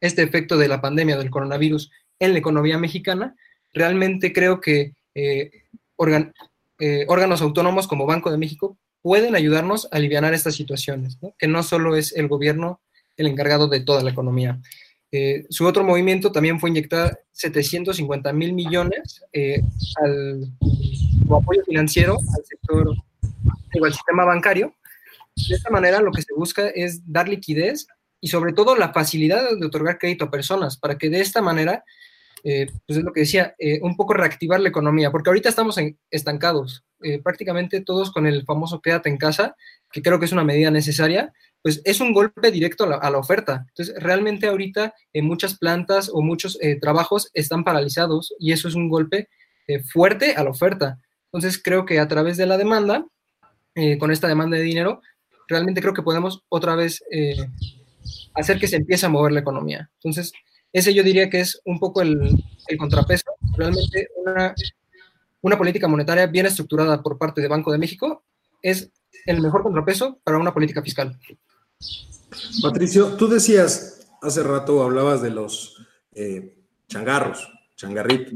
este 0.00 0.22
efecto 0.22 0.58
de 0.58 0.68
la 0.68 0.82
pandemia 0.82 1.16
del 1.16 1.30
coronavirus 1.30 1.90
en 2.18 2.34
la 2.34 2.38
economía 2.38 2.76
mexicana. 2.76 3.34
Realmente 3.72 4.34
creo 4.34 4.60
que 4.60 4.92
órganos 5.96 7.40
autónomos 7.40 7.86
como 7.86 8.04
Banco 8.04 8.30
de 8.30 8.36
México 8.36 8.76
pueden 9.04 9.36
ayudarnos 9.36 9.86
a 9.92 9.96
aliviar 9.96 10.24
estas 10.32 10.54
situaciones, 10.54 11.18
que 11.36 11.46
no 11.46 11.62
solo 11.62 11.94
es 11.94 12.16
el 12.16 12.26
gobierno 12.26 12.80
el 13.18 13.26
encargado 13.26 13.68
de 13.68 13.80
toda 13.80 14.02
la 14.02 14.10
economía. 14.10 14.62
Eh, 15.12 15.44
su 15.50 15.66
otro 15.66 15.84
movimiento 15.84 16.32
también 16.32 16.58
fue 16.58 16.70
inyectar 16.70 17.20
750 17.32 18.32
mil 18.32 18.54
millones 18.54 19.22
eh, 19.30 19.62
al, 20.02 20.50
apoyo 21.30 21.62
financiero 21.66 22.16
al 22.16 22.44
sector, 22.46 22.96
o 23.78 23.84
al 23.84 23.92
sistema 23.92 24.24
bancario. 24.24 24.74
De 25.36 25.54
esta 25.54 25.68
manera 25.68 26.00
lo 26.00 26.10
que 26.10 26.22
se 26.22 26.32
busca 26.34 26.66
es 26.68 27.02
dar 27.04 27.28
liquidez 27.28 27.86
y 28.22 28.28
sobre 28.28 28.54
todo 28.54 28.74
la 28.74 28.94
facilidad 28.94 29.54
de 29.54 29.66
otorgar 29.66 29.98
crédito 29.98 30.24
a 30.24 30.30
personas 30.30 30.78
para 30.78 30.96
que 30.96 31.10
de 31.10 31.20
esta 31.20 31.42
manera, 31.42 31.84
eh, 32.44 32.66
pues 32.86 32.98
es 32.98 33.04
lo 33.04 33.12
que 33.12 33.20
decía, 33.20 33.54
un 33.82 33.96
poco 33.96 34.14
reactivar 34.14 34.60
la 34.60 34.68
economía, 34.68 35.10
porque 35.10 35.30
ahorita 35.30 35.48
estamos 35.48 35.78
estancados, 36.10 36.84
prácticamente 37.22 37.80
todos 37.80 38.12
con 38.12 38.26
el 38.26 38.44
famoso 38.44 38.80
quédate 38.80 39.08
en 39.08 39.16
casa, 39.16 39.56
que 39.90 40.02
creo 40.02 40.18
que 40.18 40.26
es 40.26 40.32
una 40.32 40.44
medida 40.44 40.70
necesaria, 40.70 41.32
pues 41.64 41.80
es 41.86 42.00
un 42.00 42.12
golpe 42.12 42.50
directo 42.50 42.84
a 42.84 43.10
la, 43.10 43.18
oferta. 43.18 43.64
Entonces, 43.70 43.94
realmente 43.98 44.46
ahorita 44.46 44.92
en 45.14 45.24
muchas 45.24 45.56
plantas 45.56 46.10
o 46.12 46.20
muchos 46.20 46.58
eh, 46.60 46.78
trabajos 46.78 47.30
están 47.32 47.64
paralizados 47.64 48.34
y 48.38 48.52
eso 48.52 48.68
es 48.68 48.74
un 48.74 48.90
golpe 48.90 49.30
eh, 49.66 49.82
fuerte 49.82 50.34
a 50.34 50.44
la 50.44 50.50
oferta. 50.50 51.00
Entonces, 51.32 51.58
creo 51.62 51.86
que 51.86 52.00
a 52.00 52.06
través 52.06 52.36
de 52.36 52.44
la 52.44 52.58
demanda, 52.58 53.06
eh, 53.74 53.96
con 53.96 54.10
esta 54.10 54.28
demanda 54.28 54.58
de 54.58 54.62
dinero, 54.62 55.00
realmente 55.48 55.80
creo 55.80 55.94
que 55.94 56.02
podemos 56.02 56.42
otra 56.50 56.74
vez 56.74 57.02
hacer 58.34 58.58
que 58.58 58.68
se 58.68 58.76
empiece 58.76 59.06
a 59.06 59.08
mover 59.08 59.32
la 59.32 59.40
economía. 59.40 59.90
Entonces, 60.02 60.34
ese 60.74 60.92
yo 60.92 61.04
diría 61.04 61.30
que 61.30 61.40
es 61.40 61.62
un 61.64 61.78
poco 61.78 62.02
el, 62.02 62.18
contrapeso. 62.76 63.30
Realmente 63.56 64.08
una, 64.16 64.54
una 65.40 65.56
política 65.56 65.86
monetaria 65.86 66.26
bien 66.26 66.46
estructurada 66.46 67.00
por 67.00 67.16
parte 67.16 67.40
de 67.40 67.48
Banco 67.48 67.70
de 67.70 67.78
México 67.78 68.24
es 68.60 68.90
el 69.24 69.40
mejor 69.40 69.62
contrapeso 69.62 70.18
para 70.24 70.36
una 70.36 70.52
política 70.52 70.82
fiscal. 70.82 71.16
Patricio, 72.60 73.14
tú 73.16 73.28
decías, 73.28 74.08
hace 74.20 74.42
rato 74.42 74.82
hablabas 74.82 75.22
de 75.22 75.30
los 75.30 75.80
eh, 76.12 76.56
changarros, 76.88 77.48
changarritos, 77.76 78.34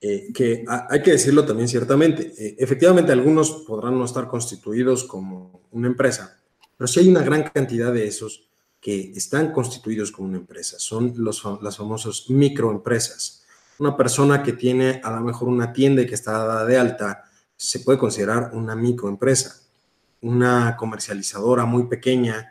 eh, 0.00 0.32
que 0.32 0.64
hay 0.68 1.02
que 1.02 1.10
decirlo 1.10 1.44
también 1.44 1.68
ciertamente. 1.68 2.32
Eh, 2.38 2.54
efectivamente, 2.58 3.10
algunos 3.10 3.64
podrán 3.66 3.98
no 3.98 4.04
estar 4.04 4.28
constituidos 4.28 5.02
como 5.02 5.62
una 5.72 5.88
empresa, 5.88 6.40
pero 6.76 6.86
sí 6.86 7.00
hay 7.00 7.08
una 7.08 7.22
gran 7.22 7.42
cantidad 7.42 7.92
de 7.92 8.06
esos 8.06 8.48
que 8.84 9.12
están 9.16 9.50
constituidos 9.50 10.12
como 10.12 10.28
una 10.28 10.36
empresa. 10.36 10.78
Son 10.78 11.14
los, 11.16 11.42
las 11.62 11.78
famosas 11.78 12.28
microempresas. 12.28 13.46
Una 13.78 13.96
persona 13.96 14.42
que 14.42 14.52
tiene 14.52 15.00
a 15.02 15.10
lo 15.10 15.22
mejor 15.22 15.48
una 15.48 15.72
tienda 15.72 16.02
y 16.02 16.06
que 16.06 16.14
está 16.14 16.32
dada 16.32 16.66
de 16.66 16.76
alta 16.76 17.24
se 17.56 17.80
puede 17.80 17.98
considerar 17.98 18.50
una 18.52 18.76
microempresa. 18.76 19.62
Una 20.20 20.76
comercializadora 20.76 21.64
muy 21.64 21.84
pequeña 21.84 22.50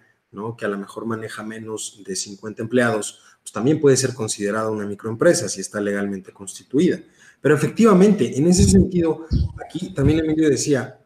que 0.58 0.66
a 0.66 0.70
lo 0.70 0.80
mejor 0.80 1.06
maneja 1.06 1.44
menos 1.44 2.02
de 2.04 2.16
50 2.16 2.64
empleados, 2.64 3.20
pues 3.44 3.52
también 3.52 3.80
puede 3.80 3.96
ser 3.96 4.16
considerada 4.16 4.72
una 4.72 4.88
microempresa 4.88 5.48
si 5.48 5.62
está 5.62 5.80
legalmente 5.80 6.34
constituida. 6.34 7.00
Pero 7.40 7.56
efectivamente, 7.56 8.36
en 8.36 8.48
ese 8.48 8.64
sentido, 8.64 9.28
aquí 9.64 9.94
también 9.94 10.22
Emilio 10.22 10.50
decía, 10.50 11.00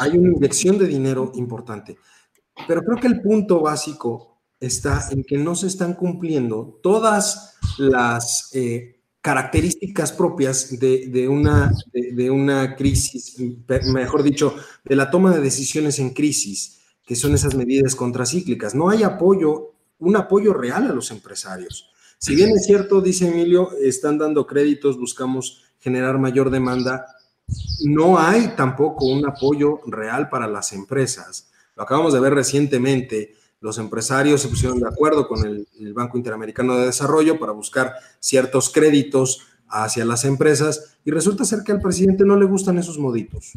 hay 0.00 0.18
una 0.18 0.32
inyección 0.32 0.78
de 0.78 0.88
dinero 0.88 1.30
importante. 1.36 1.96
Pero 2.66 2.82
creo 2.82 2.98
que 2.98 3.06
el 3.06 3.22
punto 3.22 3.60
básico 3.60 4.33
está 4.66 5.08
en 5.10 5.24
que 5.24 5.38
no 5.38 5.54
se 5.54 5.66
están 5.66 5.94
cumpliendo 5.94 6.78
todas 6.82 7.56
las 7.78 8.50
eh, 8.54 9.00
características 9.20 10.12
propias 10.12 10.78
de, 10.78 11.26
una, 11.28 11.72
de, 11.92 12.30
una 12.30 12.76
crisis, 12.76 13.36
mejor 13.86 14.22
dicho, 14.22 14.54
de 14.84 14.96
la 14.96 15.10
toma 15.10 15.34
de 15.34 15.40
decisiones 15.40 15.98
en 15.98 16.10
crisis 16.10 16.80
que 17.06 17.16
son 17.16 17.34
esas 17.34 17.54
medidas 17.54 17.94
contracíclicas. 17.94 18.74
No 18.74 18.88
hay 18.88 19.02
apoyo, 19.02 19.72
un 19.98 20.16
apoyo 20.16 20.52
real 20.52 20.90
a 20.90 20.94
los 20.94 21.10
empresarios. 21.10 21.90
Si 22.18 22.34
bien 22.34 22.50
es 22.50 22.64
cierto, 22.64 23.00
dice 23.00 23.28
Emilio, 23.28 23.70
están 23.78 24.18
dando 24.18 24.46
créditos, 24.46 24.98
buscamos 24.98 25.64
generar 25.80 26.18
mayor 26.18 26.50
demanda, 26.50 27.06
no 27.82 28.18
hay 28.18 28.54
tampoco 28.56 29.06
un 29.06 29.26
apoyo 29.26 29.80
real 29.86 30.30
para 30.30 30.46
las 30.46 30.72
empresas. 30.72 31.50
Lo 31.76 31.82
acabamos 31.82 32.14
de 32.14 32.20
ver 32.20 32.34
recientemente. 32.34 33.34
Los 33.64 33.78
empresarios 33.78 34.42
se 34.42 34.48
pusieron 34.48 34.78
de 34.78 34.86
acuerdo 34.86 35.26
con 35.26 35.42
el, 35.46 35.94
Banco 35.94 36.18
Interamericano 36.18 36.76
de 36.76 36.84
Desarrollo 36.84 37.38
para 37.38 37.52
buscar 37.52 37.94
ciertos 38.20 38.68
créditos 38.68 39.40
hacia 39.68 40.04
las 40.04 40.26
empresas 40.26 40.98
y 41.02 41.10
resulta 41.10 41.46
ser 41.46 41.60
que 41.64 41.72
al 41.72 41.80
presidente 41.80 42.26
no 42.26 42.36
le 42.36 42.44
gustan 42.44 42.76
esos 42.76 42.98
moditos. 42.98 43.52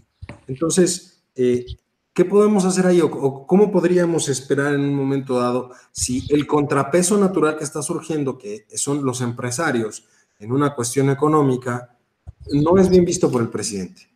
Entonces, 0.48 1.22
eh, 1.36 1.66
¿Qué 2.14 2.24
podemos 2.24 2.64
hacer 2.64 2.88
ahí 2.88 3.02
o, 3.02 3.46
cómo 3.46 3.70
podríamos 3.70 4.30
esperar 4.30 4.74
en 4.74 4.80
un 4.80 4.96
momento 4.96 5.40
dado 5.40 5.72
si 5.92 6.24
el 6.30 6.48
contrapeso 6.48 7.18
natural 7.18 7.58
que 7.58 7.66
está 7.66 7.82
surgiendo, 7.84 8.38
que 8.38 8.66
son 8.76 9.04
los 9.06 9.20
empresarios 9.20 10.06
en 10.40 10.54
una 10.54 10.74
cuestión 10.74 11.10
económica, 11.10 11.96
no 12.54 12.78
es 12.80 12.90
bien 12.90 13.04
visto 13.04 13.30
por 13.30 13.42
el 13.42 13.50
presidente? 13.50 14.08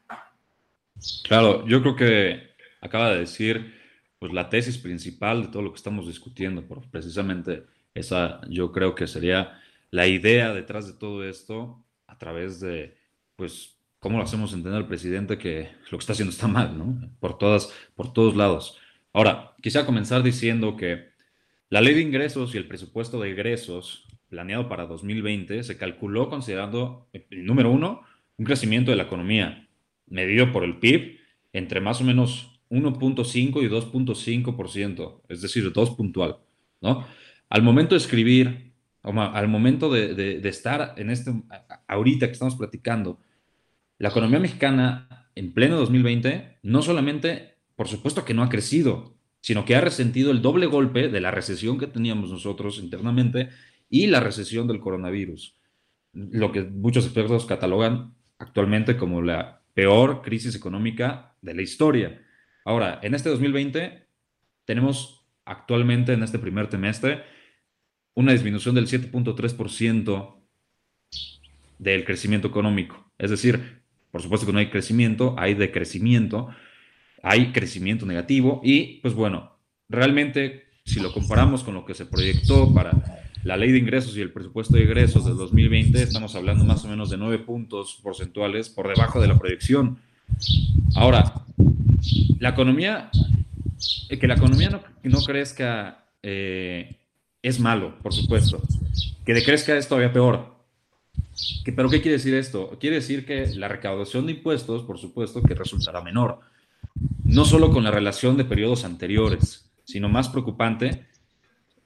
Claro, 1.26 1.68
yo 1.68 1.82
creo 1.82 1.96
que 1.98 2.40
acaba 2.82 3.12
de 3.12 3.20
decir 3.20 3.81
pues 4.22 4.34
la 4.34 4.50
tesis 4.50 4.78
principal 4.78 5.42
de 5.42 5.48
todo 5.48 5.64
lo 5.64 5.72
que 5.72 5.78
estamos 5.78 6.06
discutiendo, 6.06 6.68
por 6.68 6.88
precisamente 6.92 7.64
Esa 7.96 8.40
yo 8.48 8.72
creo 8.72 8.94
que 8.94 9.08
sería 9.08 9.60
la 9.90 10.06
idea 10.06 10.54
detrás 10.54 10.86
de 10.86 10.94
todo 10.94 11.28
esto 11.28 11.84
a 12.06 12.20
través 12.20 12.60
de, 12.60 12.96
pues, 13.36 13.80
cómo 13.98 14.20
lo 14.20 14.24
hacemos 14.24 14.54
entender 14.54 14.78
al 14.78 14.88
presidente 14.88 15.40
que 15.40 15.72
lo 15.90 15.98
que 15.98 16.04
está 16.04 16.14
haciendo 16.14 16.32
está 16.32 16.48
mal, 16.48 16.78
¿no? 16.78 17.00
Por, 17.20 17.40
todas, 17.40 17.74
por 17.96 18.14
todos 18.14 18.36
lados. 18.36 18.78
Ahora, 19.12 19.56
quisiera 19.60 19.88
comenzar 19.88 20.22
diciendo 20.22 20.78
que 20.78 21.10
la 21.70 21.82
ley 21.82 21.96
de 21.96 22.02
ingresos 22.02 22.54
y 22.54 22.60
el 22.60 22.68
presupuesto 22.68 23.20
de 23.20 23.32
ingresos 23.32 24.06
planeado 24.30 24.70
para 24.70 24.86
2020 24.86 25.64
se 25.64 25.78
calculó 25.78 26.30
considerando, 26.30 27.10
número 27.32 27.72
uno, 27.72 28.04
un 28.38 28.46
crecimiento 28.46 28.92
de 28.92 28.98
la 28.98 29.04
economía 29.04 29.68
medido 30.06 30.52
por 30.52 30.64
el 30.64 30.78
PIB 30.78 31.18
entre 31.54 31.82
más 31.82 32.02
o 32.02 32.04
menos 32.04 32.51
1.5 32.72 33.62
y 33.62 33.70
2.5%, 33.70 35.22
es 35.30 35.42
decir, 35.42 35.72
dos 35.72 35.92
puntual, 35.92 36.38
¿no? 36.82 37.06
Al 37.50 37.62
momento 37.62 37.96
de 37.96 38.00
escribir, 38.00 38.74
al 39.04 39.48
momento 39.48 39.92
de, 39.92 40.16
de 40.16 40.50
estar 40.50 40.94
en 40.98 41.10
este, 41.10 41.34
ahorita 41.88 42.28
que 42.28 42.34
estamos 42.34 42.56
platicando, 42.56 43.20
la 44.00 44.10
economía 44.10 44.40
mexicana 44.40 45.28
en 45.36 45.54
pleno 45.54 45.78
2020 45.78 46.60
no 46.64 46.82
solamente, 46.82 47.58
por 47.76 47.88
supuesto 47.88 48.26
que 48.26 48.34
no 48.34 48.42
ha 48.42 48.50
crecido, 48.50 49.16
sino 49.42 49.66
que 49.66 49.76
ha 49.76 49.82
resentido 49.82 50.32
el 50.32 50.42
doble 50.42 50.68
golpe 50.68 51.10
de 51.10 51.22
la 51.22 51.32
recesión 51.32 51.78
que 51.78 51.88
teníamos 51.88 52.32
nosotros 52.32 52.80
internamente 52.80 53.50
y 53.90 54.08
la 54.08 54.20
recesión 54.20 54.68
del 54.68 54.80
coronavirus, 54.80 55.56
lo 56.14 56.52
que 56.52 56.64
muchos 56.64 57.06
expertos 57.06 57.46
catalogan 57.46 58.14
actualmente 58.38 58.98
como 58.98 59.22
la 59.22 59.62
peor 59.74 60.22
crisis 60.22 60.56
económica 60.56 61.36
de 61.42 61.54
la 61.54 61.62
historia. 61.62 62.22
Ahora, 62.66 63.00
en 63.02 63.16
este 63.16 63.30
2020 63.30 64.08
tenemos 64.66 65.26
actualmente 65.46 66.14
en 66.14 66.24
este 66.24 66.40
primer 66.40 66.68
trimestre 66.68 67.24
una 68.14 68.32
disminución 68.32 68.76
del 68.76 68.88
7.3% 68.88 70.36
del 71.80 72.06
crecimiento 72.06 72.48
económico. 72.48 73.12
Es 73.18 73.32
decir, 73.32 73.82
por 74.12 74.22
supuesto 74.22 74.46
que 74.46 74.54
no 74.54 74.60
hay 74.60 74.70
crecimiento, 74.70 75.36
hay 75.38 75.54
decrecimiento, 75.54 76.50
hay 77.24 77.52
crecimiento 77.52 78.06
negativo 78.06 78.62
y 78.64 79.00
pues 79.02 79.14
bueno, 79.14 79.58
realmente 79.90 80.66
si 80.86 81.00
lo 81.00 81.14
comparamos 81.14 81.64
con 81.64 81.74
lo 81.74 81.86
que 81.86 81.94
se 81.94 82.06
proyectó 82.06 82.74
para 82.74 82.92
la 83.44 83.58
ley 83.58 83.72
de 83.72 83.80
ingresos 83.80 84.16
y 84.16 84.22
el 84.22 84.32
presupuesto 84.32 84.76
de 84.76 84.84
ingresos 84.84 85.26
del 85.26 85.36
2020, 85.36 86.02
estamos 86.02 86.36
hablando 86.36 86.64
más 86.64 86.84
o 86.86 86.88
menos 86.88 87.10
de 87.10 87.18
nueve 87.18 87.40
puntos 87.40 88.00
porcentuales 88.04 88.70
por 88.70 88.88
debajo 88.88 89.20
de 89.20 89.28
la 89.28 89.40
proyección. 89.40 89.98
Ahora, 90.96 91.34
la 92.40 92.50
economía, 92.50 93.10
eh, 94.10 94.20
que 94.20 94.28
la 94.28 94.36
economía 94.36 94.70
no, 94.70 94.82
no 95.04 95.20
crezca 95.24 96.06
eh, 96.24 96.98
es 97.42 97.60
malo, 97.60 97.98
por 98.02 98.14
supuesto. 98.14 98.62
Que 99.26 99.34
decrezca 99.34 99.76
es 99.78 99.88
todavía 99.88 100.14
peor. 100.14 100.56
¿Pero 101.64 101.90
qué 101.90 102.02
quiere 102.02 102.18
decir 102.18 102.34
esto? 102.34 102.78
Quiere 102.80 102.98
decir 102.98 103.26
que 103.26 103.48
la 103.56 103.68
recaudación 103.68 104.26
de 104.26 104.34
impuestos, 104.34 104.84
por 104.84 105.00
supuesto, 105.00 105.42
que 105.42 105.56
resultará 105.56 106.02
menor. 106.02 106.40
No 107.24 107.46
solo 107.46 107.72
con 107.72 107.84
la 107.84 107.92
relación 107.92 108.38
de 108.38 108.46
periodos 108.46 108.84
anteriores, 108.84 109.72
sino 109.86 110.10
más 110.10 110.30
preocupante, 110.30 111.06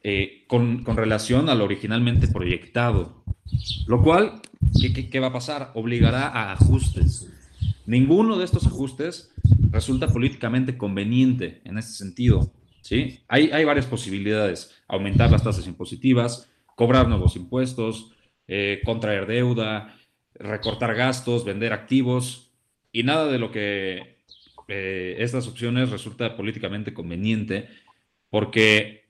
eh, 0.04 0.44
con, 0.48 0.86
relación 0.86 1.50
a 1.50 1.56
lo 1.56 1.66
originalmente 1.66 2.28
proyectado. 2.28 3.24
Lo 3.88 4.02
cual, 4.02 4.42
¿qué, 4.80 5.20
va 5.20 5.28
a 5.28 5.34
pasar? 5.34 5.72
Obligará 5.76 6.28
a 6.28 6.54
ajustes. 6.54 7.28
Ninguno 7.86 8.38
de 8.38 8.46
estos 8.46 8.66
ajustes 8.66 9.34
resulta 9.72 10.08
políticamente 10.08 10.78
conveniente 10.78 11.62
en 11.66 11.78
este 11.78 11.94
sentido. 11.94 12.52
¿sí? 12.82 13.20
Hay, 13.28 13.52
hay 13.52 13.64
varias 13.66 13.86
posibilidades. 13.86 14.76
Aumentar 14.88 15.32
las 15.32 15.44
tasas 15.44 15.68
impositivas, 15.68 16.52
cobrar 16.76 17.08
nuevos 17.08 17.36
impuestos, 17.36 18.12
eh, 18.48 18.82
contraer 18.86 19.26
deuda, 19.28 19.98
recortar 20.34 20.96
gastos, 20.96 21.46
vender 21.46 21.74
activos, 21.74 22.46
y 22.92 23.04
nada 23.04 23.28
de 23.28 23.40
lo 23.40 23.52
que 23.52 24.20
eh, 24.68 25.16
estas 25.20 25.48
opciones 25.48 25.90
resulta 25.90 26.38
políticamente 26.38 26.94
conveniente, 26.94 27.68
porque 28.30 29.10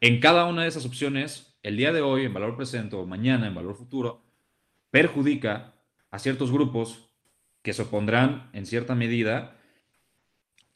en 0.00 0.18
cada 0.18 0.46
una 0.46 0.62
de 0.62 0.68
esas 0.68 0.86
opciones, 0.86 1.56
el 1.62 1.76
día 1.76 1.92
de 1.92 2.00
hoy 2.00 2.24
en 2.24 2.34
valor 2.34 2.56
presente 2.56 2.96
o 2.96 3.06
mañana 3.06 3.46
en 3.46 3.54
valor 3.54 3.76
futuro, 3.76 4.24
perjudica 4.90 5.74
a 6.10 6.18
ciertos 6.18 6.50
grupos 6.50 7.09
que 7.62 7.72
se 7.72 7.82
opondrán 7.82 8.50
en 8.52 8.66
cierta 8.66 8.94
medida 8.94 9.56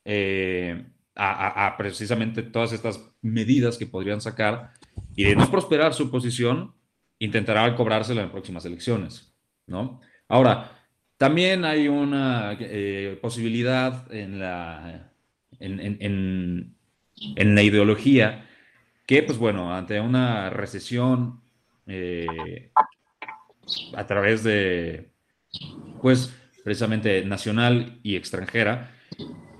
eh, 0.04 0.86
a, 1.16 1.74
precisamente 1.78 2.42
todas 2.42 2.72
estas 2.72 3.00
medidas 3.22 3.78
que 3.78 3.86
podrían 3.86 4.20
sacar 4.20 4.72
y 5.14 5.24
de 5.24 5.36
no 5.36 5.50
prosperar 5.50 5.94
su 5.94 6.10
posición, 6.10 6.74
intentará 7.18 7.74
cobrárselo 7.76 8.20
en 8.20 8.30
próximas 8.30 8.64
elecciones, 8.64 9.32
¿no? 9.66 10.00
Ahora, 10.28 10.72
también 11.16 11.64
hay 11.64 11.88
una 11.88 12.56
eh, 12.58 13.18
posibilidad 13.22 14.12
en 14.12 14.40
la, 14.40 15.12
en, 15.60 16.74
la 17.36 17.62
ideología 17.62 18.46
que, 19.06 19.22
pues 19.22 19.38
bueno, 19.38 19.72
ante 19.72 20.00
una 20.00 20.50
recesión 20.50 21.40
eh, 21.86 22.70
a 23.94 24.06
través 24.06 24.42
de, 24.42 25.12
pues, 26.02 26.34
precisamente 26.64 27.24
nacional 27.24 28.00
y 28.03 28.16
extranjera, 28.16 28.90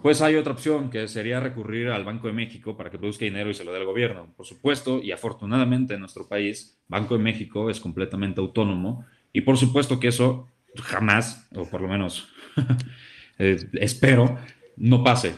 pues 0.03 0.21
hay 0.21 0.35
otra 0.37 0.55
opción 0.55 0.91
que 0.91 1.07
sería 1.07 1.39
recurrir 1.39 1.89
al 1.89 2.05
Banco 2.05 2.27
de 2.27 2.33
México 2.33 2.77
para 2.77 2.91
que 2.91 2.99
produzca 2.99 3.25
dinero 3.25 3.51
y 3.51 3.55
se 3.55 3.65
lo 3.65 3.73
dé 3.73 3.79
al 3.79 3.87
gobierno. 3.87 4.35
Por 4.37 4.47
supuesto, 4.47 5.01
y 5.03 5.13
afortunadamente 5.13 5.95
en 5.95 6.01
nuestro 6.01 6.27
país, 6.27 6.79
Banco 6.89 7.17
de 7.17 7.23
México 7.23 7.71
es 7.71 7.79
completamente 7.79 8.41
autónomo 8.41 9.07
y 9.33 9.43
por 9.43 9.57
supuesto 9.57 10.01
que 10.01 10.09
eso 10.09 10.49
jamás, 10.83 11.47
o 11.55 11.65
por 11.69 11.81
lo 11.81 11.89
menos 11.89 12.29
eh, 13.39 13.57
espero, 13.75 14.39
no 14.77 15.05
pase. 15.05 15.35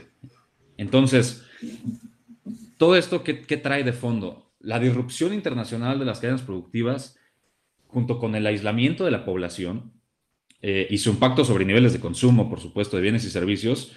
Entonces, 0.76 1.44
todo 2.76 2.96
esto, 2.96 3.22
¿qué, 3.22 3.34
trae 3.56 3.84
de 3.84 3.92
fondo? 3.92 4.52
La 4.60 4.78
disrupción 4.78 5.32
internacional 5.32 5.98
de 5.98 6.04
las 6.04 6.20
cadenas 6.20 6.42
productivas, 6.42 7.18
junto 7.86 8.18
con 8.18 8.34
el 8.34 8.46
aislamiento 8.46 9.04
de 9.04 9.10
la 9.10 9.24
población 9.24 9.92
eh, 10.62 10.86
y 10.90 10.98
su 10.98 11.10
impacto 11.10 11.44
sobre 11.44 11.64
niveles 11.64 11.92
de 11.92 12.00
consumo, 12.00 12.48
por 12.48 12.60
supuesto, 12.60 12.96
de 12.96 13.02
bienes 13.02 13.24
y 13.24 13.30
servicios, 13.30 13.92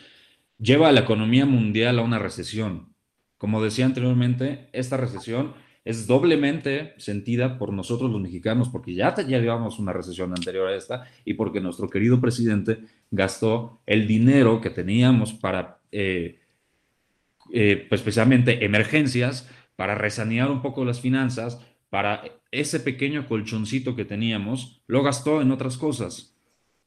lleva 0.57 0.89
a 0.89 0.91
la 0.91 1.01
economía 1.01 1.45
mundial 1.45 1.99
a 1.99 2.03
una 2.03 2.19
recesión. 2.19 2.93
Como 3.37 3.63
decía 3.63 3.85
anteriormente, 3.85 4.69
esta 4.73 4.97
recesión 4.97 5.53
es 5.85 6.05
doblemente 6.07 6.93
sentida 6.97 7.57
por 7.57 7.73
nosotros 7.73 8.11
los 8.11 8.21
mexicanos, 8.21 8.69
porque 8.69 8.93
ya, 8.93 9.15
ya 9.15 9.39
llevamos 9.39 9.79
una 9.79 9.93
recesión 9.93 10.31
anterior 10.31 10.67
a 10.67 10.75
esta 10.75 11.05
y 11.25 11.33
porque 11.33 11.61
nuestro 11.61 11.89
querido 11.89 12.19
presidente 12.19 12.79
gastó 13.09 13.81
el 13.85 14.05
dinero 14.05 14.61
que 14.61 14.69
teníamos 14.69 15.33
para, 15.33 15.79
eh, 15.91 16.39
eh, 17.51 17.87
pues 17.89 18.03
emergencias, 18.17 19.49
para 19.75 19.95
resanear 19.95 20.51
un 20.51 20.61
poco 20.61 20.83
las 20.83 20.99
finanzas, 20.99 21.59
para 21.89 22.23
ese 22.51 22.79
pequeño 22.79 23.27
colchoncito 23.27 23.95
que 23.95 24.05
teníamos, 24.05 24.81
lo 24.87 25.01
gastó 25.01 25.41
en 25.41 25.51
otras 25.51 25.77
cosas, 25.77 26.35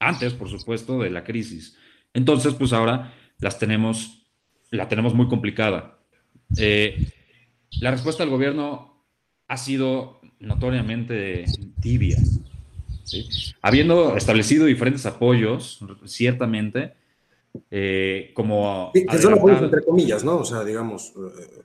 antes, 0.03 0.35
por 0.35 0.49
supuesto, 0.49 0.99
de 1.01 1.11
la 1.11 1.25
crisis. 1.25 1.77
Entonces, 2.13 2.55
pues 2.55 2.73
ahora 2.73 3.15
las 3.39 3.59
tenemos, 3.59 4.27
la 4.71 4.89
tenemos 4.89 5.15
muy 5.15 5.29
complicada. 5.29 5.99
Eh, 6.59 7.07
la 7.81 7.91
respuesta 7.91 8.23
del 8.23 8.31
gobierno 8.31 9.05
ha 9.49 9.57
sido 9.57 10.21
notoriamente 10.39 11.45
tibia. 11.81 12.19
Habiendo 13.61 14.17
establecido 14.17 14.67
diferentes 14.67 15.07
apoyos, 15.07 15.81
ciertamente, 16.05 16.95
eh, 17.71 18.33
como... 18.35 18.91
Sí, 18.95 19.07
que 19.07 19.19
son 19.19 19.35
apoyos 19.35 19.63
entre 19.63 19.85
comillas, 19.85 20.25
¿no? 20.25 20.39
O 20.39 20.45
sea, 20.45 20.65
digamos, 20.65 21.13
eh, 21.17 21.63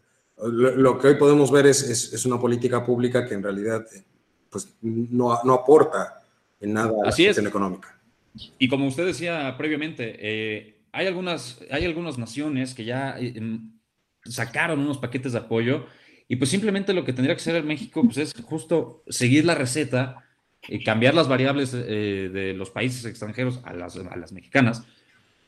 lo, 0.51 0.99
que 0.99 1.07
hoy 1.07 1.15
podemos 1.15 1.51
ver 1.51 1.67
es, 1.67 1.83
es, 1.83 2.25
una 2.25 2.39
política 2.39 2.85
pública 2.85 3.27
que 3.27 3.33
en 3.35 3.43
realidad 3.43 3.85
pues, 4.49 4.75
no, 4.81 5.39
no 5.43 5.53
aporta 5.53 6.21
en 6.59 6.73
nada 6.73 6.91
a 7.01 7.05
la 7.05 7.11
situación 7.11 7.47
económica. 7.47 7.96
Y 8.59 8.67
como 8.67 8.87
usted 8.87 9.05
decía 9.05 9.55
previamente, 9.57 10.77
hay 10.91 11.07
algunas, 11.07 11.59
hay 11.69 11.85
algunas 11.85 12.17
naciones 12.17 12.73
que 12.73 12.85
ya 12.85 13.17
eh, 13.19 13.33
em, 13.35 13.71
sacaron 14.25 14.79
unos 14.79 14.97
paquetes 14.97 15.33
de 15.33 15.39
apoyo 15.39 15.85
y 16.27 16.35
pues 16.37 16.49
simplemente 16.49 16.93
lo 16.93 17.05
que 17.05 17.13
tendría 17.13 17.35
que 17.35 17.41
hacer 17.41 17.63
México 17.63 18.01
pues 18.03 18.17
es 18.17 18.33
justo 18.43 19.03
seguir 19.07 19.45
la 19.45 19.55
receta 19.55 20.25
y 20.67 20.83
cambiar 20.83 21.13
las 21.13 21.27
variables 21.27 21.73
eh, 21.73 22.29
de 22.33 22.53
los 22.53 22.71
países 22.71 23.05
extranjeros 23.05 23.61
a 23.63 23.73
las, 23.73 23.95
a 23.95 24.15
las 24.17 24.31
mexicanas 24.31 24.83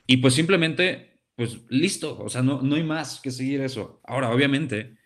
y 0.06 0.18
pues 0.18 0.34
simplemente 0.34 1.10
pues 1.36 1.62
listo, 1.70 2.20
o 2.22 2.30
sea, 2.30 2.42
no, 2.42 2.62
no 2.62 2.76
hay 2.76 2.84
más 2.84 3.22
que 3.22 3.32
seguir 3.32 3.62
eso. 3.62 4.02
Ahora, 4.04 4.30
obviamente, 4.30 4.98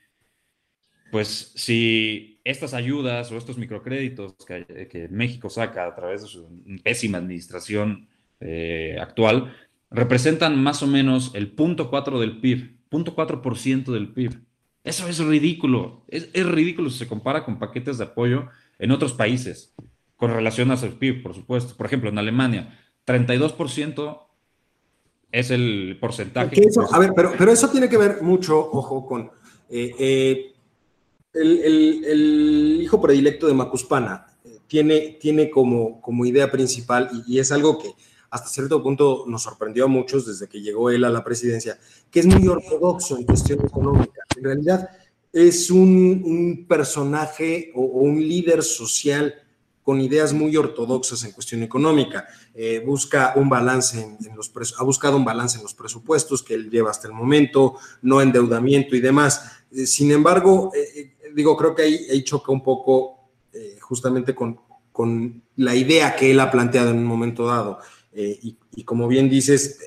pues 1.13 1.51
si 1.53 2.41
estas 2.43 2.73
ayudas 2.73 3.31
o 3.31 3.37
estos 3.37 3.59
microcréditos 3.59 4.33
que, 4.47 4.87
que 4.89 5.07
México 5.09 5.47
saca 5.47 5.85
a 5.85 5.93
través 5.93 6.23
de 6.23 6.27
su 6.27 6.49
pésima 6.83 7.19
administración 7.19 8.07
eh, 8.39 8.97
actual, 8.99 9.55
representan 9.91 10.59
más 10.63 10.81
o 10.81 10.87
menos 10.87 11.29
el 11.35 11.51
punto 11.51 11.91
4 11.91 12.19
del 12.19 12.41
PIB, 12.41 12.77
punto 12.89 13.15
4% 13.15 13.91
del 13.91 14.11
PIB. 14.11 14.41
Eso 14.83 15.07
es 15.07 15.19
ridículo. 15.19 16.03
Es, 16.07 16.31
es 16.33 16.47
ridículo 16.47 16.89
si 16.89 16.97
se 16.97 17.07
compara 17.07 17.45
con 17.45 17.59
paquetes 17.59 17.99
de 17.99 18.05
apoyo 18.05 18.47
en 18.79 18.89
otros 18.89 19.13
países, 19.13 19.75
con 20.15 20.31
relación 20.31 20.71
a 20.71 20.77
su 20.77 20.97
PIB, 20.97 21.21
por 21.21 21.35
supuesto. 21.35 21.77
Por 21.77 21.85
ejemplo, 21.85 22.09
en 22.09 22.17
Alemania, 22.17 22.79
32% 23.05 24.19
es 25.31 25.51
el 25.51 25.95
porcentaje. 26.01 26.59
a 26.91 26.97
ver, 26.97 27.11
pero, 27.15 27.33
pero 27.37 27.51
eso 27.51 27.69
tiene 27.69 27.87
que 27.87 27.97
ver 27.97 28.23
mucho, 28.23 28.57
ojo, 28.57 29.05
con 29.05 29.29
eh, 29.69 29.95
eh, 29.99 30.52
el, 31.33 32.79
hijo 32.81 33.01
predilecto 33.01 33.47
de 33.47 33.53
Macuspana. 33.53 34.27
Eh, 34.45 34.59
tiene, 34.67 35.17
tiene 35.19 35.49
como, 35.49 36.01
como 36.01 36.25
idea 36.25 36.51
principal, 36.51 37.09
y, 37.27 37.39
es 37.39 37.51
algo 37.51 37.77
que 37.77 37.93
hasta 38.29 38.49
cierto 38.49 38.81
punto 38.81 39.25
nos 39.27 39.43
sorprendió 39.43 39.85
a 39.85 39.87
muchos 39.87 40.25
desde 40.25 40.47
que 40.47 40.61
llegó 40.61 40.89
él 40.89 41.03
a 41.03 41.09
la 41.09 41.23
presidencia, 41.23 41.77
que 42.09 42.19
es 42.19 42.25
muy 42.25 42.47
ortodoxo 42.47 43.17
en 43.17 43.25
cuestión 43.25 43.63
económica. 43.63 44.21
En 44.35 44.43
realidad 44.43 44.89
es 45.31 45.69
un, 45.69 46.65
personaje 46.67 47.71
o, 47.75 47.81
o 47.81 47.99
un 48.01 48.19
líder 48.19 48.63
social 48.63 49.35
con 49.83 49.99
ideas 49.99 50.33
muy 50.33 50.55
ortodoxas 50.55 51.23
en 51.25 51.31
cuestión 51.31 51.61
económica. 51.61 52.25
Eh, 52.55 52.81
busca 52.85 53.33
un 53.35 53.49
balance 53.49 54.01
en, 54.01 54.35
los 54.35 54.51
ha 54.79 54.83
buscado 54.83 55.17
un 55.17 55.25
balance 55.25 55.57
en 55.57 55.63
los 55.63 55.73
presupuestos 55.73 56.41
que 56.41 56.53
él 56.53 56.69
lleva 56.69 56.89
hasta 56.89 57.07
el 57.07 57.13
momento, 57.13 57.75
no 58.01 58.21
endeudamiento 58.21 58.95
y 58.95 59.01
demás. 59.01 59.63
Eh, 59.71 59.85
sin 59.85 60.11
embargo, 60.11 60.71
eh, 60.73 61.12
digo, 61.33 61.55
creo 61.57 61.75
que 61.75 61.83
ahí, 61.83 62.07
ahí 62.11 62.23
choca 62.23 62.51
un 62.51 62.63
poco 62.63 63.19
justamente 63.81 64.33
con, 64.33 64.59
con, 64.91 65.43
la 65.57 65.75
idea 65.75 66.15
que 66.15 66.31
él 66.31 66.39
ha 66.39 66.49
planteado 66.49 66.89
en 66.89 66.97
un 66.97 67.05
momento 67.05 67.45
dado. 67.45 67.79
Y, 68.15 68.57
y, 68.75 68.83
como 68.83 69.07
bien 69.07 69.29
dices, 69.29 69.79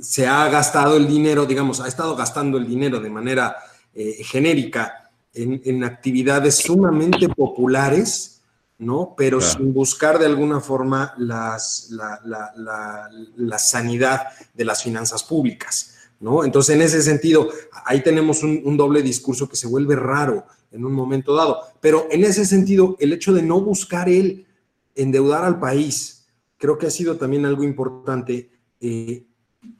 se 0.00 0.26
ha 0.26 0.48
gastado 0.48 0.96
el 0.96 1.06
dinero, 1.06 1.44
digamos, 1.44 1.80
ha 1.80 1.88
estado 1.88 2.16
gastando 2.16 2.56
el 2.56 2.66
dinero 2.66 3.00
de 3.00 3.10
manera 3.10 3.56
genérica 3.94 5.10
en, 5.34 5.60
en 5.64 5.84
actividades 5.84 6.56
sumamente 6.56 7.28
populares 7.28 8.40
¿no? 8.80 9.14
Pero 9.16 9.42
sin 9.42 9.74
buscar 9.74 10.18
de 10.18 10.24
alguna 10.24 10.58
forma 10.60 11.12
las, 11.18 11.90
la, 11.90 13.58
sanidad 13.58 14.22
de 14.54 14.64
las 14.64 14.82
finanzas 14.82 15.22
públicas, 15.22 15.96
¿no? 16.18 16.44
Entonces, 16.44 16.74
en 16.76 16.82
ese 16.82 17.02
sentido, 17.02 17.50
ahí 17.84 18.02
tenemos 18.02 18.42
un, 18.42 18.76
doble 18.78 19.02
discurso 19.02 19.48
que 19.48 19.56
se 19.56 19.66
vuelve 19.66 19.96
raro 19.96 20.46
en 20.70 20.84
un 20.84 20.92
momento 20.92 21.34
dado. 21.34 21.60
Pero 21.80 22.06
en 22.10 22.24
ese 22.24 22.44
sentido, 22.44 22.96
el 23.00 23.12
hecho 23.12 23.32
de 23.32 23.42
no 23.42 23.60
buscar 23.60 24.08
él 24.08 24.46
endeudar 24.94 25.44
al 25.44 25.58
país, 25.58 26.26
creo 26.58 26.78
que 26.78 26.86
ha 26.86 26.90
sido 26.90 27.16
también 27.16 27.46
algo 27.46 27.64
importante. 27.64 28.50
Eh, 28.80 29.24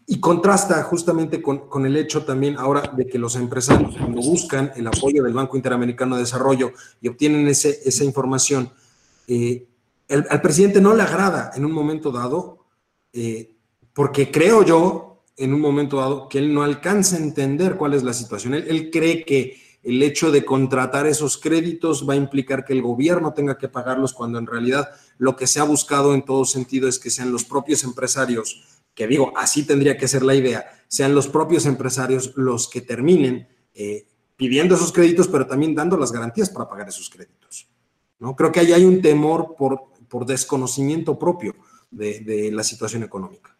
y 0.06 0.20
contrasta 0.20 0.82
justamente 0.82 1.40
con, 1.40 1.86
el 1.86 1.96
hecho 1.96 2.24
también 2.24 2.56
ahora 2.58 2.92
de 2.96 3.06
que 3.06 3.18
los 3.18 3.36
empresarios 3.36 3.96
cuando 3.96 4.20
buscan 4.20 4.72
el 4.76 4.86
apoyo 4.86 5.22
del 5.22 5.32
Banco 5.32 5.56
Interamericano 5.56 6.16
de 6.16 6.22
Desarrollo 6.22 6.72
y 7.00 7.08
obtienen 7.08 7.48
ese, 7.48 7.80
esa 7.84 8.04
información, 8.04 8.70
eh, 9.28 9.66
al 10.08 10.42
presidente 10.42 10.80
no 10.80 10.94
le 10.94 11.02
agrada 11.02 11.52
en 11.54 11.64
un 11.64 11.70
momento 11.70 12.10
dado, 12.10 12.66
eh, 13.12 13.54
porque 13.92 14.30
creo 14.30 14.64
yo, 14.64 15.22
en 15.36 15.54
un 15.54 15.60
momento 15.60 15.98
dado, 15.98 16.28
que 16.28 16.38
él 16.38 16.52
no 16.52 16.62
alcanza 16.62 17.16
a 17.16 17.20
entender 17.20 17.76
cuál 17.76 17.94
es 17.94 18.02
la 18.02 18.12
situación. 18.12 18.54
Él, 18.54 18.90
cree 18.90 19.24
que 19.24 19.56
el 19.82 20.02
hecho 20.02 20.30
de 20.30 20.44
contratar 20.44 21.06
esos 21.06 21.38
créditos 21.38 22.08
va 22.08 22.14
a 22.14 22.16
implicar 22.16 22.64
que 22.64 22.72
el 22.72 22.82
gobierno 22.82 23.32
tenga 23.32 23.56
que 23.56 23.68
pagarlos, 23.68 24.12
cuando 24.12 24.38
en 24.38 24.46
realidad 24.46 24.90
lo 25.18 25.36
que 25.36 25.46
se 25.46 25.60
ha 25.60 25.64
buscado 25.64 26.14
en 26.14 26.24
todo 26.24 26.44
sentido 26.44 26.88
es 26.88 26.98
que 26.98 27.10
sean 27.10 27.32
los 27.32 27.44
propios 27.44 27.84
empresarios, 27.84 28.62
que 28.94 29.06
digo, 29.06 29.32
así 29.36 29.64
tendría 29.64 29.96
que 29.96 30.08
ser 30.08 30.22
la 30.22 30.34
idea, 30.34 30.66
sean 30.88 31.14
los 31.14 31.28
propios 31.28 31.66
empresarios 31.66 32.32
los 32.36 32.68
que 32.68 32.82
terminen 32.82 33.48
eh, 33.74 34.06
pidiendo 34.36 34.74
esos 34.74 34.92
créditos, 34.92 35.28
pero 35.28 35.46
también 35.46 35.74
dando 35.74 35.96
las 35.96 36.12
garantías 36.12 36.50
para 36.50 36.68
pagar 36.68 36.88
esos 36.88 37.08
créditos. 37.08 37.68
¿no? 38.18 38.36
Creo 38.36 38.52
que 38.52 38.60
ahí 38.60 38.72
hay 38.72 38.84
un 38.84 39.00
temor 39.00 39.54
por, 39.56 39.92
por 40.08 40.26
desconocimiento 40.26 41.18
propio 41.18 41.54
de, 41.90 42.50
la 42.52 42.62
situación 42.62 43.02
económica. 43.02 43.56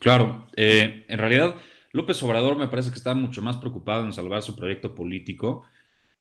Claro, 0.00 0.46
eh, 0.56 1.04
en 1.08 1.18
realidad 1.18 1.56
López 1.98 2.22
Obrador 2.22 2.56
me 2.56 2.68
parece 2.68 2.90
que 2.90 2.96
está 2.96 3.12
mucho 3.14 3.42
más 3.42 3.58
preocupado 3.58 4.04
en 4.04 4.12
salvar 4.12 4.42
su 4.42 4.56
proyecto 4.56 4.94
político, 4.94 5.64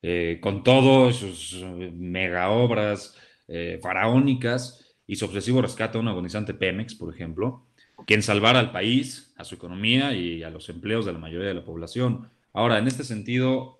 eh, 0.02 0.40
con 0.42 0.63
todos 0.63 1.16
sus 1.18 1.63
mega 1.94 2.50
obras 2.50 3.16
eh, 3.48 3.80
faraónicas 3.82 4.96
y 5.08 5.16
su 5.16 5.26
obsesivo 5.26 5.62
rescate 5.62 5.98
a 5.98 6.02
un 6.02 6.10
agonizante 6.10 6.54
Pemex, 6.54 6.96
por 6.96 7.13
ejemplo, 7.13 7.68
que 8.06 8.16
en 8.16 8.24
salvar 8.24 8.58
al 8.58 8.72
país, 8.72 9.34
a 9.38 9.44
su 9.44 9.56
economía 9.56 10.13
y 10.13 10.44
a 10.44 10.50
los 10.50 10.68
empleos 10.70 11.06
de 11.06 11.13
la 11.13 11.20
mayoría 11.20 11.48
de 11.48 11.54
la 11.54 11.63
población. 11.63 12.30
Ahora, 12.52 12.78
en 12.78 12.88
este 12.88 13.04
sentido, 13.04 13.80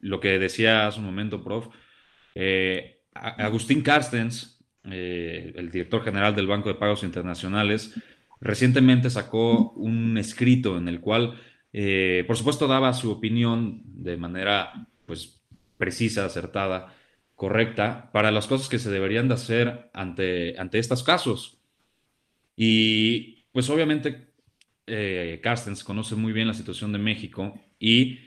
lo 0.00 0.20
que 0.20 0.38
decía 0.38 0.86
hace 0.86 0.98
un 0.98 1.06
momento, 1.06 1.42
prof, 1.42 1.68
eh, 2.34 3.00
Agustín 3.14 3.82
Carstens, 3.82 4.58
eh, 4.84 5.52
el 5.56 5.70
director 5.70 6.02
general 6.02 6.34
del 6.34 6.46
Banco 6.46 6.68
de 6.68 6.76
Pagos 6.76 7.02
Internacionales, 7.02 7.94
recientemente 8.40 9.10
sacó 9.10 9.72
un 9.72 10.18
escrito 10.18 10.78
en 10.78 10.88
el 10.88 11.00
cual, 11.00 11.40
eh, 11.72 12.24
por 12.26 12.36
supuesto, 12.36 12.66
daba 12.66 12.92
su 12.92 13.10
opinión 13.10 13.82
de 13.84 14.16
manera 14.16 14.88
pues, 15.06 15.40
precisa, 15.76 16.24
acertada, 16.24 16.94
correcta, 17.34 18.10
para 18.12 18.30
las 18.30 18.46
cosas 18.46 18.68
que 18.68 18.78
se 18.78 18.90
deberían 18.90 19.28
de 19.28 19.34
hacer 19.34 19.90
ante, 19.94 20.58
ante 20.58 20.78
estos 20.78 21.02
casos. 21.02 21.58
Y 22.56 23.46
pues 23.52 23.70
obviamente 23.70 24.28
Carstens 25.42 25.84
conoce 25.84 26.16
muy 26.16 26.32
bien 26.32 26.48
la 26.48 26.54
situación 26.54 26.92
de 26.92 26.98
México 26.98 27.54
y 27.78 28.18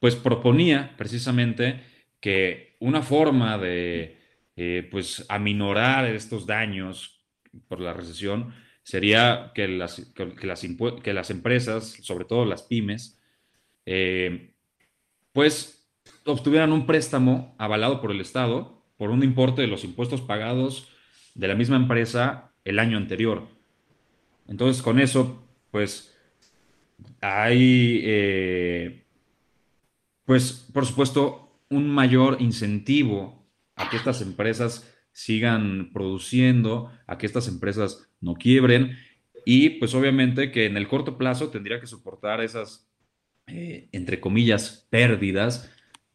pues 0.00 0.14
proponía 0.14 0.94
precisamente 0.96 1.80
que 2.20 2.76
una 2.80 3.02
forma 3.02 3.58
de 3.58 4.18
eh, 4.56 4.88
pues 4.90 5.24
aminorar 5.28 6.06
estos 6.06 6.46
daños 6.46 7.20
por 7.68 7.80
la 7.80 7.92
recesión 7.92 8.54
sería 8.86 9.50
que 9.52 9.66
las, 9.66 10.12
que 10.14 10.46
las, 10.46 11.30
empresas, 11.30 11.98
sobre 12.02 12.24
todo 12.24 12.44
las 12.44 12.62
pymes, 12.62 13.18
eh, 13.84 14.54
pues 15.32 15.88
obtuvieran 16.24 16.72
un 16.72 16.86
préstamo 16.86 17.56
avalado 17.58 18.00
por 18.00 18.12
el 18.12 18.20
Estado 18.20 18.84
por 18.96 19.10
un 19.10 19.24
importe 19.24 19.62
de 19.62 19.66
los 19.66 19.82
impuestos 19.82 20.20
pagados 20.20 20.88
de 21.34 21.48
la 21.48 21.56
misma 21.56 21.74
empresa 21.74 22.52
el 22.64 22.78
año 22.78 22.96
anterior. 22.96 23.48
Entonces, 24.46 24.80
con 24.82 25.00
eso, 25.00 25.44
pues 25.72 26.16
hay, 27.20 28.02
eh, 28.04 29.04
pues, 30.24 30.68
por 30.72 30.86
supuesto, 30.86 31.60
un 31.70 31.90
mayor 31.90 32.36
incentivo 32.40 33.50
a 33.74 33.90
que 33.90 33.96
estas 33.96 34.22
empresas 34.22 34.88
sigan 35.10 35.90
produciendo, 35.92 36.92
a 37.08 37.18
que 37.18 37.26
estas 37.26 37.48
empresas 37.48 38.05
no 38.20 38.34
quiebren 38.34 38.96
y 39.44 39.70
pues 39.70 39.94
obviamente 39.94 40.50
que 40.50 40.66
en 40.66 40.76
el 40.76 40.88
corto 40.88 41.16
plazo 41.16 41.50
tendría 41.50 41.80
que 41.80 41.86
soportar 41.86 42.40
esas, 42.40 42.88
eh, 43.46 43.88
entre 43.92 44.20
comillas, 44.20 44.86
pérdidas, 44.90 45.70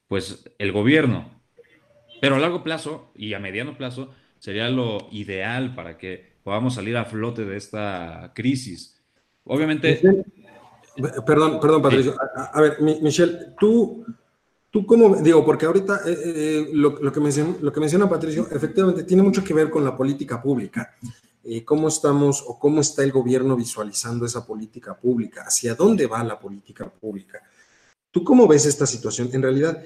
pues 0.08 0.44
el 0.58 0.72
gobierno. 0.72 1.42
Pero 2.20 2.36
a 2.36 2.40
largo 2.40 2.64
plazo 2.64 3.12
y 3.16 3.34
a 3.34 3.40
mediano 3.40 3.78
plazo 3.78 4.14
sería 4.38 4.70
lo 4.70 5.08
ideal 5.12 5.74
para 5.76 5.98
que 5.98 6.34
podamos 6.44 6.76
salir 6.76 6.98
a 6.98 7.06
flote 7.06 7.46
de 7.46 7.58
esta 7.58 8.32
crisis. 8.36 9.02
Obviamente... 9.46 10.02
Perdón, 11.26 11.60
perdón, 11.62 11.82
Patricio. 11.82 12.16
A, 12.36 12.58
a, 12.58 12.62
ver, 12.62 12.82
Michelle, 12.82 13.54
tú 13.58 14.06
Tú 14.72 14.86
cómo, 14.86 15.18
digo, 15.18 15.46
porque 15.46 15.66
ahorita 15.66 16.00
eh, 16.06 16.18
eh, 16.26 16.70
lo, 16.72 17.12
que 17.12 17.20
menciona, 17.20 17.56
lo 17.62 17.74
que 17.74 17.82
menciona 17.82 18.10
Patricio, 18.10 18.48
efectivamente 18.50 19.04
tiene 19.04 19.22
mucho 19.22 19.44
que 19.44 19.54
ver 19.54 19.70
con 19.70 19.84
la 19.84 19.98
política 19.98 20.42
pública. 20.42 20.96
Eh, 21.44 21.66
¿Cómo 21.66 21.88
estamos 21.88 22.44
o 22.48 22.60
cómo 22.60 22.82
está 22.82 23.04
el 23.04 23.12
gobierno 23.12 23.56
visualizando 23.56 24.26
esa 24.26 24.46
política 24.46 24.96
pública? 24.96 25.44
¿Hacia 25.48 25.76
dónde 25.76 26.08
va 26.08 26.24
la 26.24 26.40
política 26.40 26.90
pública? 26.90 27.42
¿Tú 28.12 28.24
cómo 28.24 28.48
ves 28.48 28.66
esta 28.66 28.86
situación? 28.86 29.30
En 29.34 29.42
realidad, 29.42 29.84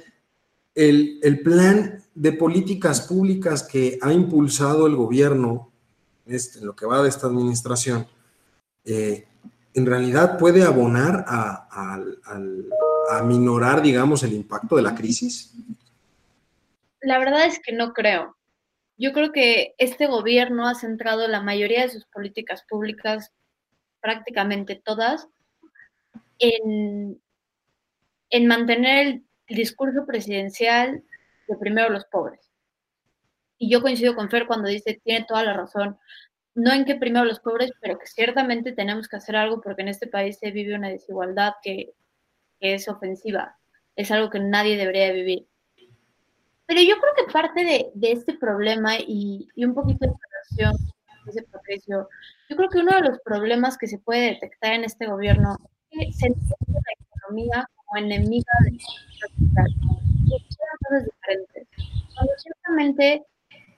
el, 0.74 1.20
el 1.24 1.42
plan 1.42 2.04
de 2.14 2.32
políticas 2.34 3.02
públicas 3.02 3.64
que 3.64 3.98
ha 4.02 4.12
impulsado 4.12 4.88
el 4.88 4.96
gobierno, 4.96 5.72
en 6.26 6.40
lo 6.66 6.76
que 6.76 6.86
va 6.86 7.04
de 7.04 7.10
esta 7.10 7.28
administración, 7.28 8.08
en 9.76 9.86
realidad 9.86 10.38
puede 10.38 10.64
abonar 10.64 11.26
a, 11.28 13.22
minorar, 13.24 13.82
digamos, 13.82 14.24
el 14.24 14.34
impacto 14.34 14.78
de 14.78 14.82
la 14.82 14.96
crisis? 14.96 15.54
La 17.02 17.20
verdad 17.20 17.46
es 17.46 17.60
que 17.60 17.74
no 17.74 17.94
creo. 17.94 18.36
Yo 18.98 19.12
creo 19.12 19.32
que 19.32 19.76
este 19.78 20.08
gobierno 20.08 20.68
ha 20.68 20.76
centrado 20.76 21.28
la 21.28 21.42
mayoría 21.42 21.82
de 21.82 21.90
sus 21.90 22.06
políticas 22.06 22.64
públicas, 22.70 23.34
prácticamente 24.00 24.76
todas, 24.76 25.28
en, 26.40 27.22
en 28.30 28.48
mantener 28.48 29.22
el 29.48 29.56
discurso 29.56 30.06
presidencial 30.06 31.04
de 31.48 31.58
primero 31.58 31.90
los 31.90 32.06
pobres. 32.06 32.52
Y 33.58 33.70
yo 33.70 33.82
coincido 33.82 34.16
con 34.16 34.30
Fer 34.30 34.48
cuando 34.48 34.68
dice, 34.68 35.00
tiene 35.04 35.26
toda 35.26 35.44
la 35.44 35.54
razón, 35.54 35.98
no 36.56 36.74
en 36.74 36.86
que 36.86 36.96
primero 36.96 37.26
los 37.26 37.40
pobres, 37.40 37.72
pero 37.82 38.00
que 38.00 38.08
ciertamente 38.08 38.72
tenemos 38.72 39.08
que 39.08 39.18
hacer 39.18 39.36
algo 39.36 39.62
porque 39.62 39.82
en 39.82 39.90
este 39.90 40.08
país 40.08 40.38
se 40.40 40.52
vive 40.52 40.76
una 40.76 40.90
desigualdad 40.90 41.54
que, 41.62 41.94
es 42.62 42.88
ofensiva. 42.88 43.60
es 43.96 44.10
algo 44.12 44.30
que 44.32 44.40
nadie 44.40 44.78
debería 44.78 45.12
vivir. 45.12 45.48
Pero 46.68 46.82
yo 46.82 46.96
creo 47.00 47.14
que 47.16 47.32
parte 47.32 47.64
de, 47.64 47.92
de 47.94 48.12
este 48.12 48.34
problema 48.34 48.98
y, 48.98 49.48
y, 49.56 49.66
un 49.66 49.74
poquito 49.74 50.08
de 50.08 50.14
relación, 50.14 50.76
dice 51.26 51.44
Patricio, 51.44 52.10
yo 52.50 52.56
creo 52.56 52.70
que 52.70 52.80
uno 52.80 52.96
de 52.96 53.10
los 53.10 53.20
problemas 53.20 53.78
que 53.78 53.88
se 53.88 54.00
puede 54.00 54.32
detectar 54.32 54.74
en 54.74 54.84
este 54.84 55.06
gobierno 55.06 55.58
es 55.92 56.08
que 56.08 56.14
se 56.14 56.28
entiende 56.28 56.56
la 56.68 57.06
economía 57.18 57.70
como 57.76 58.06
enemiga 58.06 58.52
de 58.64 58.72
la 58.72 59.66
cosas 60.88 61.06
diferentes. 61.06 61.68
Cuando 62.14 62.34
ciertamente 62.38 63.24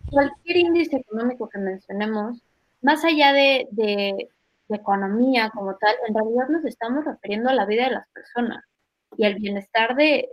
cualquier 0.10 0.58
índice 0.58 0.98
económico 0.98 1.50
que 1.50 1.60
mencionemos, 1.60 2.42
más 2.82 3.04
allá 3.04 3.34
de, 3.34 3.68
de, 3.72 4.30
de 4.70 4.76
economía 4.76 5.50
como 5.54 5.76
tal, 5.76 5.96
en 6.08 6.16
realidad 6.16 6.48
nos 6.50 6.66
estamos 6.66 7.06
refiriendo 7.06 7.50
a 7.50 7.54
la 7.54 7.66
vida 7.66 7.86
de 7.86 7.92
las 7.92 8.08
personas 8.10 8.64
y 9.18 9.26
al 9.26 9.36
bienestar 9.36 9.96
de, 9.96 10.30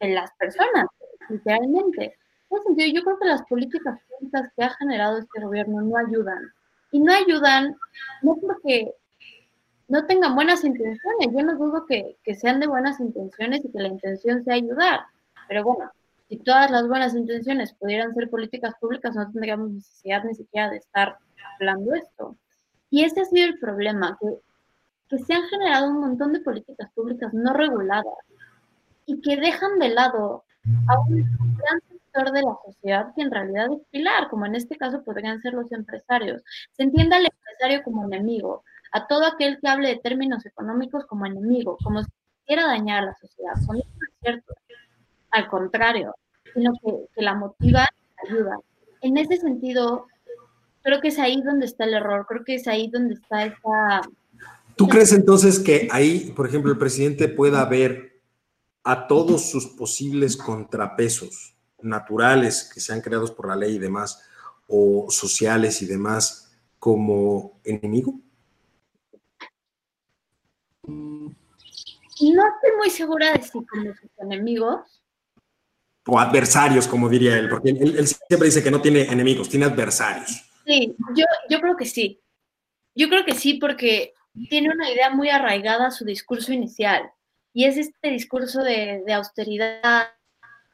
de 0.00 0.08
las 0.08 0.30
personas, 0.38 0.86
literalmente. 1.28 2.16
En 2.50 2.58
ese 2.58 2.66
sentido, 2.66 2.94
yo 2.94 3.04
creo 3.04 3.18
que 3.18 3.28
las 3.28 3.42
políticas 3.42 3.98
públicas 4.08 4.52
que 4.56 4.64
ha 4.64 4.70
generado 4.70 5.18
este 5.18 5.40
gobierno 5.40 5.80
no 5.82 5.96
ayudan. 5.96 6.52
Y 6.92 7.00
no 7.00 7.12
ayudan, 7.12 7.76
no 8.22 8.36
porque 8.36 8.92
no 9.88 10.06
tengan 10.06 10.34
buenas 10.34 10.64
intenciones. 10.64 11.28
Yo 11.32 11.42
no 11.42 11.56
dudo 11.56 11.86
que, 11.86 12.16
que 12.22 12.34
sean 12.34 12.60
de 12.60 12.66
buenas 12.66 13.00
intenciones 13.00 13.64
y 13.64 13.70
que 13.70 13.78
la 13.78 13.88
intención 13.88 14.44
sea 14.44 14.54
ayudar. 14.54 15.00
Pero 15.48 15.64
bueno, 15.64 15.90
si 16.28 16.38
todas 16.38 16.70
las 16.70 16.88
buenas 16.88 17.14
intenciones 17.14 17.72
pudieran 17.74 18.14
ser 18.14 18.28
políticas 18.28 18.74
públicas, 18.80 19.14
no 19.14 19.30
tendríamos 19.30 19.70
necesidad 19.70 20.24
ni 20.24 20.34
siquiera 20.34 20.70
de 20.70 20.78
estar 20.78 21.18
hablando 21.54 21.94
esto. 21.94 22.36
Y 22.90 23.04
ese 23.04 23.20
ha 23.20 23.24
sido 23.24 23.46
el 23.46 23.58
problema, 23.58 24.16
que, 24.20 24.38
que 25.08 25.18
se 25.22 25.34
han 25.34 25.44
generado 25.44 25.90
un 25.90 26.00
montón 26.00 26.32
de 26.32 26.40
políticas 26.40 26.90
públicas 26.92 27.32
no 27.32 27.52
reguladas 27.52 28.04
y 29.06 29.20
que 29.20 29.36
dejan 29.36 29.78
de 29.78 29.90
lado 29.90 30.44
a 30.88 31.00
un 31.00 31.56
gran 31.56 31.80
sector 31.88 32.32
de 32.32 32.42
la 32.42 32.56
sociedad 32.64 33.14
que 33.14 33.22
en 33.22 33.30
realidad 33.30 33.66
es 33.72 33.82
pilar, 33.90 34.28
como 34.28 34.46
en 34.46 34.54
este 34.54 34.76
caso 34.76 35.02
podrían 35.04 35.40
ser 35.40 35.54
los 35.54 35.70
empresarios. 35.72 36.42
Se 36.72 36.82
entiende 36.82 37.16
al 37.16 37.26
empresario 37.26 37.82
como 37.82 38.04
enemigo, 38.04 38.64
a 38.92 39.06
todo 39.06 39.26
aquel 39.26 39.58
que 39.60 39.68
hable 39.68 39.88
de 39.88 39.96
términos 39.96 40.44
económicos 40.46 41.04
como 41.06 41.26
enemigo, 41.26 41.76
como 41.82 42.02
si 42.02 42.10
quisiera 42.40 42.66
dañar 42.66 43.02
a 43.02 43.06
la 43.06 43.14
sociedad. 43.14 43.52
Eso 43.58 43.72
no 43.72 43.78
es 43.78 43.86
cierto 44.20 44.54
al 45.30 45.48
contrario, 45.48 46.14
sino 46.54 46.72
que, 46.82 46.92
que 47.14 47.22
la 47.22 47.34
motiva 47.34 47.86
y 48.24 48.28
ayuda. 48.28 48.58
En 49.02 49.18
ese 49.18 49.36
sentido, 49.36 50.06
creo 50.82 51.00
que 51.00 51.08
es 51.08 51.18
ahí 51.18 51.42
donde 51.42 51.66
está 51.66 51.84
el 51.84 51.94
error, 51.94 52.26
creo 52.26 52.44
que 52.44 52.54
es 52.54 52.66
ahí 52.66 52.88
donde 52.88 53.14
está 53.14 53.44
esa... 53.44 54.02
¿Tú 54.76 54.88
crees 54.88 55.12
entonces 55.12 55.58
que 55.58 55.88
ahí, 55.90 56.32
por 56.36 56.46
ejemplo, 56.46 56.70
el 56.70 56.78
presidente 56.78 57.28
pueda 57.28 57.64
ver 57.64 58.15
a 58.86 59.08
todos 59.08 59.50
sus 59.50 59.66
posibles 59.66 60.36
contrapesos 60.36 61.56
naturales 61.82 62.70
que 62.72 62.78
sean 62.78 63.00
creados 63.00 63.32
por 63.32 63.48
la 63.48 63.56
ley 63.56 63.74
y 63.74 63.78
demás, 63.80 64.22
o 64.68 65.06
sociales 65.10 65.82
y 65.82 65.86
demás, 65.86 66.56
como 66.78 67.60
enemigo? 67.64 68.20
No 70.86 71.32
estoy 72.20 72.76
muy 72.78 72.90
segura 72.90 73.32
de 73.32 73.42
si 73.42 73.50
como 73.50 73.92
sus 73.92 74.10
enemigos, 74.18 75.02
o 76.06 76.20
adversarios, 76.20 76.86
como 76.86 77.08
diría 77.08 77.36
él, 77.36 77.48
porque 77.48 77.70
él, 77.70 78.06
siempre 78.06 78.46
dice 78.46 78.62
que 78.62 78.70
no 78.70 78.80
tiene 78.80 79.02
enemigos, 79.02 79.48
tiene 79.48 79.66
adversarios. 79.66 80.48
Sí, 80.64 80.94
yo, 81.16 81.24
yo 81.50 81.60
creo 81.60 81.76
que 81.76 81.86
sí. 81.86 82.20
Yo 82.94 83.08
creo 83.08 83.24
que 83.24 83.34
sí, 83.34 83.54
porque 83.54 84.14
tiene 84.48 84.70
una 84.70 84.88
idea 84.88 85.10
muy 85.10 85.28
arraigada 85.28 85.88
a 85.88 85.90
su 85.90 86.04
discurso 86.04 86.52
inicial. 86.52 87.10
Y 87.56 87.64
es 87.64 87.78
este 87.78 88.10
discurso 88.10 88.62
de, 88.62 89.02
de 89.06 89.12
austeridad, 89.14 90.08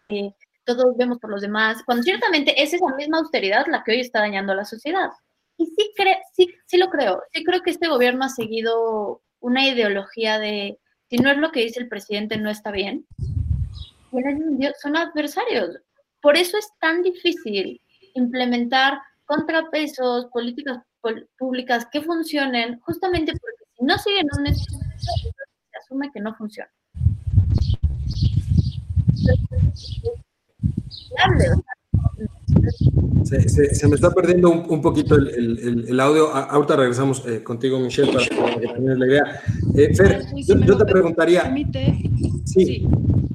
que 0.09 0.35
todos 0.65 0.97
vemos 0.97 1.19
por 1.19 1.31
los 1.31 1.41
demás, 1.41 1.83
cuando 1.87 2.03
ciertamente 2.03 2.61
es 2.61 2.75
esa 2.75 2.95
misma 2.97 3.19
austeridad 3.19 3.67
la 3.69 3.85
que 3.85 3.93
hoy 3.93 4.01
está 4.01 4.19
dañando 4.19 4.53
a 4.53 4.57
la 4.57 4.65
sociedad. 4.65 5.11
Y 5.57 5.67
sí, 5.67 5.93
cre 5.97 6.19
sí, 6.35 6.49
sí 6.67 6.79
lo 6.79 6.91
creo. 6.91 7.23
Sí 7.33 7.45
creo 7.45 7.63
que 7.63 7.71
este 7.71 7.89
gobierno 7.89 8.25
ha 8.25 8.29
seguido 8.29 9.23
una 9.39 9.69
ideología 9.69 10.41
de 10.41 10.81
si 11.09 11.19
no 11.19 11.31
es 11.31 11.39
lo 11.39 11.53
que 11.53 11.61
dice 11.61 11.79
el 11.79 11.89
presidente, 11.89 12.37
no 12.37 12.51
está 12.51 12.73
bien 12.73 13.07
son 14.81 14.97
adversarios. 14.97 15.79
Por 16.21 16.37
eso 16.37 16.59
es 16.59 16.69
tan 16.81 17.03
difícil 17.03 17.81
implementar 18.15 19.01
contrapesos, 19.25 20.27
políticas 20.27 20.79
públicas 21.39 21.87
que 21.91 22.03
funcionen, 22.03 22.79
justamente 22.81 23.33
porque 23.33 23.65
si 23.77 23.85
no 23.85 23.99
siguen 23.99 24.29
un 24.39 24.47
se 25.73 25.79
asume 25.79 26.11
que 26.13 26.21
no 26.21 26.35
funciona. 26.35 26.71
Se, 33.25 33.89
me 33.89 33.95
está 33.95 34.11
perdiendo 34.11 34.51
un, 34.51 34.83
poquito 34.83 35.17
el, 35.17 36.01
audio. 36.01 36.29
Ahorita 36.35 36.77
regresamos 36.77 37.27
eh, 37.27 37.43
contigo, 37.43 37.79
Michelle, 37.79 38.13
para 38.13 38.55
que 38.61 38.69
tengas 38.69 38.99
la 38.99 39.07
idea. 39.07 39.43
Eh, 39.75 39.95
Fer, 39.95 40.27
yo, 40.37 40.77
te 40.77 40.85
preguntaría. 40.85 41.55
sí. 42.45 42.87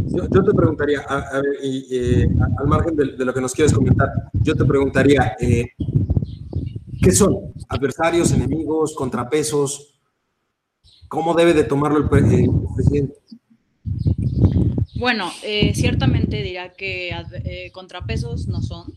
Yo, 0.09 0.43
te 0.43 0.53
preguntaría, 0.53 1.01
a, 1.01 1.41
ver, 1.41 1.57
y, 1.63 2.23
al 2.57 2.67
margen 2.67 2.95
de, 2.95 3.25
lo 3.25 3.33
que 3.33 3.41
nos 3.41 3.53
quieres 3.53 3.73
comentar, 3.73 4.09
yo 4.33 4.55
te 4.55 4.65
preguntaría, 4.65 5.35
eh, 5.39 5.67
¿qué 7.01 7.11
son? 7.11 7.53
¿Adversarios, 7.69 8.31
enemigos, 8.31 8.95
contrapesos? 8.95 9.96
¿Cómo 11.07 11.33
debe 11.33 11.53
de 11.53 11.63
tomarlo 11.63 11.99
el, 11.99 12.09
presidente? 12.09 13.15
Bueno, 14.95 15.31
eh, 15.43 15.73
ciertamente 15.75 16.41
dirá 16.41 16.73
que 16.73 17.11
eh, 17.43 17.71
contrapesos 17.71 18.47
no 18.47 18.61
son. 18.61 18.93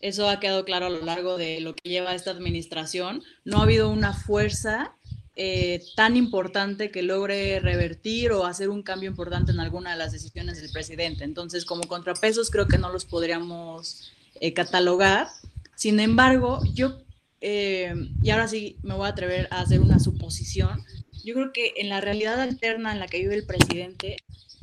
Eso 0.00 0.28
ha 0.28 0.38
quedado 0.38 0.64
claro 0.64 0.86
a 0.86 0.90
lo 0.90 1.04
largo 1.04 1.36
de 1.36 1.60
lo 1.60 1.74
que 1.74 1.88
lleva 1.88 2.14
esta 2.14 2.30
administración. 2.30 3.22
No 3.44 3.58
ha 3.58 3.62
habido 3.62 3.90
una 3.90 4.12
fuerza 4.12 4.94
eh, 5.34 5.82
tan 5.96 6.16
importante 6.16 6.90
que 6.92 7.02
logre 7.02 7.58
revertir 7.58 8.30
o 8.30 8.44
hacer 8.44 8.68
un 8.68 8.82
cambio 8.82 9.10
importante 9.10 9.50
en 9.50 9.58
alguna 9.58 9.92
de 9.92 9.96
las 9.96 10.12
decisiones 10.12 10.60
del 10.60 10.70
presidente. 10.70 11.24
Entonces, 11.24 11.64
como 11.64 11.82
contrapesos, 11.84 12.50
creo 12.50 12.68
que 12.68 12.78
no 12.78 12.92
los 12.92 13.04
podríamos 13.04 14.12
eh, 14.40 14.52
catalogar. 14.52 15.28
Sin 15.74 15.98
embargo, 15.98 16.60
yo, 16.74 16.98
y 17.40 18.30
ahora 18.30 18.48
sí 18.48 18.76
me 18.82 18.94
voy 18.94 19.06
a 19.06 19.10
atrever 19.10 19.48
a 19.50 19.60
hacer 19.60 19.80
una 19.80 19.98
suposición, 20.00 20.84
yo 21.28 21.34
creo 21.34 21.52
que 21.52 21.74
en 21.76 21.90
la 21.90 22.00
realidad 22.00 22.40
alterna 22.40 22.90
en 22.92 23.00
la 23.00 23.06
que 23.06 23.18
vive 23.18 23.34
el 23.34 23.44
presidente, 23.44 24.16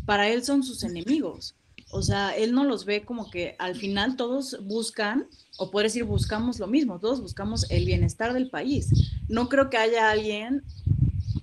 para 0.07 0.29
él 0.29 0.43
son 0.43 0.63
sus 0.63 0.83
enemigos. 0.83 1.53
O 1.91 2.01
sea, 2.01 2.35
él 2.35 2.53
no 2.53 2.63
los 2.63 2.85
ve 2.85 3.03
como 3.03 3.29
que 3.29 3.55
al 3.59 3.75
final 3.75 4.15
todos 4.15 4.57
buscan, 4.63 5.27
o 5.57 5.69
puede 5.69 5.85
decir 5.85 6.05
buscamos 6.05 6.57
lo 6.57 6.65
mismo, 6.65 6.99
todos 6.99 7.21
buscamos 7.21 7.69
el 7.69 7.85
bienestar 7.85 8.33
del 8.33 8.49
país. 8.49 8.89
No 9.29 9.47
creo 9.47 9.69
que 9.69 9.77
haya 9.77 10.09
alguien 10.09 10.63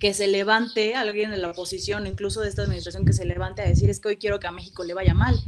que 0.01 0.13
se 0.13 0.27
levante, 0.27 0.95
alguien 0.95 1.31
de 1.31 1.37
la 1.37 1.51
oposición, 1.51 2.05
incluso 2.05 2.41
de 2.41 2.49
esta 2.49 2.63
administración, 2.63 3.05
que 3.05 3.13
se 3.13 3.23
levante 3.23 3.61
a 3.61 3.67
decir 3.67 3.89
es 3.89 4.01
que 4.01 4.09
hoy 4.09 4.17
quiero 4.17 4.41
que 4.41 4.47
a 4.47 4.51
México 4.51 4.83
le 4.83 4.93
vaya 4.93 5.13
mal. 5.13 5.39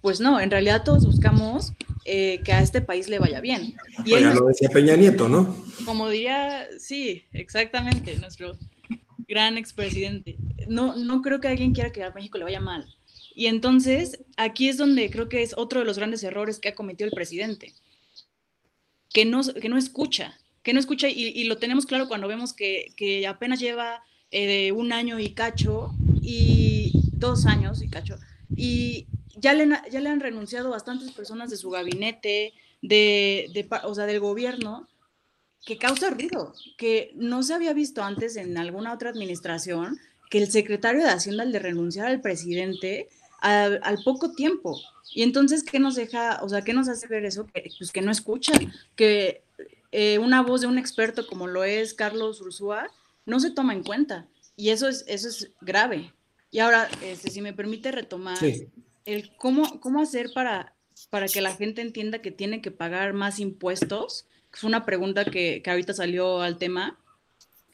Pues 0.00 0.18
no, 0.18 0.40
en 0.40 0.50
realidad 0.50 0.82
todos 0.82 1.06
buscamos 1.06 1.72
eh, 2.04 2.40
que 2.42 2.52
a 2.52 2.62
este 2.62 2.80
país 2.80 3.08
le 3.08 3.20
vaya 3.20 3.40
bien. 3.40 3.76
Y 4.04 4.14
él, 4.14 4.24
lo 4.34 4.46
decía 4.46 4.70
Peña 4.70 4.96
Nieto, 4.96 5.28
¿no? 5.28 5.56
Como 5.84 6.08
diría, 6.08 6.66
sí, 6.80 7.22
exactamente, 7.32 8.16
nuestro 8.16 8.56
gran 9.30 9.56
expresidente. 9.56 10.36
No, 10.68 10.96
no 10.96 11.22
creo 11.22 11.40
que 11.40 11.48
alguien 11.48 11.72
quiera 11.72 11.92
que 11.92 12.02
a 12.02 12.10
México 12.10 12.36
le 12.36 12.44
vaya 12.44 12.60
mal. 12.60 12.94
Y 13.34 13.46
entonces, 13.46 14.22
aquí 14.36 14.68
es 14.68 14.76
donde 14.76 15.08
creo 15.08 15.28
que 15.28 15.42
es 15.42 15.54
otro 15.56 15.80
de 15.80 15.86
los 15.86 15.96
grandes 15.96 16.22
errores 16.24 16.58
que 16.58 16.68
ha 16.68 16.74
cometido 16.74 17.06
el 17.06 17.14
presidente, 17.14 17.72
que 19.14 19.24
no, 19.24 19.40
que 19.42 19.68
no 19.68 19.78
escucha, 19.78 20.38
que 20.64 20.74
no 20.74 20.80
escucha, 20.80 21.08
y, 21.08 21.44
lo 21.44 21.58
tenemos 21.58 21.86
claro 21.86 22.08
cuando 22.08 22.28
vemos 22.28 22.52
que, 22.52 22.92
que 22.96 23.26
apenas 23.28 23.60
lleva 23.60 24.02
eh, 24.32 24.72
un 24.72 24.92
año 24.92 25.20
y 25.20 25.30
cacho, 25.32 25.94
y 26.20 26.92
dos 27.12 27.46
años 27.46 27.82
y 27.82 27.88
cacho, 27.88 28.18
y 28.54 29.06
ya 29.36 29.54
le, 29.54 29.68
ya 29.90 30.00
le 30.00 30.10
han 30.10 30.20
renunciado 30.20 30.70
bastantes 30.70 31.12
personas 31.12 31.50
de 31.50 31.56
su 31.56 31.70
gabinete, 31.70 32.52
de, 32.82 33.48
de, 33.54 33.68
o 33.84 33.94
sea, 33.94 34.06
del 34.06 34.20
gobierno, 34.20 34.88
que 35.64 35.78
causa 35.78 36.10
ruido, 36.10 36.54
que 36.76 37.12
no 37.14 37.42
se 37.42 37.54
había 37.54 37.72
visto 37.72 38.02
antes 38.02 38.36
en 38.36 38.56
alguna 38.56 38.92
otra 38.92 39.10
administración, 39.10 39.98
que 40.30 40.38
el 40.38 40.50
secretario 40.50 41.02
de 41.02 41.10
Hacienda, 41.10 41.42
al 41.42 41.52
de 41.52 41.58
renunciar 41.58 42.06
al 42.06 42.20
presidente, 42.20 43.08
al, 43.40 43.98
poco 44.04 44.32
tiempo. 44.32 44.80
Y 45.14 45.22
entonces, 45.22 45.62
¿qué 45.62 45.78
nos 45.78 45.96
deja, 45.96 46.40
o 46.42 46.48
sea, 46.48 46.62
qué 46.62 46.72
nos 46.72 46.88
hace 46.88 47.08
ver 47.08 47.24
eso? 47.24 47.46
Que, 47.46 47.70
pues 47.78 47.90
que 47.90 48.00
no 48.00 48.10
escuchan, 48.10 48.72
que 48.94 49.42
eh, 49.92 50.18
una 50.18 50.42
voz 50.42 50.60
de 50.60 50.66
un 50.66 50.78
experto 50.78 51.26
como 51.26 51.46
lo 51.46 51.64
es 51.64 51.94
Carlos 51.94 52.40
Ursúa 52.40 52.88
no 53.26 53.40
se 53.40 53.50
toma 53.50 53.72
en 53.72 53.82
cuenta. 53.82 54.28
Y 54.56 54.70
eso 54.70 54.88
es, 54.88 55.04
eso 55.08 55.28
es 55.28 55.50
grave. 55.60 56.12
Y 56.50 56.60
ahora, 56.60 56.88
este, 57.02 57.30
si 57.30 57.40
me 57.40 57.52
permite 57.52 57.92
retomar, 57.92 58.38
el 59.04 59.36
cómo, 59.36 59.80
cómo 59.80 60.00
hacer 60.00 60.30
para, 60.34 60.74
para 61.08 61.26
que 61.26 61.40
la 61.40 61.54
gente 61.54 61.80
entienda 61.80 62.20
que 62.20 62.30
tiene 62.30 62.60
que 62.60 62.70
pagar 62.70 63.14
más 63.14 63.40
impuestos, 63.40 64.26
fue 64.52 64.68
una 64.68 64.84
pregunta 64.84 65.24
que, 65.24 65.60
que 65.62 65.70
ahorita 65.70 65.94
salió 65.94 66.42
al 66.42 66.58
tema, 66.58 66.98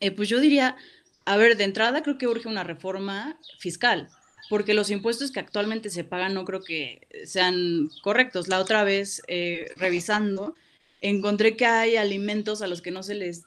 eh, 0.01 0.11
pues 0.11 0.29
yo 0.29 0.41
diría, 0.41 0.77
a 1.25 1.37
ver, 1.37 1.57
de 1.57 1.65
entrada 1.65 2.03
creo 2.03 2.19
que 2.19 2.27
urge 2.27 2.49
una 2.49 2.65
reforma 2.65 3.39
fiscal 3.59 4.09
porque 4.49 4.75
los 4.75 4.91
impuestos 4.91 5.31
que 5.31 5.41
actualmente 5.41 5.91
se 5.91 6.05
pagan 6.05 6.35
no 6.35 6.45
creo 6.45 6.63
que 6.63 7.07
sean 7.25 7.91
correctos. 8.03 8.49
La 8.49 8.61
otra 8.61 8.85
vez, 8.85 9.23
eh, 9.29 9.73
revisando, 9.77 10.55
encontré 11.01 11.57
que 11.57 11.67
hay 11.67 11.97
alimentos 11.97 12.63
a 12.63 12.67
los 12.67 12.83
que 12.83 12.91
no 12.91 13.03
se 13.03 13.15
les 13.15 13.45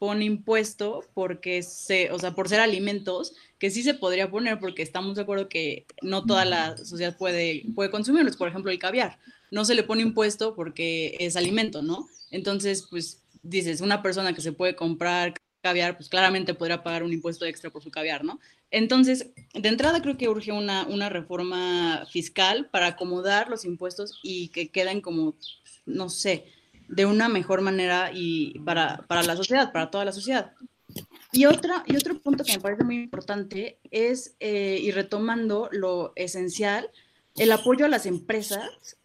pone 0.00 0.24
impuesto 0.24 1.04
porque 1.14 1.62
se, 1.62 2.10
o 2.10 2.18
sea, 2.18 2.34
por 2.34 2.48
ser 2.48 2.58
alimentos, 2.58 3.34
que 3.60 3.70
sí 3.70 3.84
se 3.84 3.94
podría 3.94 4.30
poner 4.30 4.58
porque 4.58 4.82
estamos 4.82 5.14
de 5.14 5.22
acuerdo 5.22 5.48
que 5.48 5.86
no 6.02 6.24
toda 6.24 6.44
la 6.44 6.76
sociedad 6.76 7.16
puede, 7.16 7.62
puede 7.74 7.90
consumirlos. 7.90 8.36
Por 8.36 8.48
ejemplo, 8.48 8.72
el 8.72 8.80
caviar. 8.80 9.18
No 9.52 9.64
se 9.64 9.74
le 9.74 9.84
pone 9.84 10.02
impuesto 10.02 10.54
porque 10.56 11.16
es 11.20 11.36
alimento, 11.36 11.82
¿no? 11.82 12.08
Entonces, 12.30 12.86
pues 12.88 13.22
dices, 13.42 13.80
una 13.80 14.02
persona 14.02 14.32
que 14.32 14.40
se 14.40 14.52
puede 14.52 14.76
comprar 14.76 15.34
caviar, 15.62 15.96
pues 15.96 16.08
claramente 16.08 16.54
podrá 16.54 16.82
pagar 16.82 17.02
un 17.02 17.12
impuesto 17.12 17.44
extra 17.44 17.70
por 17.70 17.82
su 17.82 17.90
caviar, 17.90 18.24
¿no? 18.24 18.40
Entonces, 18.70 19.30
de 19.52 19.68
entrada 19.68 20.00
creo 20.00 20.16
que 20.16 20.28
urge 20.28 20.52
una, 20.52 20.86
una 20.86 21.08
reforma 21.08 22.06
fiscal 22.10 22.68
para 22.70 22.86
acomodar 22.86 23.48
los 23.48 23.64
impuestos 23.64 24.18
y 24.22 24.48
que 24.48 24.70
queden 24.70 25.00
como, 25.00 25.36
no 25.86 26.08
sé, 26.08 26.46
de 26.88 27.06
una 27.06 27.28
mejor 27.28 27.60
manera 27.60 28.10
y 28.12 28.58
para, 28.60 29.04
para 29.06 29.22
la 29.22 29.36
sociedad, 29.36 29.72
para 29.72 29.90
toda 29.90 30.04
la 30.04 30.12
sociedad. 30.12 30.52
Y, 31.32 31.46
otra, 31.46 31.84
y 31.86 31.96
otro 31.96 32.18
punto 32.18 32.44
que 32.44 32.52
me 32.52 32.60
parece 32.60 32.84
muy 32.84 32.96
importante 32.96 33.78
es, 33.90 34.34
eh, 34.40 34.78
y 34.82 34.90
retomando 34.90 35.68
lo 35.72 36.12
esencial, 36.16 36.90
el 37.36 37.52
apoyo 37.52 37.84
a 37.84 37.88
las 37.88 38.06
empresas 38.06 38.98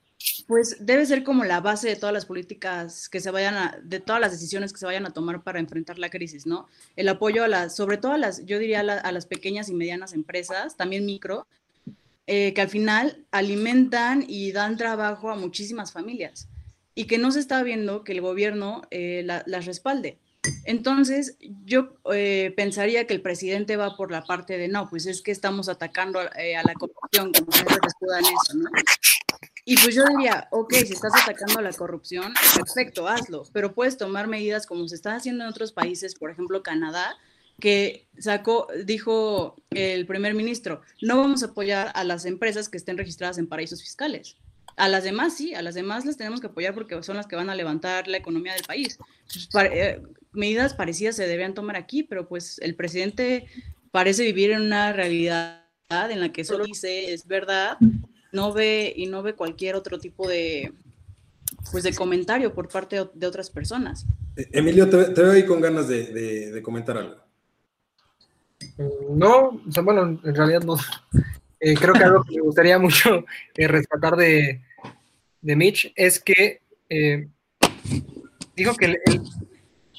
pues 0.48 0.78
debe 0.80 1.06
ser 1.06 1.24
como 1.24 1.44
la 1.44 1.62
base 1.62 1.88
de 1.88 1.96
todas 1.96 2.14
las 2.14 2.26
políticas 2.26 3.10
que 3.10 3.20
se 3.20 3.32
vayan 3.32 3.56
a, 3.56 3.80
de 3.84 4.00
todas 4.00 4.22
las 4.22 4.32
decisiones 4.32 4.72
que 4.72 4.80
se 4.80 4.86
vayan 4.86 5.06
a 5.06 5.12
tomar 5.12 5.44
para 5.44 5.60
enfrentar 5.60 6.00
la 6.00 6.10
crisis, 6.10 6.46
¿no? 6.46 6.68
El 6.96 7.10
apoyo 7.10 7.44
a 7.44 7.48
las, 7.48 7.76
sobre 7.76 7.98
todo 7.98 8.14
a 8.14 8.18
las, 8.18 8.46
yo 8.46 8.60
diría 8.60 8.80
a, 8.80 9.12
las 9.12 9.26
pequeñas 9.26 9.70
y 9.70 9.74
medianas 9.74 10.14
empresas, 10.14 10.78
también 10.78 11.06
micro, 11.06 11.48
eh, 12.28 12.54
que 12.54 12.62
al 12.62 12.70
final 12.70 13.26
alimentan 13.32 14.26
y 14.28 14.52
dan 14.52 14.78
trabajo 14.78 15.30
a 15.30 15.36
muchísimas 15.36 15.92
familias 15.92 16.48
y 16.96 17.06
que 17.06 17.18
no 17.18 17.32
se 17.32 17.40
está 17.40 17.62
viendo 17.62 18.04
que 18.04 18.14
el 18.14 18.22
gobierno 18.22 18.84
eh, 18.90 19.24
las 19.24 19.66
respalde. 19.66 20.18
Entonces, 20.64 21.38
yo 21.66 21.96
eh, 22.14 22.54
pensaría 22.56 23.08
que 23.08 23.14
el 23.14 23.22
presidente 23.22 23.78
va 23.78 23.96
por 23.96 24.12
la 24.12 24.24
parte 24.24 24.58
de 24.58 24.68
no, 24.68 24.90
pues 24.90 25.06
es 25.06 25.22
que 25.22 25.32
estamos 25.32 25.70
atacando 25.70 26.20
a, 26.20 26.30
la 26.64 26.74
corrupción, 26.74 27.32
como 27.34 27.52
se 27.52 27.64
escuda 27.64 28.20
en 28.20 28.26
eso, 28.26 28.54
¿no? 28.56 28.70
Y 29.68 29.76
pues 29.78 29.96
yo 29.96 30.04
diría, 30.06 30.48
ok, 30.52 30.74
si 30.76 30.94
estás 30.94 31.12
atacando 31.24 31.60
la 31.60 31.74
corrupción, 31.74 32.34
perfecto, 32.56 33.08
hazlo, 33.08 33.44
pero 33.52 33.74
puedes 33.74 33.98
tomar 33.98 34.28
medidas 34.28 34.68
como 34.68 34.88
se 34.88 34.94
está 34.94 35.16
haciendo 35.16 35.44
en 35.44 35.50
otros 35.50 35.72
países, 35.72 36.14
por 36.14 36.30
ejemplo 36.30 36.62
Canadá, 36.62 37.18
que 37.60 38.08
sacó, 38.20 38.68
dijo 38.86 39.56
el 39.72 40.06
primer 40.06 40.36
ministro, 40.36 40.82
no 41.02 41.18
vamos 41.18 41.42
a 41.42 41.48
apoyar 41.48 41.92
a 41.96 42.04
las 42.04 42.26
empresas 42.26 42.70
que 42.70 42.78
estén 42.78 42.98
registradas 42.98 43.40
en 43.40 43.48
paraísos 43.48 43.82
fiscales. 43.82 44.38
A 44.78 44.88
las 44.88 45.04
demás 45.04 45.36
sí, 45.36 45.56
a 45.56 45.64
las 45.64 45.74
demás 45.74 46.06
les 46.06 46.18
tenemos 46.18 46.42
que 46.42 46.48
apoyar 46.48 46.76
porque 46.76 47.02
son 47.02 47.16
las 47.16 47.26
que 47.26 47.36
van 47.36 47.50
a 47.50 47.56
levantar 47.56 48.08
la 48.08 48.18
economía 48.18 48.54
del 48.54 48.66
país. 48.66 49.00
Pues, 49.52 49.70
eh, 49.74 50.02
medidas 50.32 50.76
parecidas 50.76 51.16
se 51.16 51.28
debían 51.28 51.56
tomar 51.56 51.76
aquí, 51.76 52.04
pero 52.04 52.28
pues 52.28 52.60
el 52.60 52.76
presidente 52.76 53.48
parece 53.90 54.24
vivir 54.24 54.52
en 54.52 54.62
una 54.62 54.94
realidad 54.94 55.64
en 55.90 56.20
la 56.20 56.32
que 56.32 56.44
solo 56.44 56.66
dice 56.66 57.14
es 57.14 57.26
verdad 57.26 57.78
no 58.36 58.54
ve 58.54 58.94
y 58.96 59.08
no 59.08 59.24
ve 59.24 59.34
cualquier 59.34 59.76
otro 59.76 59.98
tipo 59.98 60.28
de 60.28 60.74
pues 61.72 61.84
de 61.84 61.96
comentario 61.96 62.54
por 62.54 62.68
parte 62.68 63.08
de 63.14 63.28
otras 63.28 63.50
personas. 63.50 64.06
Eh, 64.36 64.48
Emilio, 64.52 64.90
te, 64.90 65.22
veo 65.22 65.32
ahí 65.32 65.46
con 65.46 65.62
ganas 65.62 65.88
de, 65.88 66.60
comentar 66.64 66.98
algo. 66.98 67.16
No, 69.10 69.62
bueno, 69.84 70.20
en 70.24 70.36
realidad 70.36 70.64
no. 70.64 70.76
Eh, 71.60 71.76
creo 71.76 71.94
que 71.94 72.04
algo 72.04 72.24
que 72.24 72.36
me 72.36 72.42
gustaría 72.42 72.78
mucho 72.78 73.26
eh, 73.56 73.68
rescatar 73.68 74.16
de, 74.18 74.62
de, 75.42 75.56
Mitch 75.56 75.92
es 75.96 76.20
que 76.20 76.62
dijo 78.56 78.76
que 78.76 78.96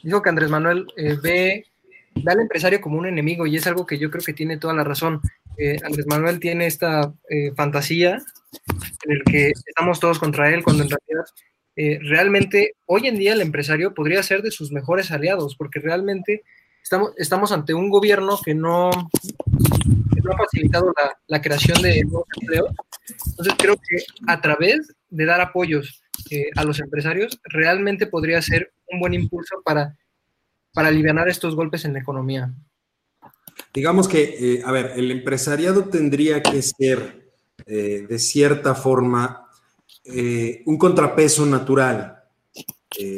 dijo 0.05 0.23
que 0.23 0.29
Andrés 0.29 0.51
Manuel 0.51 0.87
ve, 0.97 1.67
ve 2.15 2.31
al 2.31 2.41
empresario 2.41 2.81
como 2.81 2.99
un 2.99 3.07
enemigo 3.07 3.47
y 3.47 3.57
es 3.57 3.67
algo 3.67 3.87
que 3.87 3.99
yo 3.99 4.11
creo 4.11 4.23
que 4.23 4.35
tiene 4.35 4.59
toda 4.59 4.75
la 4.75 4.85
razón. 4.85 5.23
Eh, 5.59 5.79
Andrés 5.83 6.07
Manuel 6.07 6.39
tiene 6.39 6.67
esta 6.67 7.13
eh, 7.31 7.53
fantasía 7.55 8.19
en 9.05 9.13
el 9.13 9.23
que 9.25 9.53
estamos 9.67 10.01
todos 10.01 10.19
contra 10.19 10.53
él, 10.53 10.63
cuando 10.63 10.83
en 10.83 10.91
realidad 10.91 11.25
eh, 11.77 11.99
realmente 12.03 12.75
hoy 12.87 13.07
en 13.07 13.17
día 13.17 13.33
el 13.33 13.41
empresario 13.41 13.95
podría 13.95 14.23
ser 14.23 14.43
de 14.43 14.51
sus 14.51 14.71
mejores 14.73 15.11
aliados, 15.11 15.57
porque 15.57 15.81
realmente 15.81 16.43
estamos, 16.83 17.13
estamos 17.17 17.53
ante 17.53 17.75
un 17.75 17.89
gobierno 17.91 18.39
que 18.45 18.55
no, 18.55 18.91
ha 18.91 20.37
facilitado 20.37 20.93
la, 21.29 21.41
creación 21.41 21.81
de 21.83 22.03
nuevos 22.05 22.27
empleos. 22.41 22.71
Entonces 23.27 23.55
creo 23.57 23.77
que 23.77 24.05
a 24.27 24.41
través 24.41 24.95
de 25.09 25.25
dar 25.25 25.41
apoyos 25.41 26.03
a 26.57 26.65
los 26.65 26.81
empresarios, 26.81 27.39
realmente 27.45 28.07
podría 28.07 28.43
ser 28.43 28.73
un 28.91 28.99
buen 28.99 29.15
impulso 29.15 29.63
para, 29.65 29.97
para 30.73 30.89
aliviar 30.89 31.29
estos 31.29 31.55
golpes 31.55 31.85
en 31.85 31.93
la 31.93 32.01
economía. 32.01 32.53
Digamos 33.73 34.09
que, 34.09 34.23
eh, 34.23 34.63
a 34.65 34.73
ver, 34.73 34.93
el 34.97 35.11
empresariado 35.11 35.85
tendría 35.85 36.43
que 36.43 36.63
ser, 36.63 37.31
eh, 37.67 38.07
de 38.09 38.19
cierta 38.19 38.75
forma, 38.75 39.49
eh, 40.05 40.63
un 40.67 40.79
contrapeso 40.79 41.45
natural 41.47 42.13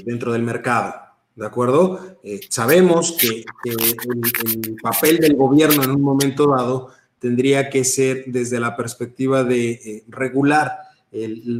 dentro 0.05 0.33
del 0.33 0.43
mercado, 0.43 0.93
¿de 1.37 1.47
acuerdo? 1.47 2.19
sabemos 2.51 3.13
que, 3.13 3.45
el, 3.65 4.77
papel 4.83 5.19
del 5.19 5.37
gobierno 5.37 5.85
en 5.85 5.93
un 5.93 6.03
momento 6.03 6.49
dado 6.49 6.91
tendría 7.21 7.71
que 7.71 7.85
ser 7.85 8.25
desde 8.27 8.59
la 8.59 8.77
perspectiva 8.77 9.45
de 9.45 10.03
regular 10.09 10.79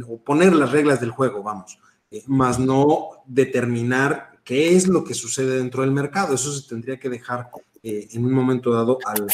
o 0.05 0.17
poner 0.17 0.53
las 0.53 0.73
reglas 0.73 0.99
del 0.99 1.11
juego, 1.11 1.43
vamos, 1.43 1.79
más 2.27 2.59
no 2.59 3.23
determinar 3.25 4.38
qué 4.49 4.75
es 4.75 4.87
lo 4.87 5.03
que 5.03 5.13
sucede 5.13 5.57
dentro 5.57 5.83
del 5.83 5.91
mercado. 5.91 6.33
Eso 6.33 6.51
se 6.51 6.67
tendría 6.67 6.97
que 6.97 7.07
dejar 7.07 7.51
eh, 7.83 8.07
en 8.13 8.25
un 8.25 8.33
momento 8.33 8.73
dado 8.73 8.97
al, 9.05 9.27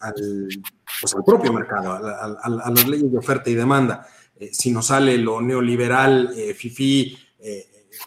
al, 0.00 0.48
pues 1.02 1.14
al 1.14 1.22
propio 1.22 1.52
mercado, 1.52 1.92
a, 1.92 2.70
las 2.70 2.88
leyes 2.88 3.12
de 3.12 3.18
oferta 3.18 3.50
y 3.50 3.54
demanda. 3.54 4.06
Eh, 4.34 4.48
si 4.54 4.70
nos 4.70 4.86
sale 4.86 5.18
lo 5.18 5.42
neoliberal, 5.42 6.32
eh, 6.34 6.54
FIFI, 6.54 7.18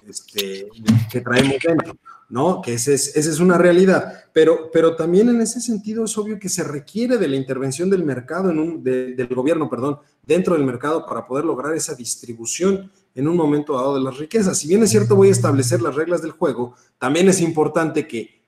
este, 0.08 0.70
que 1.12 1.22
traemos 1.22 1.58
dentro, 1.64 1.96
¿no? 2.30 2.64
Que 2.64 2.74
esa 2.74 2.94
es, 2.94 3.16
esa 3.16 3.30
es 3.30 3.40
una 3.40 3.60
realidad. 3.60 4.24
Pero, 4.34 4.72
pero 4.74 4.96
también 4.96 5.30
en 5.30 5.42
ese 5.42 5.62
sentido 5.62 6.06
es 6.06 6.18
obvio 6.18 6.40
que 6.40 6.50
se 6.50 6.64
requiere 6.64 7.20
de 7.20 7.28
la 7.28 7.36
intervención 7.36 7.92
del 7.92 8.04
mercado, 8.04 8.50
en 8.50 8.58
un, 8.58 8.84
del 8.84 9.28
gobierno, 9.28 9.70
perdón, 9.70 10.00
dentro 10.24 10.56
del 10.56 10.66
mercado 10.66 11.06
para 11.06 11.28
poder 11.28 11.46
lograr 11.46 11.76
esa 11.76 11.94
distribución 11.94 12.92
en 13.16 13.28
un 13.28 13.36
momento 13.36 13.76
dado 13.76 13.96
de 13.96 14.02
las 14.02 14.18
riquezas. 14.18 14.58
Si 14.58 14.68
bien 14.68 14.84
es 14.84 14.92
cierto, 14.92 15.16
voy 15.16 15.30
a 15.30 15.32
establecer 15.32 15.82
las 15.82 15.96
reglas 15.96 16.22
del 16.22 16.32
juego, 16.32 16.76
también 16.98 17.28
es 17.30 17.42
importante 17.42 18.08
que 18.08 18.42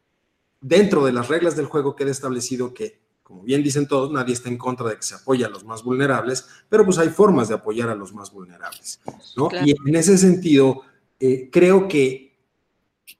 dentro 0.60 1.06
de 1.06 1.12
las 1.12 1.28
reglas 1.28 1.56
del 1.56 1.66
juego 1.66 1.96
queda 1.96 2.12
establecido 2.12 2.74
que, 2.74 3.02
como 3.24 3.44
bien 3.44 3.64
dicen 3.64 3.88
todos, 3.88 4.12
nadie 4.12 4.34
está 4.34 4.50
en 4.50 4.58
contra 4.58 4.90
de 4.90 4.96
que 4.96 5.04
se 5.04 5.16
apoye 5.16 5.44
a 5.44 5.50
los 5.50 5.66
más 5.66 5.84
vulnerables, 5.84 6.46
pero 6.70 6.86
pues 6.86 6.98
hay 6.98 7.10
formas 7.10 7.50
de 7.50 7.56
apoyar 7.56 7.90
a 7.90 7.96
los 7.96 8.14
más 8.14 8.32
vulnerables, 8.32 9.02
¿no? 9.36 9.50
Y 9.66 9.72
en 9.72 9.96
ese 9.96 10.18
sentido, 10.18 10.82
eh, 11.20 11.50
creo 11.52 11.88
que 11.88 12.32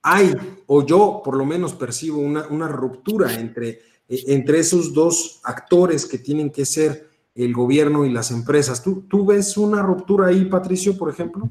hay, 0.02 0.34
o 0.66 0.84
yo 0.86 1.20
por 1.24 1.36
lo 1.36 1.44
menos 1.44 1.74
percibo 1.74 2.18
una, 2.18 2.68
ruptura 2.68 3.34
entre, 3.34 3.82
eh, 4.08 4.24
entre 4.28 4.60
esos 4.60 4.92
dos 4.92 5.40
actores 5.44 6.06
que 6.06 6.18
tienen 6.18 6.50
que 6.50 6.64
ser 6.64 7.11
el 7.34 7.52
gobierno 7.52 8.04
y 8.04 8.10
las 8.10 8.30
empresas. 8.30 8.82
¿Tú, 8.82 9.06
¿Tú 9.08 9.26
ves 9.26 9.56
una 9.56 9.82
ruptura 9.82 10.28
ahí, 10.28 10.44
Patricio, 10.44 10.96
por 10.96 11.10
ejemplo? 11.10 11.50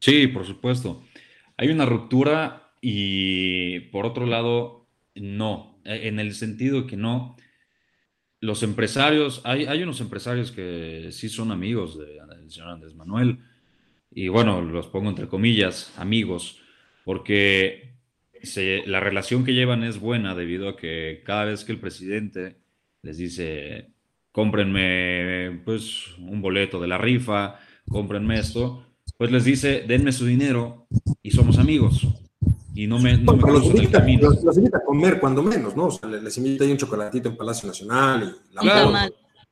Sí, 0.00 0.26
por 0.26 0.46
supuesto. 0.46 1.02
Hay 1.56 1.68
una 1.68 1.86
ruptura 1.86 2.72
y 2.80 3.80
por 3.90 4.06
otro 4.06 4.26
lado, 4.26 4.88
no, 5.14 5.80
e, 5.84 6.08
en 6.08 6.18
el 6.18 6.34
sentido 6.34 6.86
que 6.86 6.96
no. 6.96 7.36
Los 8.40 8.62
empresarios, 8.62 9.42
hay, 9.44 9.66
hay 9.66 9.82
unos 9.82 10.00
empresarios 10.00 10.50
que 10.50 11.10
sí 11.12 11.28
son 11.28 11.52
amigos 11.52 11.98
del 11.98 12.50
señor 12.50 12.70
Andrés 12.70 12.94
Manuel, 12.94 13.40
y 14.10 14.28
bueno, 14.28 14.60
los 14.60 14.88
pongo 14.88 15.10
entre 15.10 15.28
comillas, 15.28 15.92
amigos, 15.98 16.60
porque 17.04 17.94
la 18.86 19.00
relación 19.00 19.44
que 19.44 19.52
llevan 19.52 19.84
es 19.84 20.00
buena 20.00 20.34
debido 20.34 20.70
a 20.70 20.76
que 20.76 21.22
cada 21.24 21.44
vez 21.44 21.64
que 21.64 21.72
el 21.72 21.80
presidente 21.80 22.56
les 23.02 23.18
dice, 23.18 23.92
cómprenme 24.32 25.62
pues 25.64 26.16
un 26.18 26.40
boleto 26.40 26.80
de 26.80 26.88
la 26.88 26.98
rifa, 26.98 27.56
cómprenme 27.88 28.38
esto, 28.38 28.84
pues 29.16 29.30
les 29.30 29.44
dice, 29.44 29.84
denme 29.86 30.12
su 30.12 30.26
dinero 30.26 30.86
y 31.22 31.30
somos 31.30 31.58
amigos 31.58 32.06
y 32.74 32.86
no 32.86 32.98
me, 32.98 33.18
no 33.18 33.32
los, 33.34 33.66
invita, 33.66 33.98
los, 33.98 34.56
invita, 34.56 34.78
a 34.78 34.84
comer 34.84 35.20
cuando 35.20 35.42
menos, 35.42 35.76
¿no? 35.76 35.86
O 35.86 35.90
sea, 35.90 36.08
les 36.08 36.36
invita 36.38 36.64
ahí 36.64 36.70
un 36.70 36.78
chocolatito 36.78 37.28
en 37.28 37.36
Palacio 37.36 37.66
Nacional 37.66 38.22
y 38.22 38.54
la 38.54 38.60
claro, 38.60 38.92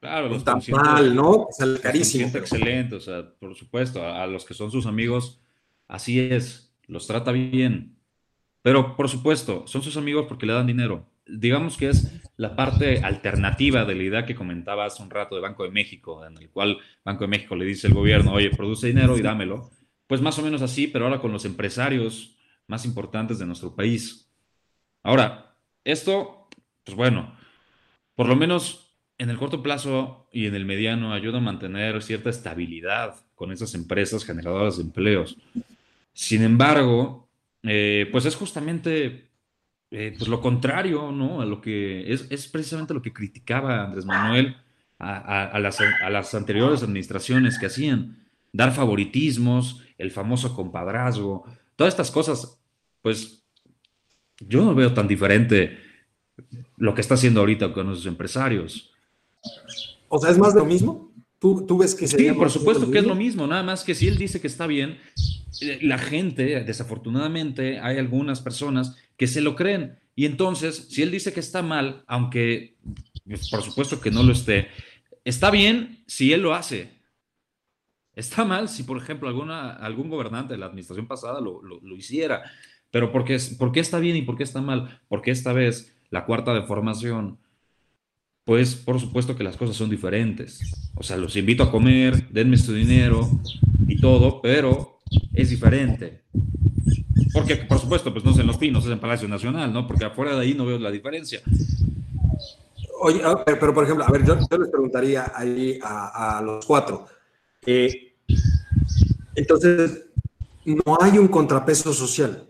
claro, 0.00 0.28
los 0.28 0.68
mal, 0.70 1.14
¿no? 1.14 1.48
Sale 1.50 1.80
carísimo. 1.80 2.28
Excelente, 2.28 2.94
o 2.94 3.00
sea, 3.00 3.28
por 3.38 3.54
supuesto, 3.54 4.04
a, 4.04 4.26
los 4.26 4.44
que 4.44 4.54
son 4.54 4.70
sus 4.70 4.86
amigos, 4.86 5.40
así 5.88 6.20
es, 6.20 6.72
los 6.86 7.06
trata 7.06 7.32
bien. 7.32 7.96
Pero, 8.62 8.96
por 8.96 9.08
supuesto, 9.08 9.66
son 9.66 9.82
sus 9.82 9.96
amigos 9.96 10.26
porque 10.28 10.46
le 10.46 10.52
dan 10.52 10.66
dinero. 10.66 11.04
Digamos 11.26 11.76
que 11.76 11.90
es 11.90 12.10
la 12.38 12.54
parte 12.54 13.00
alternativa 13.00 13.84
de 13.84 13.96
la 13.96 14.02
idea 14.04 14.24
que 14.24 14.36
comentaba 14.36 14.86
hace 14.86 15.02
un 15.02 15.10
rato 15.10 15.34
de 15.34 15.40
Banco 15.40 15.64
de 15.64 15.70
México, 15.70 16.24
en 16.24 16.38
el 16.38 16.48
cual 16.50 16.78
Banco 17.04 17.24
de 17.24 17.28
México 17.28 17.56
le 17.56 17.64
dice 17.64 17.88
al 17.88 17.94
gobierno, 17.94 18.32
oye, 18.32 18.50
produce 18.50 18.86
dinero 18.86 19.18
y 19.18 19.22
dámelo. 19.22 19.70
Pues 20.06 20.22
más 20.22 20.38
o 20.38 20.42
menos 20.42 20.62
así, 20.62 20.86
pero 20.86 21.04
ahora 21.04 21.18
con 21.18 21.32
los 21.32 21.44
empresarios 21.44 22.36
más 22.68 22.84
importantes 22.84 23.40
de 23.40 23.46
nuestro 23.46 23.74
país. 23.74 24.30
Ahora, 25.02 25.56
esto, 25.82 26.48
pues 26.84 26.96
bueno, 26.96 27.36
por 28.14 28.28
lo 28.28 28.36
menos 28.36 28.94
en 29.18 29.30
el 29.30 29.36
corto 29.36 29.60
plazo 29.60 30.28
y 30.32 30.46
en 30.46 30.54
el 30.54 30.64
mediano 30.64 31.12
ayuda 31.12 31.38
a 31.38 31.42
mantener 31.42 32.00
cierta 32.04 32.30
estabilidad 32.30 33.16
con 33.34 33.50
esas 33.50 33.74
empresas 33.74 34.24
generadoras 34.24 34.76
de 34.76 34.84
empleos. 34.84 35.36
Sin 36.12 36.44
embargo, 36.44 37.28
eh, 37.64 38.08
pues 38.12 38.26
es 38.26 38.36
justamente 38.36 39.27
eh, 39.90 40.14
pues 40.16 40.28
lo 40.28 40.40
contrario, 40.40 41.12
¿no? 41.12 41.40
A 41.40 41.46
lo 41.46 41.60
que 41.60 42.12
es, 42.12 42.26
es, 42.30 42.46
precisamente 42.48 42.92
lo 42.92 43.00
que 43.00 43.12
criticaba 43.12 43.84
Andrés 43.84 44.04
Manuel 44.04 44.56
a, 44.98 45.44
a, 45.46 45.58
las, 45.58 45.78
a, 45.80 46.10
las, 46.10 46.34
anteriores 46.34 46.82
administraciones 46.82 47.58
que 47.58 47.66
hacían, 47.66 48.18
dar 48.52 48.72
favoritismos, 48.72 49.82
el 49.96 50.10
famoso 50.10 50.54
compadrazgo, 50.54 51.44
todas 51.76 51.94
estas 51.94 52.10
cosas, 52.10 52.58
pues 53.00 53.44
yo 54.40 54.64
no 54.64 54.74
veo 54.74 54.92
tan 54.92 55.08
diferente 55.08 55.78
lo 56.76 56.94
que 56.94 57.00
está 57.00 57.14
haciendo 57.14 57.40
ahorita 57.40 57.72
con 57.72 57.88
los 57.88 58.04
empresarios. 58.06 58.90
O 60.08 60.18
sea, 60.18 60.30
es 60.30 60.38
más 60.38 60.54
de 60.54 60.60
lo 60.60 60.66
mismo. 60.66 61.12
¿Tú, 61.38 61.64
tú 61.66 61.78
ves 61.78 61.94
que 61.94 62.08
Sí, 62.08 62.32
por 62.32 62.50
supuesto 62.50 62.90
que 62.90 62.98
es 62.98 63.06
lo 63.06 63.14
mismo, 63.14 63.46
nada 63.46 63.62
más 63.62 63.84
que 63.84 63.94
si 63.94 64.08
él 64.08 64.18
dice 64.18 64.40
que 64.40 64.48
está 64.48 64.66
bien, 64.66 64.98
eh, 65.60 65.78
la 65.82 65.98
gente, 65.98 66.64
desafortunadamente, 66.64 67.78
hay 67.78 67.98
algunas 67.98 68.40
personas 68.40 68.96
que 69.18 69.26
se 69.26 69.42
lo 69.42 69.54
creen. 69.54 69.98
Y 70.14 70.24
entonces, 70.24 70.86
si 70.88 71.02
él 71.02 71.10
dice 71.10 71.34
que 71.34 71.40
está 71.40 71.60
mal, 71.60 72.04
aunque 72.06 72.78
pues, 73.26 73.50
por 73.50 73.62
supuesto 73.62 74.00
que 74.00 74.10
no 74.10 74.22
lo 74.22 74.32
esté, 74.32 74.68
está 75.24 75.50
bien 75.50 76.02
si 76.06 76.32
él 76.32 76.40
lo 76.40 76.54
hace. 76.54 76.96
Está 78.14 78.44
mal 78.44 78.68
si, 78.68 78.84
por 78.84 78.96
ejemplo, 78.96 79.28
alguna, 79.28 79.72
algún 79.72 80.08
gobernante 80.08 80.54
de 80.54 80.58
la 80.58 80.66
administración 80.66 81.06
pasada 81.06 81.40
lo, 81.40 81.60
hiciera. 81.96 82.42
Pero 82.90 83.12
¿por 83.12 83.24
qué, 83.24 83.38
¿por 83.58 83.70
qué 83.70 83.80
está 83.80 83.98
bien 83.98 84.16
y 84.16 84.22
por 84.22 84.36
qué 84.36 84.44
está 84.44 84.60
mal? 84.60 85.00
Porque 85.08 85.30
esta 85.30 85.52
vez 85.52 85.94
la 86.10 86.24
cuarta 86.24 86.54
deformación, 86.54 87.38
pues 88.44 88.74
por 88.74 88.98
supuesto 88.98 89.36
que 89.36 89.44
las 89.44 89.56
cosas 89.56 89.76
son 89.76 89.90
diferentes. 89.90 90.90
O 90.94 91.02
sea, 91.02 91.16
los 91.16 91.36
invito 91.36 91.62
a 91.62 91.70
comer, 91.70 92.28
denme 92.30 92.56
su 92.56 92.72
dinero 92.72 93.28
y 93.86 94.00
todo, 94.00 94.40
pero 94.40 94.97
es 95.32 95.50
diferente. 95.50 96.22
Porque, 97.32 97.56
por 97.56 97.78
supuesto, 97.78 98.12
pues 98.12 98.24
no 98.24 98.30
es 98.32 98.38
en 98.38 98.46
Los 98.46 98.58
Pinos, 98.58 98.84
es 98.84 98.90
en 98.90 99.00
Palacio 99.00 99.28
Nacional, 99.28 99.72
¿no? 99.72 99.86
Porque 99.86 100.04
afuera 100.04 100.34
de 100.34 100.42
ahí 100.42 100.54
no 100.54 100.66
veo 100.66 100.78
la 100.78 100.90
diferencia. 100.90 101.40
Oye, 103.00 103.22
pero, 103.44 103.72
por 103.72 103.84
ejemplo, 103.84 104.04
a 104.04 104.10
ver, 104.10 104.24
yo, 104.24 104.34
les 104.34 104.68
preguntaría 104.68 105.32
ahí 105.34 105.78
a, 105.82 106.40
los 106.44 106.64
cuatro. 106.66 107.06
Eh, 107.64 108.14
entonces, 109.34 110.06
no 110.64 110.98
hay 111.00 111.18
un 111.18 111.28
contrapeso 111.28 111.92
social. 111.92 112.46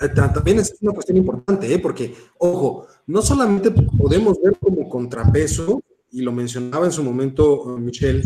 Eh, 0.00 0.08
también 0.08 0.58
es 0.58 0.76
una 0.80 0.92
cuestión 0.92 1.18
importante, 1.18 1.72
¿eh? 1.72 1.78
porque, 1.78 2.14
ojo, 2.38 2.86
no 3.06 3.22
solamente 3.22 3.70
podemos 3.70 4.40
ver 4.42 4.58
como 4.58 4.88
contrapeso, 4.88 5.82
y 6.16 6.22
lo 6.22 6.32
mencionaba 6.32 6.86
en 6.86 6.92
su 6.92 7.04
momento 7.04 7.76
Michelle, 7.78 8.24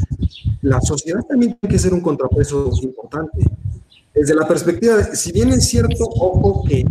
la 0.62 0.80
sociedad 0.80 1.22
también 1.28 1.58
tiene 1.60 1.74
que 1.74 1.78
ser 1.78 1.92
un 1.92 2.00
contrapeso 2.00 2.70
importante. 2.82 3.44
Desde 4.14 4.32
la 4.32 4.46
perspectiva 4.46 4.96
de, 4.96 5.16
si 5.16 5.32
bien 5.32 5.48
es 5.48 5.68
cierto, 5.68 6.04
ojo, 6.04 6.62
que 6.68 6.84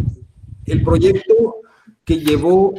el 0.65 0.83
proyecto 0.83 1.61
que 2.03 2.19
llevó 2.19 2.73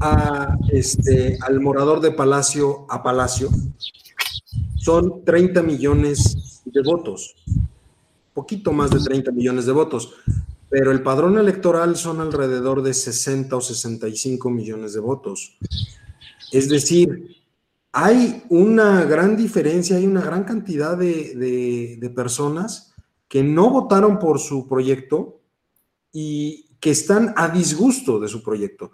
a, 0.00 0.56
este, 0.70 1.38
al 1.40 1.58
morador 1.58 2.00
de 2.00 2.12
Palacio 2.12 2.86
a 2.88 3.02
Palacio 3.02 3.50
son 4.76 5.24
30 5.24 5.60
millones 5.64 6.62
de 6.66 6.82
votos, 6.82 7.34
poquito 8.32 8.72
más 8.72 8.90
de 8.90 9.00
30 9.00 9.32
millones 9.32 9.66
de 9.66 9.72
votos, 9.72 10.14
pero 10.68 10.92
el 10.92 11.02
padrón 11.02 11.36
electoral 11.36 11.96
son 11.96 12.20
alrededor 12.20 12.82
de 12.82 12.94
60 12.94 13.56
o 13.56 13.60
65 13.60 14.50
millones 14.50 14.92
de 14.92 15.00
votos. 15.00 15.56
Es 16.52 16.68
decir, 16.68 17.35
hay 17.98 18.42
una 18.50 19.06
gran 19.06 19.38
diferencia, 19.38 19.96
hay 19.96 20.06
una 20.06 20.20
gran 20.20 20.44
cantidad 20.44 20.98
de, 20.98 21.96
de 21.98 22.10
personas 22.10 22.94
que 23.26 23.42
no 23.42 23.70
votaron 23.70 24.18
por 24.18 24.38
su 24.38 24.68
proyecto 24.68 25.40
y 26.12 26.76
que 26.78 26.90
están 26.90 27.32
a 27.38 27.48
disgusto 27.48 28.20
de 28.20 28.28
su 28.28 28.42
proyecto. 28.42 28.90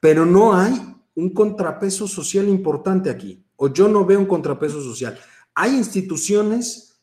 Pero 0.00 0.26
no 0.26 0.56
hay 0.56 0.74
un 1.14 1.30
contrapeso 1.30 2.08
social 2.08 2.48
importante 2.48 3.10
aquí, 3.10 3.44
o 3.54 3.68
yo 3.68 3.86
no 3.86 4.04
veo 4.04 4.18
un 4.18 4.26
contrapeso 4.26 4.82
social. 4.82 5.16
Hay 5.54 5.76
instituciones 5.76 7.00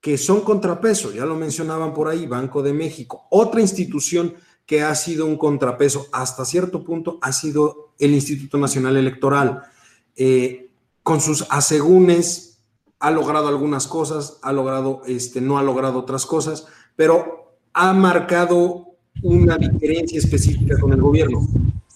que 0.00 0.16
son 0.16 0.42
contrapeso, 0.42 1.10
ya 1.12 1.26
lo 1.26 1.34
mencionaban 1.34 1.92
por 1.92 2.06
ahí, 2.06 2.28
Banco 2.28 2.62
de 2.62 2.72
México. 2.72 3.26
Otra 3.30 3.60
institución 3.60 4.34
que 4.66 4.82
ha 4.84 4.94
sido 4.94 5.26
un 5.26 5.36
contrapeso 5.36 6.06
hasta 6.12 6.44
cierto 6.44 6.84
punto 6.84 7.18
ha 7.22 7.32
sido 7.32 7.94
el 7.98 8.14
Instituto 8.14 8.56
Nacional 8.56 8.96
Electoral, 8.96 9.73
eh, 10.16 10.70
con 11.02 11.20
sus 11.20 11.46
asegúnes 11.50 12.58
ha 13.00 13.10
logrado 13.10 13.48
algunas 13.48 13.86
cosas, 13.86 14.38
ha 14.42 14.52
logrado, 14.52 15.02
este, 15.06 15.40
no 15.40 15.58
ha 15.58 15.62
logrado 15.62 15.98
otras 15.98 16.24
cosas, 16.24 16.66
pero 16.96 17.58
ha 17.74 17.92
marcado 17.92 18.96
una 19.22 19.58
diferencia 19.58 20.18
específica 20.18 20.78
con 20.80 20.92
el 20.92 21.00
gobierno. 21.00 21.46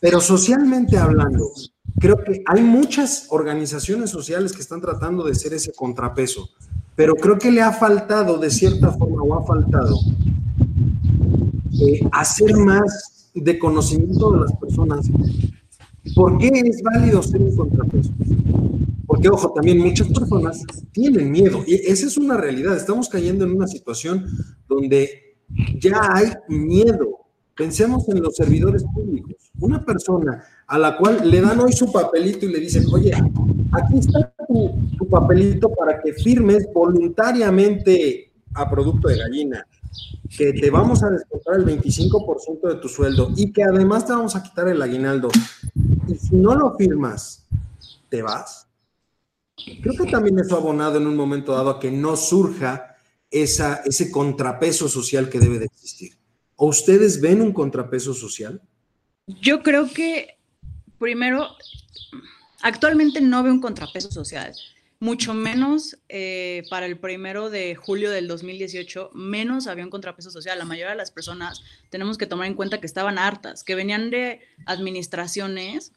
Pero 0.01 0.21
socialmente 0.21 0.99
hablando, 0.99 1.51
creo 1.99 2.23
que 2.23 2.43
hay 2.47 2.62
muchas 2.62 3.27
organizaciones 3.31 4.11
sociales 4.11 4.53
que 4.53 4.61
están 4.61 4.81
tratando 4.81 5.25
de 5.25 5.35
ser 5.35 5.55
ese 5.55 5.73
contrapeso, 5.73 6.51
pero 6.95 7.14
creo 7.14 7.39
que 7.39 7.51
le 7.51 7.62
ha 7.62 7.73
faltado, 7.73 8.39
de 8.39 8.51
cierta 8.51 8.93
forma, 8.93 9.23
o 9.23 9.35
ha 9.35 9.47
faltado, 9.47 9.97
eh, 11.81 12.01
hacer 12.12 12.57
más 12.57 13.31
de 13.35 13.59
conocimiento 13.59 14.33
de 14.33 14.41
las 14.41 14.53
personas. 14.57 15.07
¿Por 16.14 16.38
qué 16.38 16.48
es 16.48 16.82
válido 16.82 17.22
ser 17.22 17.42
un 17.42 17.56
contrapeso? 17.56 18.11
Porque, 19.06 19.28
ojo, 19.28 19.52
también 19.52 19.78
muchas 19.78 20.09
personas 20.09 20.62
tienen 20.92 21.30
miedo 21.30 21.64
y 21.66 21.74
esa 21.74 22.06
es 22.06 22.16
una 22.16 22.36
realidad. 22.36 22.76
Estamos 22.76 23.09
cayendo 23.09 23.44
en 23.44 23.52
una 23.52 23.66
situación 23.66 24.26
donde 24.68 25.36
ya 25.80 26.00
hay 26.12 26.32
miedo. 26.48 27.26
Pensemos 27.56 28.09
en 28.09 28.22
los 28.22 28.36
servidores 28.36 28.84
públicos. 28.84 29.34
Una 29.59 29.84
persona 29.84 30.44
a 30.66 30.78
la 30.78 30.96
cual 30.96 31.28
le 31.28 31.40
dan 31.40 31.59
hoy 31.59 31.72
su 31.72 31.90
papelito 31.90 32.46
y 32.46 32.52
le 32.52 32.61
dicen, 32.61 32.84
oye, 32.92 33.12
aquí 33.72 33.98
está 33.98 34.32
tu, 34.46 34.72
tu 34.96 35.09
papelito 35.09 35.72
para 35.74 36.00
que 36.00 36.12
firmes 36.12 36.68
voluntariamente 36.72 38.28
a 38.54 38.68
producto 38.68 39.09
de 39.09 39.18
gallina, 39.18 39.66
que 40.36 40.52
te 40.52 40.70
vamos 40.70 41.02
a 41.02 41.11
descontar 41.11 41.56
el 41.56 41.66
25% 41.66 42.68
de 42.68 42.74
tu 42.76 42.88
sueldo 42.88 43.30
y 43.36 43.52
que 43.52 43.62
además 43.62 44.06
te 44.06 44.12
vamos 44.12 44.36
a 44.36 44.42
quitar 44.42 44.68
el 44.68 44.82
aguinaldo. 44.82 45.28
Y 46.09 46.14
si 46.16 46.36
no 46.36 46.54
lo 46.54 46.74
firmas, 46.76 47.46
te 48.09 48.22
vas. 48.22 48.66
Creo 49.82 49.94
que 49.94 50.11
también 50.11 50.38
eso 50.38 50.56
ha 50.56 50.59
abonado 50.59 50.98
en 50.98 51.06
un 51.06 51.16
momento 51.16 51.52
dado 51.52 51.70
a 51.70 51.80
que 51.80 51.90
no 51.90 52.16
surja 52.16 52.96
ese 53.30 54.11
contrapeso 54.11 54.88
social 54.88 55.28
que 55.28 55.38
debe 55.38 55.59
de 55.59 55.66
existir. 55.66 56.16
¿O 56.56 56.66
ustedes 56.66 57.20
ven 57.20 57.42
un 57.42 57.52
contrapeso 57.52 58.14
social? 58.14 58.62
Yo 59.26 59.62
creo 59.62 59.90
que, 59.90 60.38
primero, 60.98 61.46
actualmente 62.62 63.20
no 63.20 63.42
veo 63.42 63.52
un 63.52 63.61
contrapeso 63.61 64.11
social, 64.11 64.54
mucho 65.01 65.32
menos 65.32 65.96
eh, 66.09 66.64
para 66.70 66.86
el 66.86 66.99
primero 66.99 67.51
de 67.51 67.76
julio 67.76 68.11
del 68.11 68.26
2018, 68.26 69.11
menos 69.14 69.66
había 69.66 69.84
un 69.84 69.90
contrapeso 69.90 70.30
social. 70.30 70.59
La 70.59 70.64
mayoría 70.64 70.90
de 70.90 70.96
las 70.96 71.11
personas 71.11 71.62
tenemos 71.90 72.18
que 72.18 72.26
tomar 72.26 72.46
en 72.46 72.55
cuenta 72.55 72.80
que 72.80 72.86
estaban 72.86 73.18
hartas, 73.18 73.62
que 73.62 73.74
venían 73.74 74.11
de 74.11 74.40
administraciones 74.66 75.92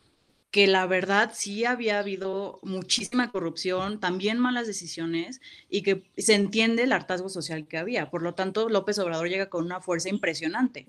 que 0.51 0.67
la 0.67 0.85
verdad 0.85 1.31
sí 1.33 1.63
había 1.63 1.99
habido 1.99 2.59
muchísima 2.61 3.31
corrupción, 3.31 4.01
también 4.01 4.37
malas 4.37 4.67
decisiones 4.67 5.39
y 5.69 5.81
que 5.81 6.03
se 6.17 6.35
entiende 6.35 6.83
el 6.83 6.91
hartazgo 6.91 7.29
social 7.29 7.65
que 7.67 7.77
había. 7.77 8.11
Por 8.11 8.21
lo 8.21 8.33
tanto, 8.33 8.67
López 8.67 8.99
Obrador 8.99 9.29
llega 9.29 9.49
con 9.49 9.63
una 9.63 9.79
fuerza 9.79 10.09
impresionante. 10.09 10.85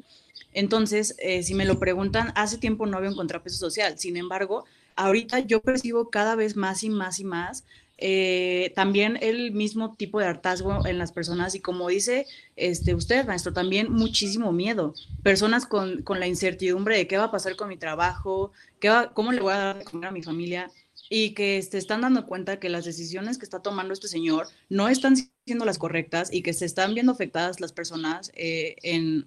Entonces, 0.52 1.14
eh, 1.18 1.44
si 1.44 1.54
me 1.54 1.64
lo 1.64 1.78
preguntan, 1.78 2.32
hace 2.34 2.58
tiempo 2.58 2.86
no 2.86 2.98
había 2.98 3.10
un 3.10 3.16
contrapeso 3.16 3.56
social. 3.56 3.98
Sin 3.98 4.16
embargo, 4.16 4.64
ahorita 4.96 5.38
yo 5.38 5.60
percibo 5.60 6.10
cada 6.10 6.34
vez 6.34 6.56
más 6.56 6.82
y 6.82 6.90
más 6.90 7.20
y 7.20 7.24
más 7.24 7.64
eh, 7.98 8.72
también 8.74 9.18
el 9.20 9.52
mismo 9.52 9.94
tipo 9.96 10.18
de 10.18 10.26
hartazgo 10.26 10.86
en 10.86 10.98
las 10.98 11.12
personas 11.12 11.54
y 11.54 11.60
como 11.60 11.88
dice 11.88 12.26
este, 12.56 12.94
usted, 12.94 13.26
maestro, 13.26 13.52
también 13.52 13.92
muchísimo 13.92 14.52
miedo. 14.52 14.94
Personas 15.22 15.66
con, 15.66 16.02
con 16.02 16.20
la 16.20 16.26
incertidumbre 16.26 16.96
de 16.96 17.06
qué 17.06 17.18
va 17.18 17.24
a 17.24 17.30
pasar 17.30 17.56
con 17.56 17.68
mi 17.68 17.76
trabajo, 17.76 18.52
qué 18.80 18.88
va, 18.88 19.12
cómo 19.14 19.32
le 19.32 19.40
voy 19.40 19.52
a 19.52 19.58
dar 19.58 19.84
de 19.84 20.06
a 20.06 20.10
mi 20.10 20.22
familia 20.22 20.70
y 21.08 21.34
que 21.34 21.60
se 21.62 21.78
están 21.78 22.00
dando 22.00 22.26
cuenta 22.26 22.58
que 22.58 22.70
las 22.70 22.84
decisiones 22.84 23.36
que 23.38 23.44
está 23.44 23.60
tomando 23.60 23.92
este 23.92 24.08
señor 24.08 24.48
no 24.68 24.88
están 24.88 25.14
siendo 25.44 25.64
las 25.64 25.78
correctas 25.78 26.32
y 26.32 26.42
que 26.42 26.54
se 26.54 26.64
están 26.64 26.94
viendo 26.94 27.12
afectadas 27.12 27.60
las 27.60 27.72
personas 27.72 28.32
eh, 28.34 28.76
en, 28.82 29.26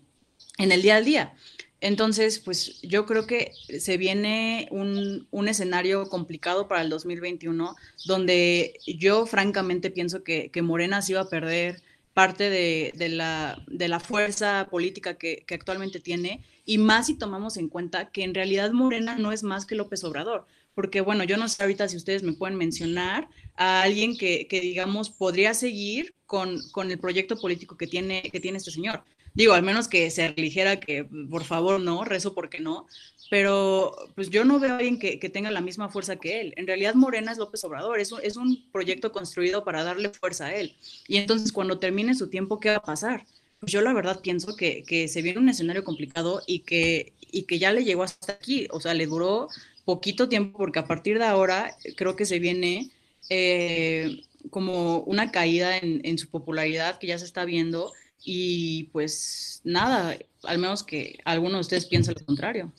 en 0.57 0.71
el 0.71 0.81
día 0.81 0.95
a 0.95 1.01
día. 1.01 1.33
Entonces, 1.85 2.39
pues 2.39 2.81
yo 2.81 3.05
creo 3.05 3.27
que 3.27 3.51
se 3.79 3.97
viene 3.97 4.67
un, 4.71 5.47
escenario 5.47 6.09
complicado 6.09 6.67
para 6.67 6.81
el 6.81 6.89
2021, 6.89 7.75
donde 8.05 8.79
yo 8.87 9.27
francamente 9.27 9.91
pienso 9.91 10.23
que, 10.23 10.49
Morena 10.63 11.03
se 11.03 11.11
iba 11.11 11.21
a 11.21 11.29
perder 11.29 11.83
parte 12.15 12.49
de, 12.49 13.09
la, 13.09 13.63
de 13.67 13.87
la, 13.87 13.99
fuerza 13.99 14.67
política 14.71 15.13
que, 15.13 15.45
actualmente 15.51 15.99
tiene, 15.99 16.41
y 16.65 16.79
más 16.79 17.05
si 17.05 17.19
tomamos 17.19 17.55
en 17.55 17.69
cuenta 17.69 18.09
que 18.09 18.23
en 18.23 18.33
realidad 18.33 18.71
Morena 18.71 19.15
no 19.19 19.31
es 19.31 19.43
más 19.43 19.67
que 19.67 19.75
López 19.75 20.03
Obrador, 20.03 20.47
porque 20.73 21.01
bueno, 21.01 21.23
yo 21.23 21.37
no 21.37 21.47
sé 21.47 21.61
ahorita 21.61 21.87
si 21.87 21.97
ustedes 21.97 22.23
me 22.23 22.33
pueden 22.33 22.57
mencionar 22.57 23.29
a 23.57 23.83
alguien 23.83 24.17
que, 24.17 24.47
digamos, 24.49 25.11
podría 25.11 25.53
seguir 25.53 26.15
con, 26.25 26.67
con, 26.71 26.89
el 26.89 26.97
proyecto 26.97 27.39
político 27.39 27.77
que 27.77 27.85
tiene, 27.85 28.23
que 28.23 28.39
tiene 28.39 28.57
este 28.57 28.71
señor. 28.71 29.03
Digo, 29.35 29.53
al 29.53 29.63
menos 29.63 29.89
que 29.89 30.09
se 30.09 30.27
eligiera 30.27 30.79
que, 30.79 31.03
por 31.03 31.43
favor, 31.43 31.81
no, 31.81 32.05
rezo 32.05 32.33
porque 32.33 32.61
no, 32.61 32.87
pero 33.29 33.93
pues 34.15 34.29
yo 34.29 34.45
no 34.45 34.59
veo 34.59 34.71
a 34.73 34.77
alguien 34.77 34.97
que, 34.97 35.17
tenga 35.29 35.51
la 35.51 35.59
misma 35.59 35.89
fuerza 35.89 36.15
que 36.15 36.39
él. 36.39 36.53
En 36.55 36.65
realidad 36.67 36.95
Morena 36.95 37.33
es 37.33 37.37
López 37.37 37.63
Obrador, 37.65 37.99
es 37.99 38.13
un, 38.13 38.21
es 38.23 38.37
un 38.37 38.71
proyecto 38.71 39.11
construido 39.11 39.65
para 39.65 39.83
darle 39.83 40.09
fuerza 40.09 40.45
a 40.45 40.55
él. 40.55 40.75
Y 41.09 41.17
entonces 41.17 41.51
cuando 41.51 41.79
termine 41.79 42.15
su 42.15 42.29
tiempo, 42.29 42.61
¿qué 42.61 42.69
va 42.69 42.77
a 42.77 42.83
pasar? 42.83 43.25
Pues 43.59 43.73
yo 43.73 43.81
la 43.81 43.93
verdad 43.93 44.21
pienso 44.21 44.55
que, 44.55 44.83
que 44.83 45.09
se 45.09 45.21
viene 45.21 45.39
un 45.39 45.49
escenario 45.49 45.83
complicado 45.83 46.41
y 46.47 46.59
que, 46.59 47.11
y 47.19 47.43
que 47.43 47.59
ya 47.59 47.73
le 47.73 47.83
llegó 47.83 48.03
hasta 48.03 48.33
aquí, 48.33 48.67
o 48.71 48.79
sea, 48.79 48.93
le 48.93 49.05
duró 49.05 49.49
poquito 49.83 50.29
tiempo 50.29 50.57
porque 50.57 50.79
a 50.79 50.87
partir 50.87 51.19
de 51.19 51.25
ahora 51.25 51.75
creo 51.97 52.15
que 52.15 52.25
se 52.25 52.39
viene 52.39 52.89
eh, 53.29 54.21
como 54.49 54.99
una 54.99 55.31
caída 55.31 55.77
en, 55.77 56.01
en 56.05 56.17
su 56.17 56.29
popularidad 56.29 56.99
que 56.99 57.07
ya 57.07 57.19
se 57.19 57.25
está 57.25 57.43
viendo 57.43 57.91
y 58.25 58.85
pues 58.85 59.61
nada, 59.63 60.17
al 60.43 60.57
menos 60.57 60.83
que 60.83 61.19
alguno 61.23 61.55
de 61.55 61.61
ustedes 61.61 61.85
piense 61.85 62.13
lo 62.13 62.25
contrario. 62.25 62.73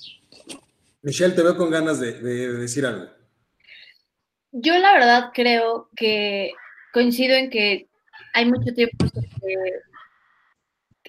Michelle, 1.03 1.35
te 1.35 1.43
veo 1.43 1.57
con 1.57 1.71
ganas 1.71 2.01
de, 2.01 2.21
decir 2.21 2.85
algo. 2.85 3.09
Yo 4.51 4.77
la 4.79 4.93
verdad 4.93 5.31
creo 5.33 5.89
que 5.95 6.51
coincido 6.93 7.37
en 7.37 7.49
que 7.49 7.89
hay 8.35 8.47
mucho 8.47 8.75
tiempo 8.75 9.07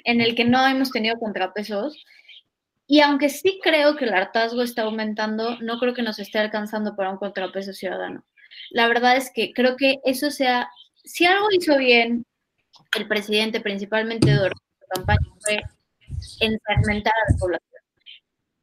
en 0.04 0.22
el 0.22 0.36
que 0.36 0.46
no 0.46 0.66
hemos 0.68 0.92
tenido 0.92 1.18
contrapesos. 1.18 2.06
Y 2.86 3.02
aunque 3.02 3.30
sí 3.30 3.60
creo 3.62 3.98
que 3.98 4.06
el 4.06 4.14
hartazgo 4.14 4.62
está 4.62 4.84
aumentando, 4.84 5.58
no 5.62 5.80
creo 5.80 5.94
que 5.94 6.04
nos 6.04 6.20
esté 6.20 6.38
alcanzando 6.40 6.96
para 6.96 7.10
un 7.10 7.18
contrapeso 7.18 7.74
ciudadano. 7.74 8.24
La 8.70 8.88
verdad 8.88 9.18
es 9.18 9.32
que 9.34 9.52
creo 9.52 9.76
que 9.76 9.98
eso 10.06 10.30
sea, 10.30 10.70
si 11.04 11.26
algo 11.26 11.48
hizo 11.52 11.78
bien 11.78 12.26
el 12.96 13.08
presidente, 13.08 13.62
principalmente 13.62 14.32
durante 14.32 14.64
su 14.80 14.88
campaña, 14.88 15.28
fue 15.42 15.62
en 16.40 16.60
segmentar 16.66 17.14
a 17.14 17.32
la 17.32 17.38
población. 17.38 17.82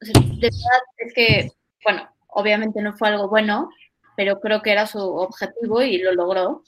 de 0.01 0.51
verdad 0.51 0.81
es 0.99 1.15
que, 1.15 1.51
bueno, 1.85 2.09
obviamente 2.29 2.83
no 2.83 2.97
fue 2.97 3.09
algo 3.09 3.29
bueno, 3.29 3.71
pero 4.17 4.41
creo 4.41 4.63
que 4.63 4.73
era 4.73 4.87
su 4.87 4.99
objetivo 4.99 5.83
y 5.83 5.99
lo 5.99 6.13
logró. 6.13 6.63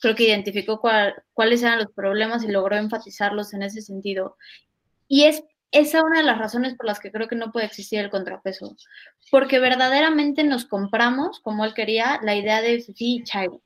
Creo 0.00 0.14
que 0.14 0.24
identificó 0.24 0.80
cuáles 1.34 1.62
eran 1.62 1.78
los 1.78 1.92
problemas 1.92 2.42
y 2.42 2.48
logró 2.48 2.76
enfatizarlos 2.76 3.52
en 3.52 3.62
ese 3.62 3.82
sentido. 3.82 4.36
Y 5.08 5.24
es 5.24 5.44
esa 5.72 6.02
una 6.02 6.18
de 6.18 6.24
las 6.24 6.38
razones 6.38 6.74
por 6.74 6.86
las 6.86 7.00
que 7.00 7.12
creo 7.12 7.28
que 7.28 7.36
no 7.36 7.52
puede 7.52 7.66
existir 7.66 8.00
el 8.00 8.10
contrapeso, 8.10 8.76
porque 9.30 9.60
verdaderamente 9.60 10.42
nos 10.42 10.64
compramos, 10.64 11.40
como 11.40 11.64
él 11.64 11.74
quería, 11.74 12.18
la 12.22 12.34
idea 12.34 12.60
de 12.60 12.80
Fifi 12.80 13.22
Chaibo. 13.24 13.62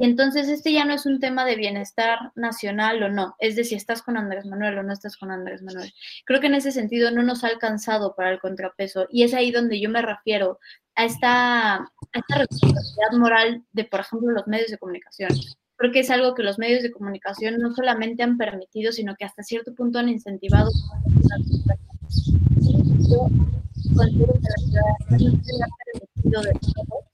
Y 0.00 0.04
entonces 0.04 0.48
este 0.48 0.72
ya 0.72 0.84
no 0.84 0.94
es 0.94 1.06
un 1.06 1.18
tema 1.18 1.44
de 1.44 1.56
bienestar 1.56 2.30
nacional 2.36 3.02
o 3.02 3.08
no, 3.08 3.34
es 3.40 3.56
de 3.56 3.64
si 3.64 3.74
estás 3.74 4.00
con 4.00 4.16
Andrés 4.16 4.46
Manuel 4.46 4.78
o 4.78 4.82
no 4.84 4.92
estás 4.92 5.16
con 5.16 5.32
Andrés 5.32 5.60
Manuel. 5.60 5.92
Creo 6.24 6.40
que 6.40 6.46
en 6.46 6.54
ese 6.54 6.70
sentido 6.70 7.10
no 7.10 7.24
nos 7.24 7.42
ha 7.42 7.48
alcanzado 7.48 8.14
para 8.14 8.30
el 8.30 8.38
contrapeso 8.38 9.08
y 9.10 9.24
es 9.24 9.34
ahí 9.34 9.50
donde 9.50 9.80
yo 9.80 9.90
me 9.90 10.00
refiero 10.00 10.60
a 10.94 11.04
esta, 11.04 11.74
a 11.74 11.90
esta 12.14 12.38
responsabilidad 12.38 13.18
moral 13.18 13.64
de, 13.72 13.84
por 13.84 14.00
ejemplo, 14.00 14.30
los 14.30 14.46
medios 14.46 14.70
de 14.70 14.78
comunicación. 14.78 15.30
Creo 15.74 15.90
que 15.90 16.00
es 16.00 16.10
algo 16.10 16.32
que 16.36 16.44
los 16.44 16.60
medios 16.60 16.84
de 16.84 16.92
comunicación 16.92 17.58
no 17.58 17.74
solamente 17.74 18.22
han 18.22 18.38
permitido, 18.38 18.92
sino 18.92 19.16
que 19.16 19.24
hasta 19.24 19.42
cierto 19.42 19.74
punto 19.74 19.98
han 19.98 20.08
incentivado. 20.08 20.70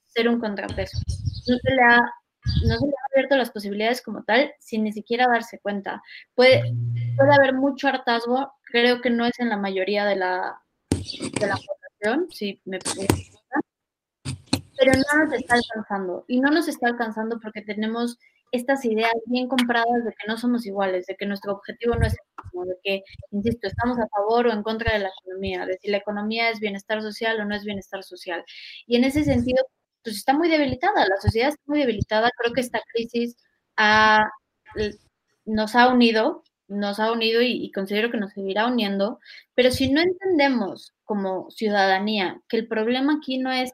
Ser 0.08 0.28
un 0.28 0.38
contrapeso. 0.38 0.98
No 1.46 1.56
se 1.56 1.74
le 1.74 1.82
ha 1.82 2.00
no 2.66 2.78
se 2.78 2.86
le 2.86 2.92
ha 2.92 3.06
abierto 3.12 3.36
las 3.36 3.50
posibilidades 3.50 4.02
como 4.02 4.22
tal 4.24 4.52
sin 4.58 4.84
ni 4.84 4.92
siquiera 4.92 5.26
darse 5.26 5.58
cuenta. 5.60 6.02
Puede, 6.34 6.62
puede 7.16 7.34
haber 7.34 7.54
mucho 7.54 7.88
hartazgo, 7.88 8.52
creo 8.64 9.00
que 9.00 9.10
no 9.10 9.24
es 9.26 9.38
en 9.40 9.48
la 9.48 9.56
mayoría 9.56 10.04
de 10.04 10.16
la, 10.16 10.60
de 10.90 11.46
la 11.46 11.56
población, 11.56 12.28
si 12.30 12.60
me 12.64 12.78
pero 14.76 14.92
no 14.92 15.24
nos 15.24 15.32
está 15.32 15.54
alcanzando. 15.54 16.24
Y 16.28 16.40
no 16.40 16.50
nos 16.50 16.68
está 16.68 16.88
alcanzando 16.88 17.38
porque 17.40 17.62
tenemos 17.62 18.18
estas 18.52 18.84
ideas 18.84 19.12
bien 19.26 19.48
compradas 19.48 20.04
de 20.04 20.10
que 20.12 20.28
no 20.28 20.36
somos 20.36 20.64
iguales, 20.66 21.06
de 21.06 21.16
que 21.16 21.26
nuestro 21.26 21.52
objetivo 21.52 21.96
no 21.96 22.06
es 22.06 22.12
el 22.12 22.44
mismo, 22.44 22.64
de 22.66 22.76
que, 22.82 23.02
insisto, 23.32 23.66
estamos 23.66 23.98
a 23.98 24.06
favor 24.08 24.46
o 24.46 24.52
en 24.52 24.62
contra 24.62 24.92
de 24.92 25.00
la 25.00 25.10
economía, 25.20 25.66
de 25.66 25.78
si 25.78 25.90
la 25.90 25.96
economía 25.96 26.50
es 26.50 26.60
bienestar 26.60 27.02
social 27.02 27.40
o 27.40 27.44
no 27.44 27.54
es 27.56 27.64
bienestar 27.64 28.04
social. 28.04 28.44
Y 28.86 28.96
en 28.96 29.04
ese 29.04 29.24
sentido, 29.24 29.64
pues 30.04 30.16
está 30.16 30.34
muy 30.34 30.48
debilitada, 30.48 31.08
la 31.08 31.16
sociedad 31.20 31.48
está 31.48 31.62
muy 31.66 31.80
debilitada, 31.80 32.30
creo 32.36 32.52
que 32.52 32.60
esta 32.60 32.80
crisis 32.92 33.36
nos 35.46 35.74
ha 35.74 35.88
unido, 35.88 36.44
nos 36.68 37.00
ha 37.00 37.10
unido 37.12 37.40
y, 37.42 37.70
considero 37.72 38.10
que 38.10 38.18
nos 38.18 38.32
seguirá 38.32 38.66
uniendo, 38.66 39.18
pero 39.54 39.70
si 39.70 39.90
no 39.90 40.00
entendemos 40.00 40.94
como 41.04 41.50
ciudadanía 41.50 42.40
que 42.48 42.58
el 42.58 42.68
problema 42.68 43.16
aquí 43.16 43.38
no 43.38 43.50
es 43.50 43.72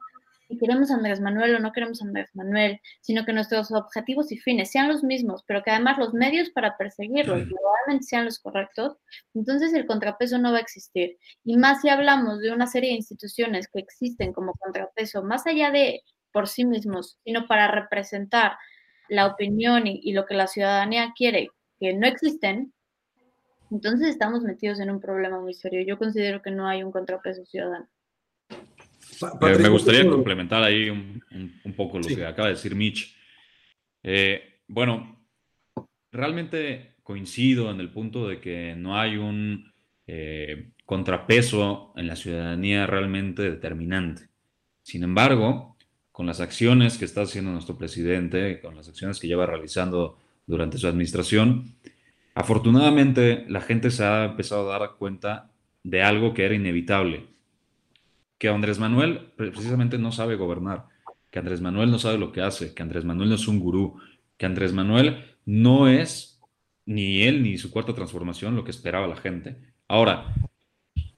si 0.51 0.59
queremos 0.59 0.91
a 0.91 0.95
Andrés 0.95 1.21
Manuel 1.21 1.55
o 1.55 1.59
no 1.61 1.71
queremos 1.71 2.03
a 2.03 2.07
Andrés 2.07 2.29
Manuel, 2.35 2.81
sino 3.01 3.25
que 3.25 3.33
nuestros 3.33 3.71
objetivos 3.71 4.33
y 4.33 4.37
fines 4.37 4.73
sean 4.73 4.89
los 4.89 5.05
mismos, 5.05 5.45
pero 5.47 5.63
que 5.63 5.71
además 5.71 5.97
los 5.97 6.13
medios 6.13 6.51
para 6.51 6.77
perseguirlos 6.77 7.47
probablemente 7.49 8.05
sean 8.05 8.25
los 8.25 8.41
correctos, 8.41 8.97
entonces 9.33 9.73
el 9.75 9.87
contrapeso 9.87 10.39
no 10.39 10.51
va 10.51 10.59
a 10.59 10.63
existir. 10.63 11.19
Y 11.45 11.57
más 11.57 11.83
si 11.83 11.89
hablamos 11.89 12.41
de 12.41 12.51
una 12.51 12.67
serie 12.67 12.91
de 12.91 12.97
instituciones 12.97 13.69
que 13.73 13.79
existen 13.79 14.33
como 14.33 14.55
contrapeso, 14.55 15.23
más 15.23 15.47
allá 15.47 15.71
de 15.71 16.03
por 16.33 16.49
sí 16.49 16.65
mismos, 16.65 17.19
sino 17.25 17.47
para 17.47 17.71
representar 17.71 18.57
la 19.09 19.27
opinión 19.27 19.87
y, 19.87 20.13
lo 20.13 20.25
que 20.27 20.35
la 20.35 20.47
ciudadanía 20.47 21.13
quiere, 21.17 21.51
que 21.79 21.95
no 21.95 22.07
existen, 22.07 22.73
entonces 23.71 24.09
estamos 24.09 24.43
metidos 24.43 24.81
en 24.81 24.91
un 24.91 25.01
problema 25.01 25.41
muy 25.41 25.55
serio. 25.55 25.83
Yo 25.87 25.99
considero 25.99 26.43
que 26.43 26.51
no 26.51 26.69
hay 26.69 26.83
un 26.83 26.93
contrapeso 26.93 27.45
ciudadano. 27.45 27.89
me 29.41 29.69
gustaría 29.69 30.09
complementar 30.09 30.63
ahí 30.63 30.91
un, 30.91 31.23
poco 31.77 31.99
lo 31.99 32.07
que 32.07 32.25
acaba 32.25 32.49
de 32.49 32.55
decir 32.55 32.75
Mitch. 32.75 33.17
Eh, 34.03 34.61
bueno, 34.67 35.25
realmente 36.11 36.97
coincido 37.03 37.71
en 37.71 37.81
el 37.81 37.91
punto 37.91 38.29
de 38.29 38.41
que 38.41 38.75
no 38.77 38.99
hay 38.99 39.17
un 39.17 39.73
eh, 40.07 40.73
contrapeso 40.85 41.93
en 41.97 42.07
la 42.07 42.17
ciudadanía 42.17 42.87
realmente 42.87 43.43
determinante. 43.43 44.29
Sin 44.83 45.05
embargo, 45.05 45.70
con 46.21 46.27
las 46.27 46.43
acciones 46.43 46.99
que 46.99 47.07
está 47.07 47.23
haciendo 47.23 47.51
nuestro 47.51 47.79
presidente, 47.79 48.61
con 48.61 48.77
las 48.77 48.87
acciones 48.87 49.19
que 49.19 49.27
lleva 49.27 49.47
realizando 49.47 50.19
durante 50.47 50.77
su 50.77 50.87
administración, 50.87 51.77
afortunadamente 52.35 53.47
la 53.49 53.63
gente 53.63 53.91
se 53.91 54.05
ha 54.05 54.27
empezado 54.27 54.71
a 54.71 54.79
dar 54.79 54.97
cuenta 54.99 55.51
de 55.83 56.03
algo 56.03 56.35
que 56.35 56.45
era 56.45 56.55
inevitable, 56.55 57.29
que 58.37 58.51
Andrés 58.51 58.79
Manuel 58.79 59.33
precisamente 59.35 59.97
no 59.97 60.13
sabe 60.13 60.37
gobernar, 60.37 60.89
que 61.31 61.39
Andrés 61.39 61.63
Manuel 61.63 61.91
no 61.91 61.99
sabe 61.99 62.19
lo 62.19 62.33
que 62.33 62.43
hace, 62.43 62.75
que 62.75 62.83
Andrés 62.83 63.07
Manuel 63.07 63.31
no 63.31 63.37
es 63.37 63.49
un 63.49 63.59
gurú, 63.59 63.99
que 64.37 64.45
Andrés 64.45 64.75
Manuel 64.75 65.25
no 65.47 65.89
es 65.89 66.39
ni 66.85 67.23
él 67.23 67.43
ni 67.43 67.57
su 67.57 67.71
cuarta 67.71 67.95
transformación 67.95 68.57
lo 68.57 68.65
que 68.65 68.73
esperaba 68.73 69.07
la 69.07 69.17
gente. 69.17 69.57
Ahora, 69.89 70.35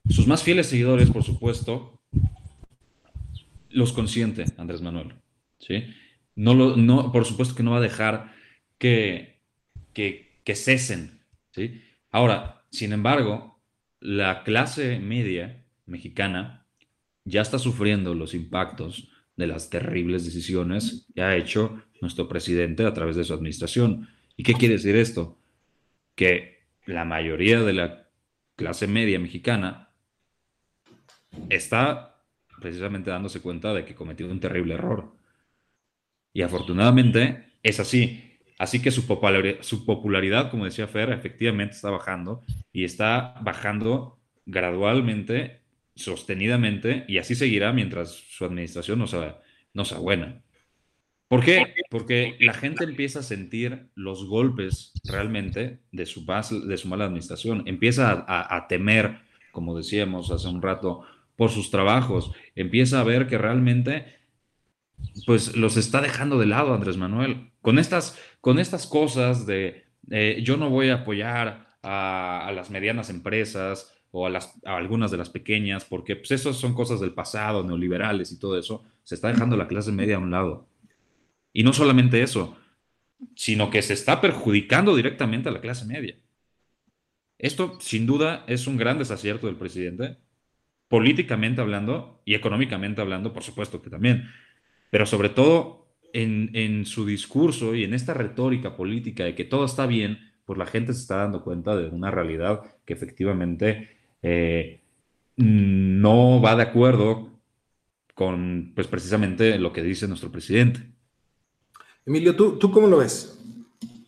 sus 0.07 0.27
más 0.27 0.43
fieles 0.43 0.67
seguidores, 0.67 1.09
por 1.09 1.23
supuesto, 1.23 1.99
los 3.73 3.93
consiente 3.93 4.45
Andrés 4.57 4.81
Manuel. 4.81 5.13
¿sí? 5.59 5.85
No 6.35 6.53
lo, 6.53 6.77
no, 6.77 7.11
por 7.11 7.25
supuesto 7.25 7.55
que 7.55 7.63
no 7.63 7.71
va 7.71 7.77
a 7.77 7.81
dejar 7.81 8.33
que, 8.77 9.39
que, 9.93 10.39
que 10.43 10.55
cesen. 10.55 11.19
¿sí? 11.51 11.81
Ahora, 12.11 12.63
sin 12.71 12.93
embargo, 12.93 13.61
la 13.99 14.43
clase 14.43 14.99
media 14.99 15.63
mexicana 15.85 16.65
ya 17.25 17.41
está 17.41 17.59
sufriendo 17.59 18.13
los 18.13 18.33
impactos 18.33 19.09
de 19.35 19.47
las 19.47 19.69
terribles 19.69 20.25
decisiones 20.25 21.07
que 21.15 21.21
ha 21.21 21.35
hecho 21.35 21.81
nuestro 22.01 22.27
presidente 22.27 22.85
a 22.85 22.93
través 22.93 23.15
de 23.15 23.23
su 23.23 23.33
administración. 23.33 24.09
¿Y 24.35 24.43
qué 24.43 24.53
quiere 24.53 24.75
decir 24.75 24.95
esto? 24.95 25.37
Que 26.15 26.65
la 26.85 27.05
mayoría 27.05 27.61
de 27.61 27.73
la 27.73 28.09
clase 28.55 28.87
media 28.87 29.19
mexicana 29.19 29.89
está 31.49 32.12
precisamente 32.63 33.11
dándose 33.11 33.41
cuenta 33.41 33.71
de 33.73 33.85
que 33.85 33.93
cometió 33.93 34.25
un 34.25 34.39
terrible 34.39 34.73
error. 34.73 35.13
Y 36.33 36.41
afortunadamente 36.41 37.53
es 37.61 37.79
así. 37.79 38.39
Así 38.57 38.81
que 38.81 38.89
su 38.89 39.05
popularidad, 39.05 40.49
como 40.49 40.65
decía 40.65 40.87
Fer, 40.87 41.11
efectivamente 41.11 41.75
está 41.75 41.91
bajando 41.91 42.43
y 42.71 42.85
está 42.85 43.35
bajando 43.41 44.19
gradualmente 44.45 45.61
sostenidamente 45.95 47.05
y 47.07 47.17
así 47.19 47.35
seguirá 47.35 47.71
mientras 47.71 48.11
su 48.11 48.45
administración 48.45 48.99
no 48.99 49.07
sea, 49.07 49.41
no 49.73 49.85
sea 49.85 49.99
buena. 49.99 50.41
¿Por 51.27 51.43
qué? 51.43 51.73
Porque 51.89 52.37
la 52.39 52.53
gente 52.53 52.83
empieza 52.83 53.19
a 53.19 53.23
sentir 53.23 53.89
los 53.95 54.27
golpes 54.27 54.91
realmente 55.03 55.79
de 55.91 56.05
su, 56.05 56.25
de 56.67 56.77
su 56.77 56.87
mala 56.87 57.05
administración, 57.05 57.63
empieza 57.65 58.23
a, 58.27 58.67
temer, 58.67 59.19
como 59.51 59.75
decíamos 59.75 60.29
hace 60.29 60.47
un 60.47 60.61
rato, 60.61 61.01
por 61.35 61.49
sus 61.49 61.71
trabajos, 61.71 62.31
empieza 62.55 62.99
a 62.99 63.03
ver 63.03 63.27
que 63.27 63.37
realmente 63.37 64.05
pues 65.25 65.55
los 65.55 65.77
está 65.77 66.01
dejando 66.01 66.39
de 66.39 66.45
lado 66.45 66.73
Andrés 66.73 66.97
Manuel. 66.97 67.51
Con 67.61 67.79
estas, 67.79 68.17
con 68.41 68.59
estas 68.59 68.87
cosas 68.87 69.45
de 69.45 69.83
eh, 70.11 70.41
yo 70.43 70.57
no 70.57 70.69
voy 70.69 70.89
a 70.89 70.95
apoyar 70.95 71.77
a, 71.81 72.51
las 72.55 72.69
medianas 72.69 73.09
empresas 73.09 73.93
o 74.11 74.25
a, 74.25 74.29
las, 74.29 74.53
algunas 74.65 75.11
de 75.11 75.17
las 75.17 75.29
pequeñas, 75.29 75.85
porque 75.85 76.15
pues 76.15 76.31
eso 76.31 76.53
son 76.53 76.73
cosas 76.73 76.99
del 76.99 77.13
pasado, 77.13 77.63
neoliberales 77.63 78.31
y 78.31 78.39
todo 78.39 78.57
eso, 78.57 78.83
se 79.03 79.15
está 79.15 79.29
dejando 79.29 79.57
la 79.57 79.67
clase 79.67 79.91
media 79.91 80.17
a 80.17 80.19
un 80.19 80.31
lado. 80.31 80.67
Y 81.51 81.63
no 81.63 81.73
solamente 81.73 82.21
eso, 82.21 82.57
sino 83.35 83.69
que 83.69 83.81
se 83.81 83.93
está 83.93 84.21
perjudicando 84.21 84.95
directamente 84.95 85.49
a 85.49 85.51
la 85.51 85.61
clase 85.61 85.85
media. 85.85 86.15
Esto, 87.37 87.77
sin 87.79 88.05
duda, 88.05 88.45
es 88.47 88.67
un 88.67 88.77
gran 88.77 88.99
desacierto 88.99 89.47
del 89.47 89.55
presidente, 89.55 90.17
políticamente 90.93 91.59
hablando 91.59 92.21
y 92.23 92.35
económicamente 92.35 93.01
hablando, 93.01 93.33
por 93.33 93.41
supuesto 93.41 93.81
que 93.81 93.89
también, 93.89 94.29
pero 94.91 95.07
sobre 95.07 95.29
todo 95.29 95.87
en, 96.13 96.85
su 96.85 97.03
discurso 97.03 97.73
y 97.73 97.83
en 97.83 97.95
esta 97.95 98.13
retórica 98.13 98.77
política 98.77 99.23
de 99.23 99.33
que 99.33 99.43
todo 99.43 99.65
está 99.65 99.87
bien, 99.87 100.19
pues 100.45 100.59
la 100.59 100.67
gente 100.67 100.93
se 100.93 100.99
está 100.99 101.15
dando 101.15 101.43
cuenta 101.43 101.75
de 101.75 101.87
una 101.87 102.11
realidad 102.11 102.61
que 102.85 102.93
efectivamente 102.93 103.89
eh, 104.21 104.81
no 105.35 106.39
va 106.39 106.55
de 106.55 106.61
acuerdo 106.61 107.39
con, 108.13 108.73
pues 108.75 108.85
precisamente 108.85 109.57
lo 109.57 109.73
que 109.73 109.81
dice 109.81 110.07
nuestro 110.07 110.31
presidente. 110.31 110.81
Emilio, 112.05 112.35
¿tú, 112.35 112.59
tú 112.59 112.69
cómo 112.69 112.85
lo 112.85 112.97
ves? 112.97 113.43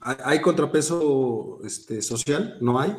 ¿Hay 0.01 0.39
contrapeso 0.39 1.61
este, 1.65 2.03
social? 2.03 2.59
¿No 2.61 2.79
hay? 2.79 2.95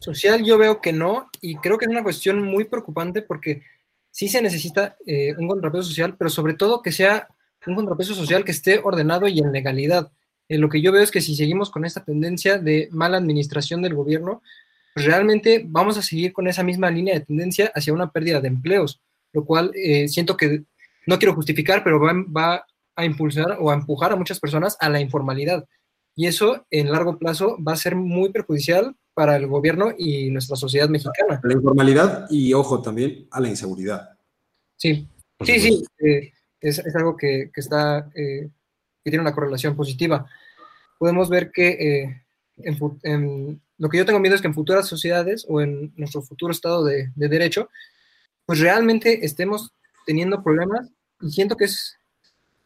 Social 0.00 0.44
yo 0.44 0.58
veo 0.58 0.80
que 0.80 0.92
no, 0.92 1.28
y 1.40 1.56
creo 1.56 1.78
que 1.78 1.86
es 1.86 1.90
una 1.90 2.02
cuestión 2.02 2.42
muy 2.42 2.64
preocupante 2.64 3.22
porque 3.22 3.62
sí 4.10 4.28
se 4.28 4.42
necesita 4.42 4.96
eh, 5.06 5.34
un 5.38 5.48
contrapeso 5.48 5.84
social, 5.84 6.16
pero 6.16 6.30
sobre 6.30 6.54
todo 6.54 6.82
que 6.82 6.92
sea 6.92 7.28
un 7.66 7.74
contrapeso 7.74 8.14
social 8.14 8.44
que 8.44 8.52
esté 8.52 8.80
ordenado 8.82 9.28
y 9.28 9.38
en 9.38 9.52
legalidad. 9.52 10.10
Eh, 10.48 10.58
lo 10.58 10.68
que 10.68 10.80
yo 10.80 10.92
veo 10.92 11.02
es 11.02 11.10
que 11.10 11.20
si 11.20 11.34
seguimos 11.34 11.70
con 11.70 11.84
esta 11.84 12.04
tendencia 12.04 12.58
de 12.58 12.88
mala 12.90 13.18
administración 13.18 13.82
del 13.82 13.94
gobierno, 13.94 14.42
pues 14.94 15.06
realmente 15.06 15.64
vamos 15.66 15.98
a 15.98 16.02
seguir 16.02 16.32
con 16.32 16.48
esa 16.48 16.62
misma 16.62 16.90
línea 16.90 17.14
de 17.14 17.20
tendencia 17.20 17.70
hacia 17.74 17.92
una 17.92 18.10
pérdida 18.10 18.40
de 18.40 18.48
empleos, 18.48 19.00
lo 19.32 19.44
cual 19.44 19.70
eh, 19.74 20.08
siento 20.08 20.36
que, 20.36 20.64
no 21.06 21.18
quiero 21.18 21.34
justificar, 21.34 21.84
pero 21.84 22.00
va, 22.00 22.12
va 22.12 22.66
a 22.96 23.04
impulsar 23.04 23.56
o 23.60 23.70
a 23.70 23.74
empujar 23.74 24.12
a 24.12 24.16
muchas 24.16 24.40
personas 24.40 24.76
a 24.80 24.88
la 24.88 25.00
informalidad. 25.00 25.66
Y 26.14 26.26
eso 26.26 26.66
en 26.70 26.90
largo 26.90 27.18
plazo 27.18 27.56
va 27.62 27.72
a 27.72 27.76
ser 27.76 27.94
muy 27.94 28.30
perjudicial 28.30 28.96
para 29.18 29.34
el 29.34 29.48
gobierno 29.48 29.90
y 29.98 30.30
nuestra 30.30 30.54
sociedad 30.54 30.88
mexicana. 30.88 31.40
La 31.42 31.52
informalidad 31.52 32.28
y, 32.30 32.54
ojo, 32.54 32.80
también 32.80 33.26
a 33.32 33.40
la 33.40 33.48
inseguridad. 33.48 34.16
Sí, 34.76 35.08
sí, 35.44 35.58
sí. 35.58 35.84
Eh, 35.98 36.32
es, 36.60 36.94
algo 36.94 37.16
que, 37.16 37.50
está, 37.56 38.08
eh, 38.14 38.48
que 39.02 39.10
tiene 39.10 39.22
una 39.22 39.34
correlación 39.34 39.74
positiva. 39.74 40.24
Podemos 41.00 41.28
ver 41.28 41.50
que 41.50 41.68
eh, 41.68 42.22
en, 43.02 43.60
lo 43.76 43.88
que 43.88 43.98
yo 43.98 44.06
tengo 44.06 44.20
miedo 44.20 44.36
es 44.36 44.40
que 44.40 44.46
en 44.46 44.54
futuras 44.54 44.86
sociedades 44.86 45.44
o 45.48 45.60
en 45.60 45.92
nuestro 45.96 46.22
futuro 46.22 46.52
estado 46.52 46.84
de, 46.84 47.10
de 47.16 47.28
derecho, 47.28 47.70
pues 48.46 48.60
realmente 48.60 49.26
estemos 49.26 49.72
teniendo 50.06 50.44
problemas 50.44 50.92
y 51.22 51.32
siento 51.32 51.56
que 51.56 51.64
es 51.64 51.98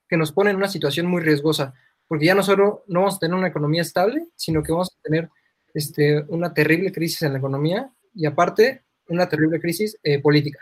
que 0.07 0.19
nos 0.19 0.33
pone 0.33 0.51
en 0.51 0.57
una 0.57 0.69
situación 0.69 1.07
muy 1.07 1.23
riesgosa, 1.23 1.73
porque 2.09 2.27
ya 2.27 2.35
no 2.35 2.43
solo 2.43 2.85
no 2.89 3.01
vamos 3.01 3.17
a 3.17 3.21
tener 3.21 3.39
una 3.39 3.49
economía 3.49 3.81
estable, 3.81 4.27
sino 4.37 4.63
que 4.63 4.73
vamos 4.73 4.95
a 4.95 5.03
tener 5.03 5.31
este, 5.75 6.23
una 6.29 6.53
terrible 6.53 6.93
crisis 6.93 7.23
en 7.23 7.33
la 7.33 7.39
economía 7.39 7.91
y 8.15 8.27
aparte 8.27 8.83
una 9.09 9.29
terrible 9.29 9.61
crisis 9.61 9.99
eh, 10.03 10.19
política. 10.21 10.59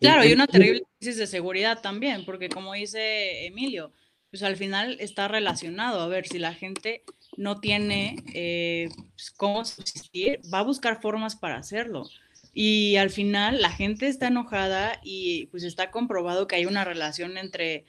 Claro, 0.00 0.24
y 0.24 0.32
una 0.32 0.46
terrible 0.46 0.82
crisis 0.98 1.16
de 1.16 1.26
seguridad 1.26 1.80
también, 1.80 2.24
porque 2.24 2.48
como 2.48 2.74
dice 2.74 3.46
Emilio, 3.46 3.92
pues 4.30 4.42
al 4.42 4.56
final 4.56 4.96
está 4.98 5.28
relacionado. 5.28 6.00
A 6.00 6.08
ver, 6.08 6.26
si 6.26 6.38
la 6.38 6.52
gente 6.52 7.04
no 7.36 7.60
tiene 7.60 8.16
eh, 8.34 8.88
pues, 9.14 9.30
cómo 9.30 9.64
subsistir, 9.64 10.40
va 10.52 10.58
a 10.58 10.64
buscar 10.64 11.00
formas 11.00 11.36
para 11.36 11.56
hacerlo. 11.56 12.08
Y 12.52 12.96
al 12.96 13.10
final 13.10 13.60
la 13.60 13.70
gente 13.70 14.08
está 14.08 14.28
enojada 14.28 15.00
y 15.02 15.46
pues 15.46 15.64
está 15.64 15.90
comprobado 15.90 16.46
que 16.46 16.56
hay 16.56 16.66
una 16.66 16.84
relación 16.84 17.38
entre, 17.38 17.84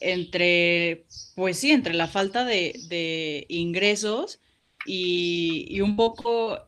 entre 0.00 1.04
pues 1.34 1.58
sí, 1.58 1.70
entre 1.70 1.94
la 1.94 2.08
falta 2.08 2.44
de, 2.44 3.44
ingresos 3.48 4.40
y, 4.86 5.80
un 5.80 5.96
poco 5.96 6.58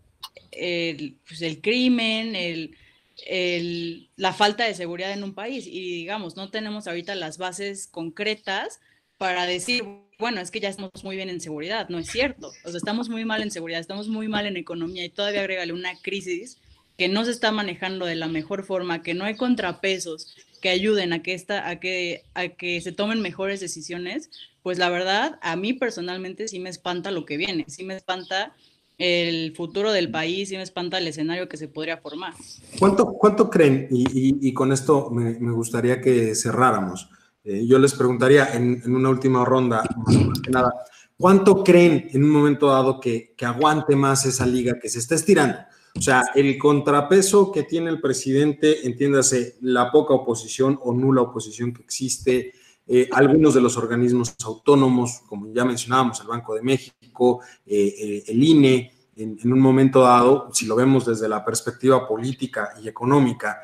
el, 0.53 1.17
pues 1.27 1.43
el 1.43 1.61
crimen, 1.61 2.37
el, 2.37 4.09
la 4.17 4.33
falta 4.33 4.65
de 4.65 4.75
seguridad 4.75 5.13
en 5.13 5.25
un 5.25 5.35
país. 5.35 5.67
Y 5.67 5.93
digamos, 5.93 6.37
no 6.37 6.51
tenemos 6.51 6.87
ahorita 6.87 7.15
las 7.15 7.39
bases 7.39 7.87
concretas 7.87 8.81
para 9.19 9.47
decir, 9.47 9.85
bueno, 10.19 10.41
es 10.41 10.51
que 10.51 10.61
ya 10.61 10.69
estamos 10.69 11.05
muy 11.05 11.17
bien 11.17 11.29
en 11.29 11.41
seguridad. 11.41 11.89
No 11.89 11.99
es 11.99 12.09
cierto. 12.09 12.53
O 12.65 12.69
sea, 12.71 12.79
estamos 12.79 13.09
muy 13.09 13.25
mal 13.25 13.43
en 13.43 13.51
seguridad, 13.51 13.81
estamos 13.81 14.09
muy 14.09 14.29
mal 14.29 14.47
en 14.47 14.57
economía 14.57 15.05
y 15.05 15.11
todavía 15.11 15.41
agrégale 15.41 15.73
una 15.73 15.95
crisis 16.01 16.59
que 16.97 17.09
no 17.09 17.25
se 17.25 17.31
está 17.31 17.51
manejando 17.51 18.05
de 18.05 18.15
la 18.15 18.29
mejor 18.29 18.65
forma, 18.65 19.03
que 19.03 19.15
no 19.15 19.25
hay 19.25 19.35
contrapesos 19.37 20.37
que 20.61 20.69
ayuden 20.69 21.13
a 21.13 21.23
que, 21.23 21.35
esta, 21.35 21.69
a 21.69 21.81
que, 21.81 22.25
a 22.35 22.49
que 22.49 22.81
se 22.81 22.93
tomen 22.93 23.21
mejores 23.21 23.61
decisiones, 23.61 24.31
pues 24.63 24.79
la 24.79 24.91
verdad, 24.91 25.39
a 25.43 25.57
mí 25.57 25.73
personalmente 25.73 26.49
sí 26.49 26.59
me 26.61 26.71
espanta 26.71 27.11
lo 27.11 27.25
que 27.25 27.37
viene, 27.37 27.65
sí 27.69 27.85
me 27.85 27.97
espanta 27.97 28.55
el 28.99 29.57
futuro 29.57 29.93
del 29.93 30.11
país, 30.11 30.51
sí 30.51 30.57
me 30.57 30.63
espanta 30.63 30.99
el 30.99 31.07
escenario 31.07 31.49
que 31.49 31.57
se 31.57 31.69
podría 31.69 31.97
formar. 31.97 32.35
¿Cuánto, 32.79 33.07
cuánto 33.07 33.49
creen? 33.49 33.89
Y, 33.91 34.53
con 34.53 34.73
esto 34.73 35.11
me, 35.11 35.33
gustaría 35.53 36.01
que 36.01 36.35
cerráramos. 36.35 37.09
Eh, 37.43 37.67
yo 37.67 37.79
les 37.79 37.95
preguntaría 37.95 38.55
en, 38.55 38.83
una 38.95 39.09
última 39.09 39.43
ronda, 39.47 39.83
más 40.07 40.41
que 40.43 40.51
nada, 40.51 40.75
¿cuánto 41.17 41.65
creen 41.65 42.11
en 42.13 42.25
un 42.25 42.31
momento 42.31 42.67
dado 42.67 43.01
que, 43.01 43.33
que 43.35 43.47
aguante 43.47 43.97
más 43.97 44.27
esa 44.27 44.45
liga 44.45 44.79
que 44.79 44.91
se 44.91 44.99
está 44.99 45.15
estirando? 45.15 45.57
O 45.97 46.01
sea, 46.01 46.25
el 46.35 46.57
contrapeso 46.57 47.51
que 47.51 47.65
tiene 47.65 47.91
el 47.91 48.01
presidente, 48.01 48.87
entiéndase, 48.87 49.57
la 49.63 49.91
poca 49.91 50.15
oposición 50.15 50.79
o 50.83 50.93
nula 50.93 51.23
oposición 51.23 51.73
que 51.73 51.83
existe, 51.83 52.53
eh, 52.87 53.09
algunos 53.13 53.55
de 53.55 53.61
los 53.61 53.77
organismos 53.77 54.35
autónomos, 54.45 55.23
como 55.27 55.53
ya 55.53 55.65
mencionábamos, 55.65 56.21
el 56.21 56.29
Banco 56.29 56.55
de 56.55 56.63
México, 56.63 57.41
eh, 57.67 57.95
eh, 57.99 58.25
el 58.29 58.43
INE, 58.43 58.93
en, 59.17 59.39
un 59.53 59.61
momento 59.61 60.01
dado, 60.01 60.49
si 60.53 60.65
lo 60.67 60.77
vemos 60.77 61.05
desde 61.05 61.29
la 61.29 61.45
perspectiva 61.45 62.07
política 62.09 62.71
y 62.83 62.89
económica, 62.89 63.59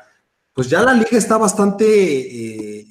pues 0.53 0.69
ya 0.69 0.83
la 0.83 0.93
liga 0.93 1.17
está 1.17 1.37
bastante 1.37 2.85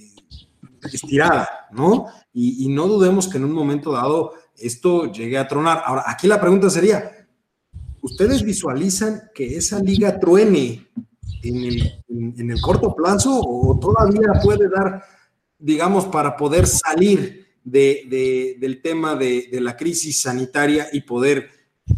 estirada, 0.92 1.68
¿no? 1.72 2.06
y 2.32 2.68
no 2.68 2.86
dudemos 2.86 3.28
que 3.28 3.38
en 3.38 3.44
un 3.44 3.52
momento 3.52 3.92
dado 3.92 4.34
esto 4.58 5.10
llegue 5.12 5.38
a 5.38 5.48
tronar. 5.48 5.82
Ahora, 5.84 6.04
aquí 6.06 6.26
la 6.26 6.40
pregunta 6.40 6.70
sería, 6.70 7.15
¿Ustedes 8.06 8.44
visualizan 8.44 9.30
que 9.34 9.56
esa 9.56 9.80
liga 9.80 10.20
truene 10.20 10.86
en 11.42 12.50
el, 12.50 12.60
corto 12.60 12.94
plazo 12.94 13.40
o 13.40 13.76
todavía 13.80 14.40
puede 14.44 14.68
dar, 14.68 15.02
digamos, 15.58 16.04
para 16.04 16.36
poder 16.36 16.68
salir 16.68 17.48
del 17.64 18.80
tema 18.80 19.16
de, 19.16 19.48
la 19.60 19.76
crisis 19.76 20.22
sanitaria 20.22 20.86
y 20.92 21.00
poder 21.00 21.48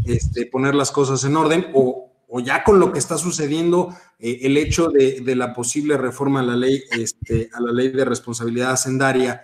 este, 0.06 0.46
poner 0.46 0.74
las 0.74 0.90
cosas 0.90 1.22
en 1.24 1.36
orden? 1.36 1.66
O, 1.74 2.10
ya 2.42 2.64
con 2.64 2.80
lo 2.80 2.90
que 2.90 2.98
está 2.98 3.18
sucediendo, 3.18 3.94
eh, 4.18 4.38
el 4.44 4.56
hecho 4.56 4.88
de, 4.88 5.36
la 5.36 5.52
posible 5.52 5.98
reforma 5.98 6.40
a 6.40 6.44
la 6.44 6.56
ley, 6.56 6.80
este, 6.98 7.50
a 7.52 7.60
la 7.60 7.70
ley 7.70 7.90
de 7.90 8.06
responsabilidad 8.06 8.72
hacendaria, 8.72 9.42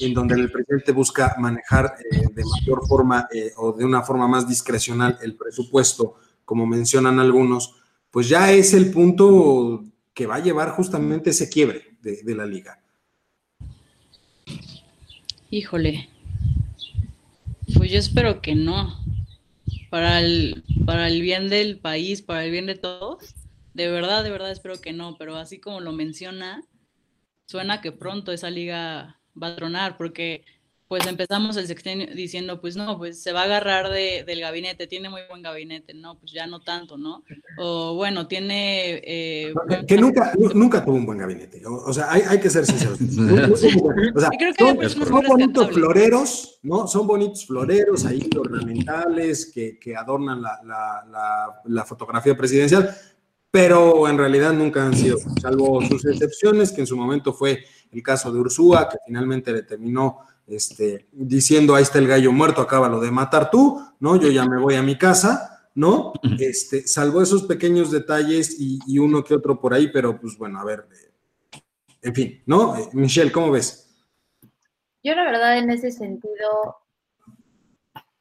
en 0.00 0.14
donde 0.14 0.34
el 0.34 0.50
presidente 0.50 0.92
busca 0.92 1.36
manejar 1.38 1.94
eh, 2.10 2.26
de 2.32 2.44
mayor 2.44 2.86
forma 2.86 3.28
eh, 3.32 3.52
o 3.56 3.72
de 3.72 3.84
una 3.84 4.02
forma 4.02 4.26
más 4.26 4.48
discrecional 4.48 5.18
el 5.22 5.36
presupuesto, 5.36 6.16
como 6.44 6.66
mencionan 6.66 7.20
algunos, 7.20 7.76
pues 8.10 8.28
ya 8.28 8.52
es 8.52 8.74
el 8.74 8.90
punto 8.90 9.84
que 10.12 10.26
va 10.26 10.36
a 10.36 10.42
llevar 10.42 10.70
justamente 10.70 11.30
ese 11.30 11.48
quiebre 11.48 11.96
de, 12.00 12.34
la 12.34 12.46
liga. 12.46 12.80
Híjole, 15.50 16.08
pues 17.74 17.90
yo 17.90 17.98
espero 17.98 18.40
que 18.40 18.54
no. 18.54 19.04
Para 19.90 20.20
el, 20.20 20.64
para 20.84 21.08
el 21.08 21.22
bien 21.22 21.48
del 21.48 21.78
país, 21.78 22.20
para 22.20 22.44
el 22.44 22.50
bien 22.50 22.66
de 22.66 22.74
todos, 22.74 23.34
de 23.72 23.88
verdad, 23.88 24.24
de 24.24 24.30
verdad 24.30 24.50
espero 24.50 24.80
que 24.80 24.92
no, 24.92 25.16
pero 25.16 25.36
así 25.36 25.58
como 25.58 25.80
lo 25.80 25.92
menciona, 25.92 26.64
suena 27.44 27.80
que 27.80 27.92
pronto 27.92 28.32
esa 28.32 28.50
liga 28.50 29.20
va 29.40 29.48
a 29.48 29.56
tronar, 29.56 29.96
porque 29.96 30.44
pues 30.88 31.04
empezamos 31.06 31.56
el 31.56 31.66
sexenio 31.66 32.06
diciendo, 32.14 32.60
pues 32.60 32.76
no, 32.76 32.96
pues 32.96 33.20
se 33.20 33.32
va 33.32 33.40
a 33.40 33.44
agarrar 33.44 33.90
de, 33.90 34.22
del 34.24 34.40
gabinete, 34.40 34.86
tiene 34.86 35.08
muy 35.08 35.22
buen 35.28 35.42
gabinete, 35.42 35.94
no, 35.94 36.16
pues 36.16 36.30
ya 36.32 36.46
no 36.46 36.60
tanto, 36.60 36.96
¿no? 36.96 37.24
O 37.58 37.94
bueno, 37.96 38.28
tiene... 38.28 39.02
Eh, 39.04 39.52
que 39.88 39.96
nunca, 39.96 40.32
nunca 40.54 40.84
tuvo 40.84 40.94
un 40.94 41.06
buen 41.06 41.18
gabinete, 41.18 41.60
o, 41.66 41.92
sea, 41.92 42.12
hay, 42.12 42.22
hay, 42.28 42.38
que 42.38 42.50
ser 42.50 42.66
sinceros. 42.66 43.00
o 43.00 43.56
sea, 44.20 44.30
son, 44.56 45.26
bonitos 45.26 45.70
floreros, 45.72 46.60
¿no? 46.62 46.86
Son 46.86 47.04
bonitos 47.04 47.46
floreros 47.46 48.06
ahí 48.06 48.30
ornamentales 48.38 49.50
que, 49.52 49.80
que 49.80 49.96
adornan 49.96 50.40
la, 50.40 50.60
la, 50.64 51.62
la 51.64 51.84
fotografía 51.84 52.36
presidencial, 52.36 52.94
pero 53.56 54.06
en 54.06 54.18
realidad 54.18 54.52
nunca 54.52 54.84
han 54.84 54.94
sido, 54.94 55.16
salvo 55.40 55.80
sus 55.80 56.04
excepciones, 56.04 56.72
que 56.72 56.82
en 56.82 56.86
su 56.86 56.94
momento 56.94 57.32
fue 57.32 57.64
el 57.90 58.02
caso 58.02 58.30
de 58.30 58.38
Ursúa, 58.38 58.86
que 58.86 58.98
finalmente 59.06 59.50
le 59.50 59.62
terminó 59.62 60.18
este, 60.46 61.08
diciendo, 61.10 61.74
ahí 61.74 61.82
está 61.82 61.98
el 61.98 62.06
gallo 62.06 62.32
muerto, 62.32 62.60
acábalo 62.60 63.00
de 63.00 63.10
matar 63.10 63.48
tú, 63.48 63.82
¿no? 63.98 64.20
Yo 64.20 64.30
ya 64.30 64.44
me 64.44 64.60
voy 64.60 64.74
a 64.74 64.82
mi 64.82 64.98
casa, 64.98 65.70
¿no? 65.74 66.12
Este, 66.38 66.86
salvo 66.86 67.22
esos 67.22 67.44
pequeños 67.44 67.90
detalles 67.90 68.56
y, 68.58 68.98
uno 68.98 69.24
que 69.24 69.32
otro 69.32 69.58
por 69.58 69.72
ahí, 69.72 69.88
pero 69.90 70.20
pues 70.20 70.36
bueno, 70.36 70.60
a 70.60 70.64
ver, 70.66 70.86
en 72.02 72.14
fin, 72.14 72.42
¿no? 72.44 72.76
Eh, 72.76 72.90
Michelle, 72.92 73.32
¿cómo 73.32 73.50
ves? 73.50 73.88
Yo 75.02 75.14
la 75.14 75.24
verdad 75.24 75.56
en 75.56 75.70
ese 75.70 75.90
sentido 75.92 76.76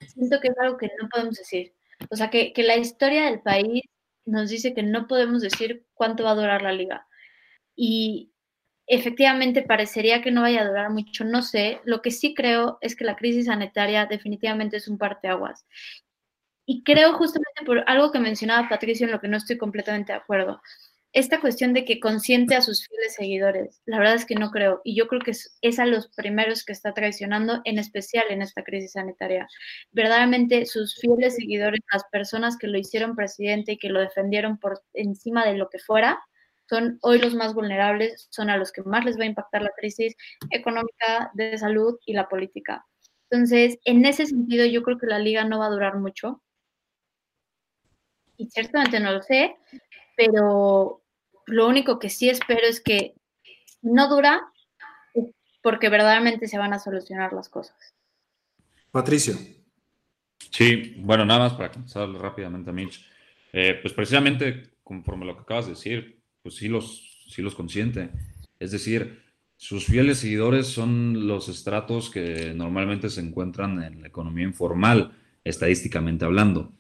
siento 0.08 0.40
que 0.40 0.48
es 0.48 0.58
algo 0.60 0.78
que 0.78 0.90
no 0.98 1.10
podemos 1.10 1.36
decir. 1.36 1.74
O 2.10 2.16
sea, 2.16 2.30
que, 2.30 2.54
que 2.54 2.64
la 2.64 2.78
historia 2.78 3.26
del 3.26 3.42
país 3.42 3.82
nos 4.26 4.50
dice 4.50 4.74
que 4.74 4.84
no 4.84 5.08
podemos 5.08 5.42
decir 5.42 5.86
cuánto 5.94 6.24
va 6.24 6.32
a 6.32 6.36
durar 6.36 6.62
la 6.62 6.74
liga. 6.74 7.08
Y, 7.76 8.32
efectivamente 8.88 9.64
parecería 9.64 10.22
que 10.22 10.32
no 10.32 10.42
vaya 10.42 10.62
a 10.62 10.68
durar 10.68 10.90
mucho, 10.90 11.24
no 11.26 11.42
sé. 11.42 11.82
Lo 11.86 12.02
que 12.02 12.12
sí 12.12 12.34
creo 12.34 12.78
es 12.82 12.96
que 12.96 13.06
la 13.06 13.16
crisis 13.16 13.46
sanitaria 13.48 14.06
definitivamente 14.06 14.78
es 14.78 14.88
un 14.88 14.98
parteaguas. 14.98 15.66
Y 16.68 16.84
creo 16.84 17.14
justamente 17.14 17.64
por 17.66 17.84
algo 17.88 18.12
que 18.12 18.20
mencionaba 18.20 18.70
Patricio 18.70 19.06
en 19.06 19.12
lo 19.12 19.22
que 19.22 19.28
no 19.28 19.38
estoy 19.38 19.58
completamente 19.58 20.14
de 20.14 20.20
acuerdo. 20.20 20.62
Esta 21.16 21.40
cuestión 21.40 21.72
de 21.72 21.86
que 21.86 22.02
consiente 22.02 22.56
a 22.56 22.62
sus 22.62 22.86
fieles 22.86 23.16
seguidores, 23.16 23.82
la 23.86 24.00
verdad 24.00 24.16
es 24.16 24.26
que 24.26 24.36
no 24.36 24.52
creo. 24.52 24.82
Y 24.84 24.98
yo 24.98 25.08
creo 25.08 25.22
que 25.22 25.32
es, 25.32 25.80
a 25.80 25.86
los 25.86 26.10
primeros 26.10 26.66
que 26.66 26.74
está 26.74 26.94
traicionando, 26.94 27.62
en 27.64 27.80
especial 27.80 28.26
en 28.32 28.42
esta 28.42 28.64
crisis 28.64 28.92
sanitaria. 28.92 29.48
Verdaderamente 29.94 30.66
sus 30.66 31.00
fieles 31.00 31.38
seguidores, 31.38 31.80
las 31.94 32.04
personas 32.12 32.58
que 32.58 32.68
lo 32.68 32.78
hicieron 32.78 33.16
presidente 33.16 33.72
y 33.72 33.78
que 33.78 33.88
lo 33.88 34.02
defendieron 34.02 34.58
por 34.58 34.82
encima 34.94 35.46
de 35.46 35.54
lo 35.54 35.70
que 35.70 35.80
fuera, 35.80 36.20
son 36.68 37.00
hoy 37.02 37.20
los 37.20 37.34
más 37.34 37.54
vulnerables, 37.54 38.28
son 38.30 38.50
a 38.50 38.58
los 38.58 38.74
que 38.74 38.84
más 38.84 39.06
les 39.06 39.18
va 39.18 39.24
a 39.24 39.28
impactar 39.28 39.62
la 39.62 39.72
crisis 39.72 40.18
económica, 40.52 41.32
de 41.34 41.58
salud 41.58 41.98
y 42.06 42.12
la 42.12 42.28
política. 42.28 42.86
Entonces, 43.30 43.80
en 43.86 44.06
ese 44.06 44.26
sentido, 44.26 44.66
yo 44.66 44.84
creo 44.84 44.98
que 44.98 45.08
la 45.08 45.20
liga 45.20 45.46
no 45.46 45.60
va 45.60 45.68
a 45.68 45.72
durar 45.72 45.98
mucho. 45.98 46.42
Y 48.36 48.50
ciertamente 48.50 49.00
no 49.00 49.14
lo 49.14 49.22
sé, 49.22 49.56
pero 50.18 51.02
lo 51.46 51.68
único 51.68 52.00
que 52.00 52.10
sí 52.10 52.30
espero 52.30 52.66
es 52.68 52.82
que 52.82 53.14
no 53.82 54.08
dura 54.10 54.52
porque 55.62 55.90
verdaderamente 55.90 56.48
se 56.48 56.58
van 56.58 56.74
a 56.74 56.80
solucionar 56.80 57.34
las 57.34 57.50
cosas. 57.50 57.76
Patricio. 58.92 59.36
Sí, 60.52 60.96
bueno, 61.00 61.26
nada 61.26 61.40
más 61.40 61.54
para 61.54 61.72
comenzar 61.72 62.08
rápidamente, 62.10 62.72
Mitch. 62.72 63.06
Eh, 63.52 63.80
pues 63.82 63.94
precisamente 63.94 64.76
conforme 64.84 65.26
lo 65.26 65.36
que 65.36 65.42
acabas 65.42 65.66
de 65.66 65.72
decir, 65.72 66.22
pues 66.42 66.56
sí 66.56 66.68
los, 66.68 67.26
sí 67.28 67.42
los 67.42 67.56
consiente. 67.56 68.12
Es 68.60 68.72
decir, 68.72 69.24
sus 69.58 69.86
fieles 69.86 70.20
seguidores 70.20 70.68
son 70.68 71.28
los 71.28 71.50
estratos 71.50 72.10
que 72.10 72.54
normalmente 72.54 73.10
se 73.10 73.22
encuentran 73.22 73.82
en 73.82 74.02
la 74.02 74.08
economía 74.08 74.46
informal, 74.46 75.18
estadísticamente 75.44 76.26
hablando. 76.26 76.72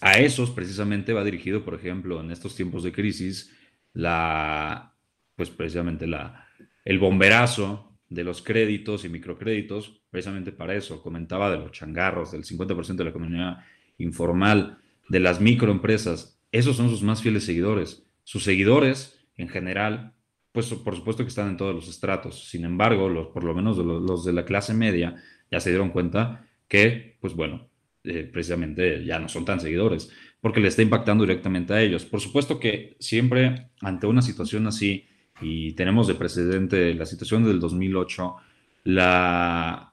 A 0.00 0.18
esos 0.18 0.50
precisamente 0.50 1.12
va 1.12 1.22
dirigido, 1.22 1.64
por 1.64 1.74
ejemplo, 1.74 2.20
en 2.20 2.30
estos 2.30 2.56
tiempos 2.56 2.82
de 2.82 2.92
crisis, 2.92 3.54
la, 3.94 4.94
pues 5.36 5.50
precisamente 5.50 6.06
la, 6.06 6.46
el 6.84 6.98
bomberazo 6.98 7.92
de 8.08 8.24
los 8.24 8.42
créditos 8.42 9.04
y 9.04 9.08
microcréditos, 9.08 10.02
precisamente 10.10 10.52
para 10.52 10.74
eso. 10.74 11.02
Comentaba 11.02 11.50
de 11.50 11.58
los 11.58 11.72
changarros, 11.72 12.32
del 12.32 12.44
50% 12.44 12.96
de 12.96 13.04
la 13.04 13.10
economía 13.10 13.64
informal, 13.98 14.78
de 15.08 15.20
las 15.20 15.40
microempresas. 15.40 16.40
Esos 16.52 16.76
son 16.76 16.90
sus 16.90 17.02
más 17.02 17.22
fieles 17.22 17.44
seguidores. 17.44 18.06
Sus 18.24 18.44
seguidores, 18.44 19.18
en 19.36 19.48
general, 19.48 20.14
pues 20.52 20.66
por 20.74 20.94
supuesto 20.94 21.24
que 21.24 21.30
están 21.30 21.48
en 21.48 21.56
todos 21.56 21.74
los 21.74 21.88
estratos. 21.88 22.48
Sin 22.48 22.64
embargo, 22.64 23.08
los, 23.08 23.28
por 23.28 23.44
lo 23.44 23.54
menos 23.54 23.78
los, 23.78 24.24
de 24.24 24.32
la 24.32 24.44
clase 24.44 24.74
media 24.74 25.16
ya 25.50 25.60
se 25.60 25.70
dieron 25.70 25.90
cuenta 25.90 26.46
que, 26.68 27.16
pues 27.20 27.34
bueno, 27.34 27.68
eh, 28.04 28.28
precisamente 28.32 29.04
ya 29.04 29.18
no 29.18 29.28
son 29.28 29.44
tan 29.44 29.60
seguidores, 29.60 30.10
porque 30.40 30.60
le 30.60 30.68
está 30.68 30.82
impactando 30.82 31.24
directamente 31.24 31.72
a 31.72 31.80
ellos. 31.80 32.04
Por 32.04 32.20
supuesto 32.20 32.58
que 32.58 32.96
siempre 32.98 33.70
ante 33.80 34.06
una 34.06 34.22
situación 34.22 34.66
así, 34.66 35.06
y 35.40 35.72
tenemos 35.72 36.06
de 36.06 36.14
precedente 36.14 36.94
la 36.94 37.06
situación 37.06 37.44
del 37.44 37.60
2008, 37.60 38.36
la, 38.84 39.92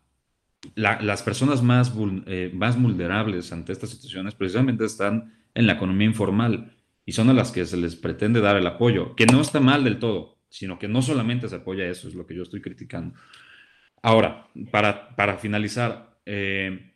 las 0.75 1.23
personas 1.23 1.61
más, 1.63 1.93
eh, 2.25 2.51
más 2.53 2.81
vulnerables 2.81 3.51
ante 3.51 3.71
estas 3.71 3.91
situaciones 3.91 4.35
precisamente 4.35 4.85
están 4.85 5.33
en 5.53 5.67
la 5.67 5.73
economía 5.73 6.07
informal 6.07 6.75
y 7.05 7.11
son 7.13 7.29
a 7.29 7.33
las 7.33 7.51
que 7.51 7.65
se 7.65 7.77
les 7.77 7.95
pretende 7.95 8.41
dar 8.41 8.55
el 8.55 8.67
apoyo, 8.67 9.15
que 9.15 9.25
no 9.25 9.41
está 9.41 9.59
mal 9.59 9.83
del 9.83 9.99
todo, 9.99 10.37
sino 10.49 10.77
que 10.77 10.87
no 10.87 11.01
solamente 11.01 11.49
se 11.49 11.55
apoya 11.55 11.87
eso, 11.87 12.07
es 12.07 12.15
lo 12.15 12.25
que 12.25 12.35
yo 12.35 12.43
estoy 12.43 12.61
criticando. 12.61 13.15
Ahora, 14.01 14.47
para, 14.71 15.15
para 15.15 15.37
finalizar, 15.37 16.17
eh, 16.25 16.88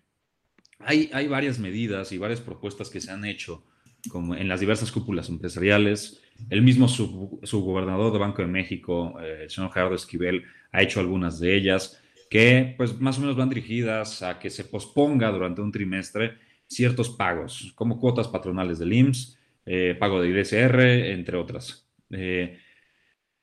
hay, 0.85 1.27
varias 1.27 1.59
medidas 1.59 2.11
y 2.11 2.17
varias 2.17 2.41
propuestas 2.41 2.89
que 2.89 3.01
se 3.01 3.11
han 3.11 3.25
hecho 3.25 3.63
como 4.09 4.35
en 4.35 4.47
las 4.47 4.59
diversas 4.59 4.91
cúpulas 4.91 5.29
empresariales. 5.29 6.21
El 6.49 6.61
mismo 6.61 6.87
subgobernador 6.87 8.11
de 8.11 8.19
Banco 8.19 8.41
de 8.41 8.47
México, 8.47 9.19
eh, 9.21 9.43
el 9.43 9.49
señor 9.49 9.71
Gerardo 9.71 9.95
Esquivel, 9.95 10.43
ha 10.71 10.81
hecho 10.81 10.99
algunas 10.99 11.39
de 11.39 11.55
ellas 11.55 12.01
que 12.29 12.73
pues 12.77 12.99
más 12.99 13.17
o 13.17 13.21
menos 13.21 13.35
van 13.35 13.49
dirigidas 13.49 14.23
a 14.23 14.39
que 14.39 14.49
se 14.49 14.65
posponga 14.65 15.31
durante 15.31 15.61
un 15.61 15.71
trimestre 15.71 16.39
ciertos 16.67 17.09
pagos, 17.09 17.71
como 17.75 17.99
cuotas 17.99 18.27
patronales 18.27 18.79
del 18.79 18.93
IMSS, 18.93 19.37
eh, 19.65 19.95
pago 19.97 20.21
de 20.21 20.29
IDSR, 20.29 21.11
entre 21.11 21.37
otras. 21.37 21.87
Eh, 22.09 22.57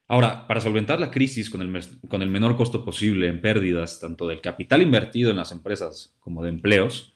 ahora, 0.08 0.46
para 0.46 0.60
solventar 0.60 0.98
la 1.00 1.10
crisis 1.10 1.48
con 1.48 1.62
el 2.22 2.30
menor 2.30 2.56
costo 2.56 2.84
posible 2.84 3.28
en 3.28 3.40
pérdidas, 3.40 4.00
tanto 4.00 4.26
del 4.26 4.40
capital 4.40 4.82
invertido 4.82 5.30
en 5.30 5.36
las 5.36 5.52
empresas 5.52 6.16
como 6.18 6.42
de 6.42 6.50
empleos, 6.50 7.14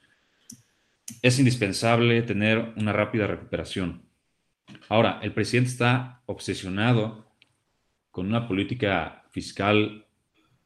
es 1.22 1.38
indispensable 1.38 2.22
tener 2.22 2.72
una 2.76 2.92
rápida 2.92 3.26
recuperación. 3.26 4.02
Ahora, 4.88 5.20
el 5.22 5.32
presidente 5.32 5.70
está 5.70 6.22
obsesionado 6.26 7.26
con 8.10 8.26
una 8.26 8.46
política 8.46 9.24
fiscal 9.30 10.06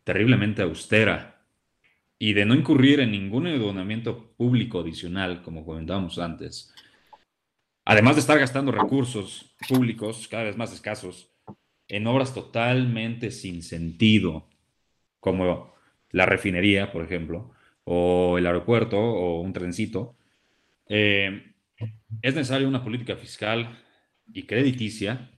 terriblemente 0.04 0.62
austera 0.62 1.44
y 2.18 2.32
de 2.32 2.44
no 2.44 2.54
incurrir 2.54 3.00
en 3.00 3.12
ningún 3.12 3.46
endeudamiento 3.46 4.32
público 4.36 4.80
adicional, 4.80 5.42
como 5.42 5.64
comentábamos 5.64 6.18
antes, 6.18 6.74
además 7.84 8.16
de 8.16 8.20
estar 8.20 8.38
gastando 8.38 8.72
recursos 8.72 9.54
públicos 9.68 10.28
cada 10.28 10.44
vez 10.44 10.56
más 10.56 10.72
escasos 10.72 11.30
en 11.86 12.06
obras 12.06 12.34
totalmente 12.34 13.30
sin 13.30 13.62
sentido, 13.62 14.46
como 15.20 15.74
la 16.10 16.26
refinería, 16.26 16.92
por 16.92 17.02
ejemplo, 17.04 17.52
o 17.84 18.36
el 18.36 18.46
aeropuerto, 18.46 18.98
o 18.98 19.40
un 19.40 19.52
trencito, 19.52 20.17
eh, 20.88 21.54
es 22.22 22.34
necesaria 22.34 22.66
una 22.66 22.82
política 22.82 23.16
fiscal 23.16 23.78
y 24.32 24.44
crediticia 24.44 25.30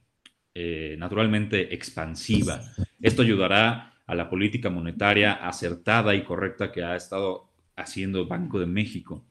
eh, 0.55 0.97
naturalmente 0.99 1.75
expansiva. 1.75 2.61
Esto 3.01 3.23
ayudará 3.23 3.95
a 4.07 4.15
la 4.15 4.29
política 4.29 4.71
monetaria 4.71 5.35
acertada 5.35 6.15
y 6.15 6.25
correcta 6.25 6.73
que 6.73 6.83
ha 6.83 6.97
estado 6.97 7.51
haciendo 7.77 8.27
Banco 8.27 8.59
de 8.59 8.67
México. 8.67 9.25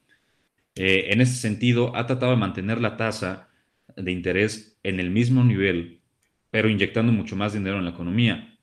Eh, 0.75 1.07
en 1.11 1.21
ese 1.21 1.35
sentido, 1.35 1.95
ha 1.95 2.05
tratado 2.05 2.31
de 2.31 2.37
mantener 2.37 2.79
la 2.79 2.95
tasa 2.95 3.49
de 3.95 4.11
interés 4.11 4.79
en 4.83 4.99
el 4.99 5.09
mismo 5.09 5.43
nivel, 5.43 6.01
pero 6.51 6.69
inyectando 6.69 7.11
mucho 7.11 7.35
más 7.35 7.53
dinero 7.53 7.77
en 7.79 7.85
la 7.85 7.91
economía. 7.91 8.57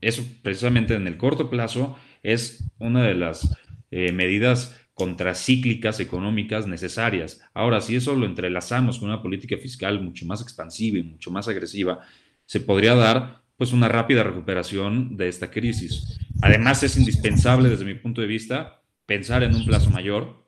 Eso 0.00 0.24
precisamente 0.42 0.94
en 0.94 1.06
el 1.06 1.16
corto 1.16 1.48
plazo 1.48 1.98
es 2.22 2.62
una 2.78 3.02
de 3.02 3.14
las 3.14 3.56
medidas 3.90 4.83
contracíclicas 4.94 6.00
económicas 6.00 6.66
necesarias. 6.66 7.40
Ahora, 7.52 7.80
si 7.80 7.96
eso 7.96 8.14
lo 8.14 8.26
entrelazamos 8.26 8.98
con 8.98 9.08
una 9.08 9.22
política 9.22 9.56
fiscal 9.58 10.00
mucho 10.00 10.24
más 10.24 10.40
expansiva 10.40 10.98
y 10.98 11.02
mucho 11.02 11.30
más 11.30 11.48
agresiva, 11.48 12.00
se 12.46 12.60
podría 12.60 12.94
dar 12.94 13.42
pues 13.56 13.72
una 13.72 13.88
rápida 13.88 14.22
recuperación 14.22 15.16
de 15.16 15.28
esta 15.28 15.50
crisis. 15.50 16.18
Además, 16.42 16.82
es 16.82 16.96
indispensable 16.96 17.68
desde 17.68 17.84
mi 17.84 17.94
punto 17.94 18.20
de 18.20 18.26
vista 18.26 18.82
pensar 19.06 19.42
en 19.42 19.54
un 19.54 19.64
plazo 19.64 19.90
mayor, 19.90 20.44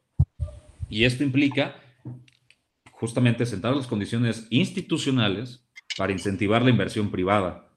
y 0.88 1.04
esto 1.04 1.24
implica 1.24 1.76
justamente 2.92 3.44
sentar 3.44 3.74
las 3.74 3.86
condiciones 3.86 4.46
institucionales 4.50 5.66
para 5.96 6.12
incentivar 6.12 6.62
la 6.62 6.70
inversión 6.70 7.10
privada 7.10 7.68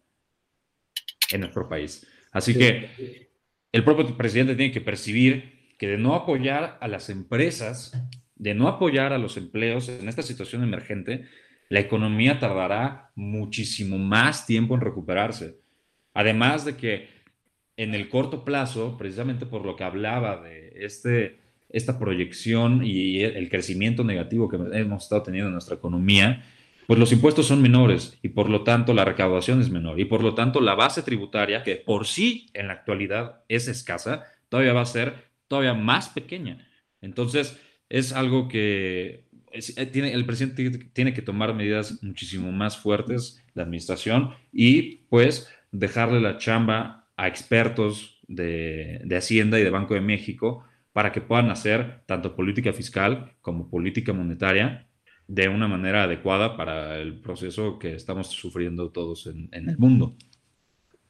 en 1.31 1.41
nuestro 1.41 1.67
país. 1.67 2.05
Así 2.31 2.53
que 2.53 3.29
el 3.71 3.83
propio 3.83 4.15
presidente 4.15 4.55
tiene 4.55 4.71
que 4.71 4.81
percibir 4.81 5.58
que 5.79 5.87
de 5.87 5.97
no 5.97 6.13
apoyar 6.13 6.77
a 6.81 6.87
las 6.87 7.09
empresas, 7.09 7.93
de 8.35 8.53
no 8.53 8.67
apoyar 8.67 9.13
a 9.13 9.17
los 9.17 9.37
empleos 9.37 9.87
en 9.89 10.09
esta 10.09 10.21
situación 10.21 10.61
emergente, 10.61 11.23
la 11.69 11.79
economía 11.79 12.37
tardará 12.37 13.11
muchísimo 13.15 13.97
más 13.97 14.45
tiempo 14.45 14.75
en 14.75 14.81
recuperarse. 14.81 15.57
Además 16.13 16.65
de 16.65 16.75
que 16.75 17.07
en 17.77 17.95
el 17.95 18.09
corto 18.09 18.43
plazo, 18.43 18.97
precisamente 18.97 19.45
por 19.45 19.65
lo 19.65 19.77
que 19.77 19.85
hablaba 19.85 20.41
de 20.41 20.73
este, 20.75 21.39
esta 21.69 21.97
proyección 21.97 22.83
y 22.83 23.21
el 23.21 23.49
crecimiento 23.49 24.03
negativo 24.03 24.49
que 24.49 24.57
hemos 24.77 25.03
estado 25.03 25.23
teniendo 25.23 25.47
en 25.47 25.53
nuestra 25.53 25.77
economía, 25.77 26.43
pues 26.87 26.99
los 26.99 27.13
impuestos 27.13 27.45
son 27.45 27.61
menores 27.61 28.17
y 28.21 28.29
por 28.29 28.49
lo 28.49 28.63
tanto 28.63 28.93
la 28.93 29.05
recaudación 29.05 29.61
es 29.61 29.69
menor 29.69 29.97
y 29.97 30.05
por 30.05 30.23
lo 30.23 30.33
tanto 30.33 30.59
la 30.59 30.75
base 30.75 31.03
tributaria, 31.03 31.63
que 31.63 31.77
por 31.77 32.05
sí 32.05 32.47
en 32.53 32.67
la 32.67 32.73
actualidad 32.73 33.43
es 33.47 33.69
escasa, 33.69 34.25
todavía 34.49 34.73
va 34.73 34.81
a 34.81 34.85
ser 34.85 35.28
todavía 35.49 35.73
más 35.73 36.07
pequeña. 36.07 36.65
Entonces, 37.01 37.59
es 37.89 38.13
algo 38.13 38.47
que 38.47 39.25
eh, 39.51 39.85
tiene, 39.87 40.13
el 40.13 40.25
presidente 40.25 40.89
tiene 40.93 41.13
que 41.13 41.21
tomar 41.21 41.53
medidas 41.53 42.01
muchísimo 42.01 42.53
más 42.53 42.77
fuertes, 42.77 43.43
la 43.53 43.63
administración, 43.63 44.33
y 44.53 45.07
pues 45.09 45.49
dejarle 45.71 46.21
la 46.21 46.37
chamba 46.37 47.09
a 47.17 47.27
expertos 47.27 48.21
de, 48.29 49.01
de 49.03 49.17
Hacienda 49.17 49.59
y 49.59 49.63
de 49.63 49.69
Banco 49.69 49.93
de 49.95 50.01
México 50.01 50.63
para 50.93 51.11
que 51.11 51.21
puedan 51.21 51.49
hacer 51.49 52.03
tanto 52.05 52.35
política 52.35 52.71
fiscal 52.71 53.33
como 53.41 53.69
política 53.69 54.13
monetaria 54.13 54.87
de 55.29 55.47
una 55.47 55.67
manera 55.67 56.03
adecuada 56.03 56.57
para 56.57 56.97
el 56.97 57.21
proceso 57.21 57.77
que 57.77 57.93
estamos 57.93 58.27
sufriendo 58.27 58.89
todos 58.89 59.27
en, 59.27 59.49
el 59.51 59.77
mundo. 59.77 60.15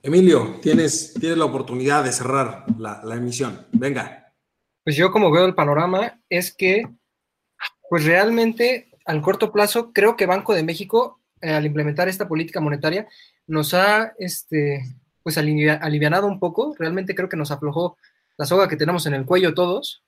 Emilio, 0.04 0.60
tienes, 0.62 1.14
tienes 1.18 1.38
la 1.38 1.46
oportunidad 1.46 2.04
de 2.04 2.12
cerrar 2.12 2.66
la, 2.78 3.02
emisión. 3.16 3.66
Venga. 3.72 4.29
Pues 4.90 4.98
yo 4.98 5.12
como 5.12 5.30
veo 5.30 5.46
el 5.46 5.54
panorama 5.54 6.20
es 6.30 6.52
que, 6.52 6.88
pues 7.92 8.06
realmente 8.06 8.90
al 9.06 9.22
corto 9.22 9.52
plazo, 9.52 9.94
creo 9.94 10.18
que 10.18 10.26
Banco 10.26 10.56
de 10.56 10.64
México, 10.64 11.20
eh, 11.42 11.52
al 11.52 11.68
implementar 11.68 12.10
esta 12.10 12.28
política 12.28 12.60
monetaria, 12.60 13.08
nos 13.46 13.76
ha, 13.76 14.16
este, 14.18 14.82
pues 15.22 15.38
alivianado 15.38 16.26
un 16.26 16.40
poco. 16.40 16.76
Realmente 16.80 17.14
creo 17.14 17.30
que 17.30 17.38
nos 17.38 17.52
aflojó 17.52 17.98
la 18.36 18.48
soga 18.48 18.68
que 18.68 18.78
tenemos 18.78 19.06
en 19.06 19.14
el 19.14 19.26
cuello 19.28 19.54
todos. 19.54 20.04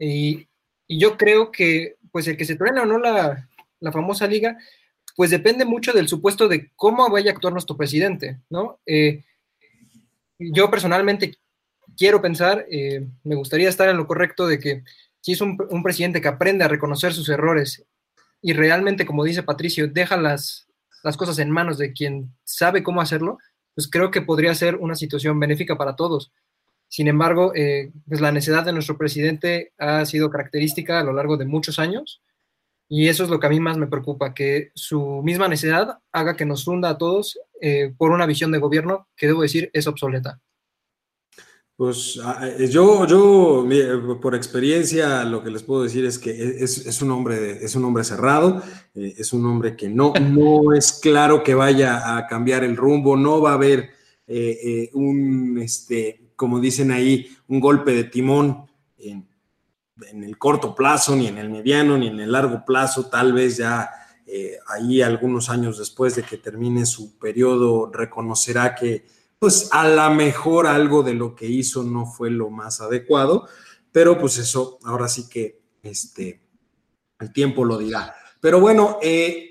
Y, 0.00 0.48
yo 0.88 1.16
creo 1.16 1.52
que 1.52 1.94
pues 2.10 2.26
el 2.26 2.36
que 2.36 2.44
se 2.44 2.56
truena 2.56 2.82
o 2.82 2.86
no 2.86 2.98
la, 2.98 3.48
famosa 3.92 4.26
liga, 4.26 4.58
pues 5.14 5.30
depende 5.30 5.64
mucho 5.64 5.92
del 5.92 6.08
supuesto 6.08 6.48
de 6.48 6.72
cómo 6.74 7.08
vaya 7.08 7.30
a 7.30 7.34
actuar 7.34 7.52
nuestro 7.52 7.76
presidente, 7.76 8.40
¿no? 8.50 8.80
Eh, 8.84 9.22
yo 10.40 10.68
personalmente 10.72 11.36
quiero 11.96 12.20
pensar, 12.20 12.66
eh, 12.70 13.06
me 13.24 13.34
gustaría 13.34 13.68
estar 13.68 13.88
en 13.88 13.96
lo 13.96 14.06
correcto 14.06 14.46
de 14.46 14.58
que 14.58 14.84
si 15.20 15.32
es 15.32 15.40
un, 15.40 15.56
presidente 15.82 16.20
que 16.20 16.28
aprende 16.28 16.64
a 16.64 16.68
reconocer 16.68 17.12
sus 17.12 17.28
errores 17.28 17.84
y 18.40 18.52
realmente, 18.52 19.06
como 19.06 19.24
dice 19.24 19.42
Patricio, 19.42 19.86
deja 19.88 20.16
las, 20.16 20.66
cosas 21.16 21.38
en 21.38 21.50
manos 21.50 21.78
de 21.78 21.92
quien 21.92 22.34
sabe 22.44 22.82
cómo 22.82 23.00
hacerlo, 23.00 23.38
pues 23.74 23.88
creo 23.88 24.10
que 24.10 24.22
podría 24.22 24.54
ser 24.54 24.76
una 24.76 24.96
situación 24.96 25.38
benéfica 25.38 25.76
para 25.76 25.96
todos. 25.96 26.32
Sin 26.88 27.08
embargo, 27.08 27.52
eh, 27.54 27.92
pues 28.06 28.20
la 28.20 28.32
necedad 28.32 28.64
de 28.64 28.72
nuestro 28.72 28.98
presidente 28.98 29.72
ha 29.78 30.04
sido 30.04 30.30
característica 30.30 31.00
a 31.00 31.04
lo 31.04 31.12
largo 31.12 31.36
de 31.36 31.46
muchos 31.46 31.78
años 31.78 32.20
y 32.88 33.08
eso 33.08 33.24
es 33.24 33.30
lo 33.30 33.40
que 33.40 33.46
a 33.46 33.50
mí 33.50 33.58
más 33.58 33.78
me 33.78 33.86
preocupa, 33.86 34.34
que 34.34 34.70
su 34.74 35.22
misma 35.22 35.48
necedad 35.48 35.98
haga 36.12 36.36
que 36.36 36.44
nos 36.44 36.66
hunda 36.66 36.90
a 36.90 36.98
todos 36.98 37.38
eh, 37.60 37.94
por 37.96 38.10
una 38.10 38.26
visión 38.26 38.52
de 38.52 38.58
gobierno 38.58 39.08
que, 39.16 39.28
debo 39.28 39.40
decir, 39.40 39.70
es 39.72 39.86
obsoleta. 39.86 40.40
Pues 41.82 42.20
eh, 42.42 42.68
yo, 42.68 43.08
yo 43.08 43.66
por 44.20 44.36
experiencia, 44.36 45.24
lo 45.24 45.42
que 45.42 45.50
les 45.50 45.64
puedo 45.64 45.82
decir 45.82 46.04
es 46.04 46.16
que 46.16 46.30
es, 46.30 47.02
un, 47.02 47.10
hombre, 47.10 47.58
es 47.64 47.74
un 47.74 47.84
hombre 47.84 48.04
cerrado, 48.04 48.62
es 48.94 49.32
un 49.32 49.44
hombre 49.46 49.74
que 49.74 49.88
no, 49.88 50.12
no 50.12 50.72
es 50.74 50.92
claro 50.92 51.42
que 51.42 51.56
vaya 51.56 52.16
a 52.16 52.28
cambiar 52.28 52.62
el 52.62 52.76
rumbo, 52.76 53.16
no 53.16 53.40
va 53.40 53.50
a 53.50 53.54
haber 53.54 53.90
un, 54.92 55.58
este, 55.60 56.30
como 56.36 56.60
dicen 56.60 56.92
ahí, 56.92 57.26
un 57.48 57.58
golpe 57.58 57.92
de 57.92 58.04
timón 58.04 58.64
en, 58.98 59.26
el 60.22 60.38
corto 60.38 60.76
plazo, 60.76 61.16
ni 61.16 61.26
en 61.26 61.38
el 61.38 61.50
mediano, 61.50 61.98
ni 61.98 62.06
en 62.06 62.20
el 62.20 62.30
largo 62.30 62.64
plazo, 62.64 63.06
tal 63.06 63.32
vez 63.32 63.56
ya 63.56 63.90
eh, 64.24 64.56
ahí 64.68 65.02
algunos 65.02 65.50
años 65.50 65.78
después 65.78 66.14
de 66.14 66.22
que 66.22 66.36
termine 66.36 66.86
su 66.86 67.18
periodo 67.18 67.90
reconocerá 67.92 68.76
que 68.76 69.04
pues 69.42 69.70
a 69.72 69.88
lo 69.88 70.14
mejor 70.14 70.68
algo 70.68 71.02
de 71.02 71.14
lo 71.14 71.34
que 71.34 71.48
hizo 71.48 71.82
no 71.82 72.06
fue 72.06 72.30
lo 72.30 72.48
más 72.48 72.80
adecuado, 72.80 73.48
pero 73.90 74.16
pues 74.16 74.38
eso 74.38 74.78
ahora 74.84 75.08
sí 75.08 75.28
que 75.28 75.60
este, 75.82 76.40
el 77.18 77.32
tiempo 77.32 77.64
lo 77.64 77.76
dirá. 77.76 78.14
Pero 78.40 78.60
bueno, 78.60 79.00
eh, 79.02 79.48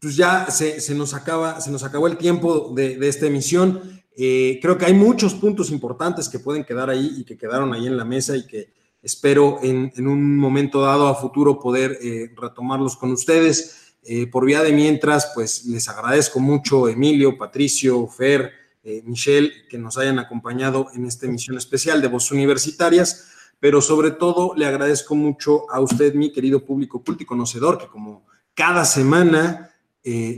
pues 0.00 0.14
ya 0.14 0.48
se, 0.48 0.94
nos 0.94 1.12
acaba, 1.12 1.60
se 1.60 1.72
nos 1.72 1.82
acabó 1.82 2.06
el 2.06 2.18
tiempo 2.18 2.72
de, 2.72 2.98
de 2.98 3.08
esta 3.08 3.26
emisión. 3.26 4.00
Eh, 4.16 4.60
creo 4.62 4.78
que 4.78 4.84
hay 4.84 4.94
muchos 4.94 5.34
puntos 5.34 5.72
importantes 5.72 6.28
que 6.28 6.38
pueden 6.38 6.62
quedar 6.62 6.88
ahí 6.88 7.16
y 7.18 7.24
que 7.24 7.36
quedaron 7.36 7.74
ahí 7.74 7.88
en 7.88 7.96
la 7.96 8.04
mesa 8.04 8.36
y 8.36 8.46
que 8.46 8.74
espero 9.02 9.58
en, 9.60 9.90
un 10.06 10.36
momento 10.36 10.82
dado 10.82 11.08
a 11.08 11.16
futuro 11.16 11.58
poder 11.58 11.98
eh, 12.00 12.32
retomarlos 12.40 12.96
con 12.96 13.10
ustedes. 13.10 13.94
Eh, 14.04 14.28
por 14.28 14.46
vía 14.46 14.62
de 14.62 14.70
mientras, 14.70 15.32
pues 15.34 15.64
les 15.64 15.88
agradezco 15.88 16.38
mucho 16.38 16.88
Emilio, 16.88 17.36
Patricio, 17.36 18.06
Fer, 18.06 18.65
Michelle, 19.04 19.52
que 19.68 19.78
nos 19.78 19.98
hayan 19.98 20.18
acompañado 20.18 20.86
en 20.94 21.06
esta 21.06 21.26
emisión 21.26 21.56
especial 21.56 22.00
de 22.00 22.08
Voz 22.08 22.30
Universitarias, 22.30 23.28
pero 23.58 23.80
sobre 23.80 24.12
todo 24.12 24.54
le 24.54 24.66
agradezco 24.66 25.14
mucho 25.14 25.70
a 25.70 25.80
usted, 25.80 26.14
mi 26.14 26.32
querido 26.32 26.64
público 26.64 27.02
culto 27.02 27.22
y 27.22 27.26
conocedor, 27.26 27.78
que 27.78 27.88
como 27.88 28.26
cada 28.54 28.84
semana 28.84 29.70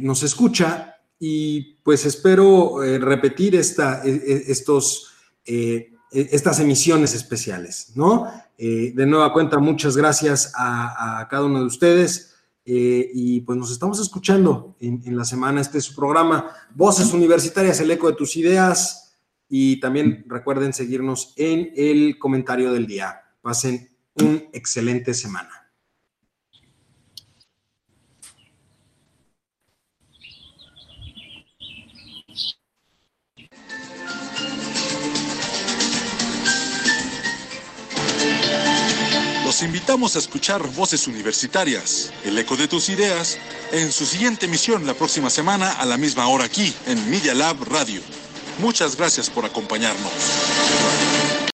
nos 0.00 0.22
escucha 0.22 0.98
y 1.18 1.78
pues 1.82 2.04
espero 2.06 2.82
eh, 2.82 2.98
repetir 2.98 3.56
esta, 3.56 4.02
e, 4.04 4.10
e, 4.10 4.44
estos, 4.52 5.12
eh, 5.44 5.92
e, 6.12 6.28
estas 6.32 6.60
emisiones 6.60 7.14
especiales, 7.14 7.92
¿no? 7.94 8.30
Eh, 8.56 8.92
de 8.94 9.06
nueva 9.06 9.32
cuenta, 9.32 9.58
muchas 9.58 9.96
gracias 9.96 10.52
a, 10.56 11.26
cada 11.30 11.44
uno 11.44 11.60
de 11.60 11.66
ustedes 11.66 12.36
y 12.70 13.40
pues 13.40 13.58
nos 13.58 13.70
estamos 13.70 13.98
escuchando 14.00 14.76
en, 14.80 15.02
en, 15.04 15.16
la 15.16 15.24
semana. 15.24 15.60
Este 15.60 15.78
es 15.78 15.84
su 15.84 15.94
programa, 15.94 16.50
Voces 16.74 17.12
Universitarias, 17.12 17.80
el 17.80 17.90
eco 17.90 18.08
de 18.08 18.16
tus 18.16 18.36
ideas 18.36 19.16
y 19.48 19.80
también 19.80 20.24
recuerden 20.28 20.72
seguirnos 20.72 21.32
en 21.36 21.72
el 21.76 22.18
comentario 22.18 22.72
del 22.72 22.86
día. 22.86 23.22
Pasen 23.40 23.88
un 24.16 24.48
excelente 24.52 25.14
semana. 25.14 25.57
Los 39.58 39.64
invitamos 39.66 40.14
a 40.14 40.20
escuchar 40.20 40.62
Voces 40.74 41.08
Universitarias, 41.08 42.12
el 42.24 42.38
eco 42.38 42.56
de 42.56 42.68
tus 42.68 42.88
ideas, 42.90 43.38
en 43.72 43.90
su 43.90 44.06
siguiente 44.06 44.46
emisión 44.46 44.86
la 44.86 44.94
próxima 44.94 45.30
semana 45.30 45.72
a 45.72 45.84
la 45.84 45.96
misma 45.96 46.28
hora 46.28 46.44
aquí 46.44 46.72
en 46.86 47.10
Media 47.10 47.34
Lab 47.34 47.64
Radio. 47.64 48.00
Muchas 48.60 48.94
gracias 48.94 49.28
por 49.28 49.44
acompañarnos. 49.44 50.12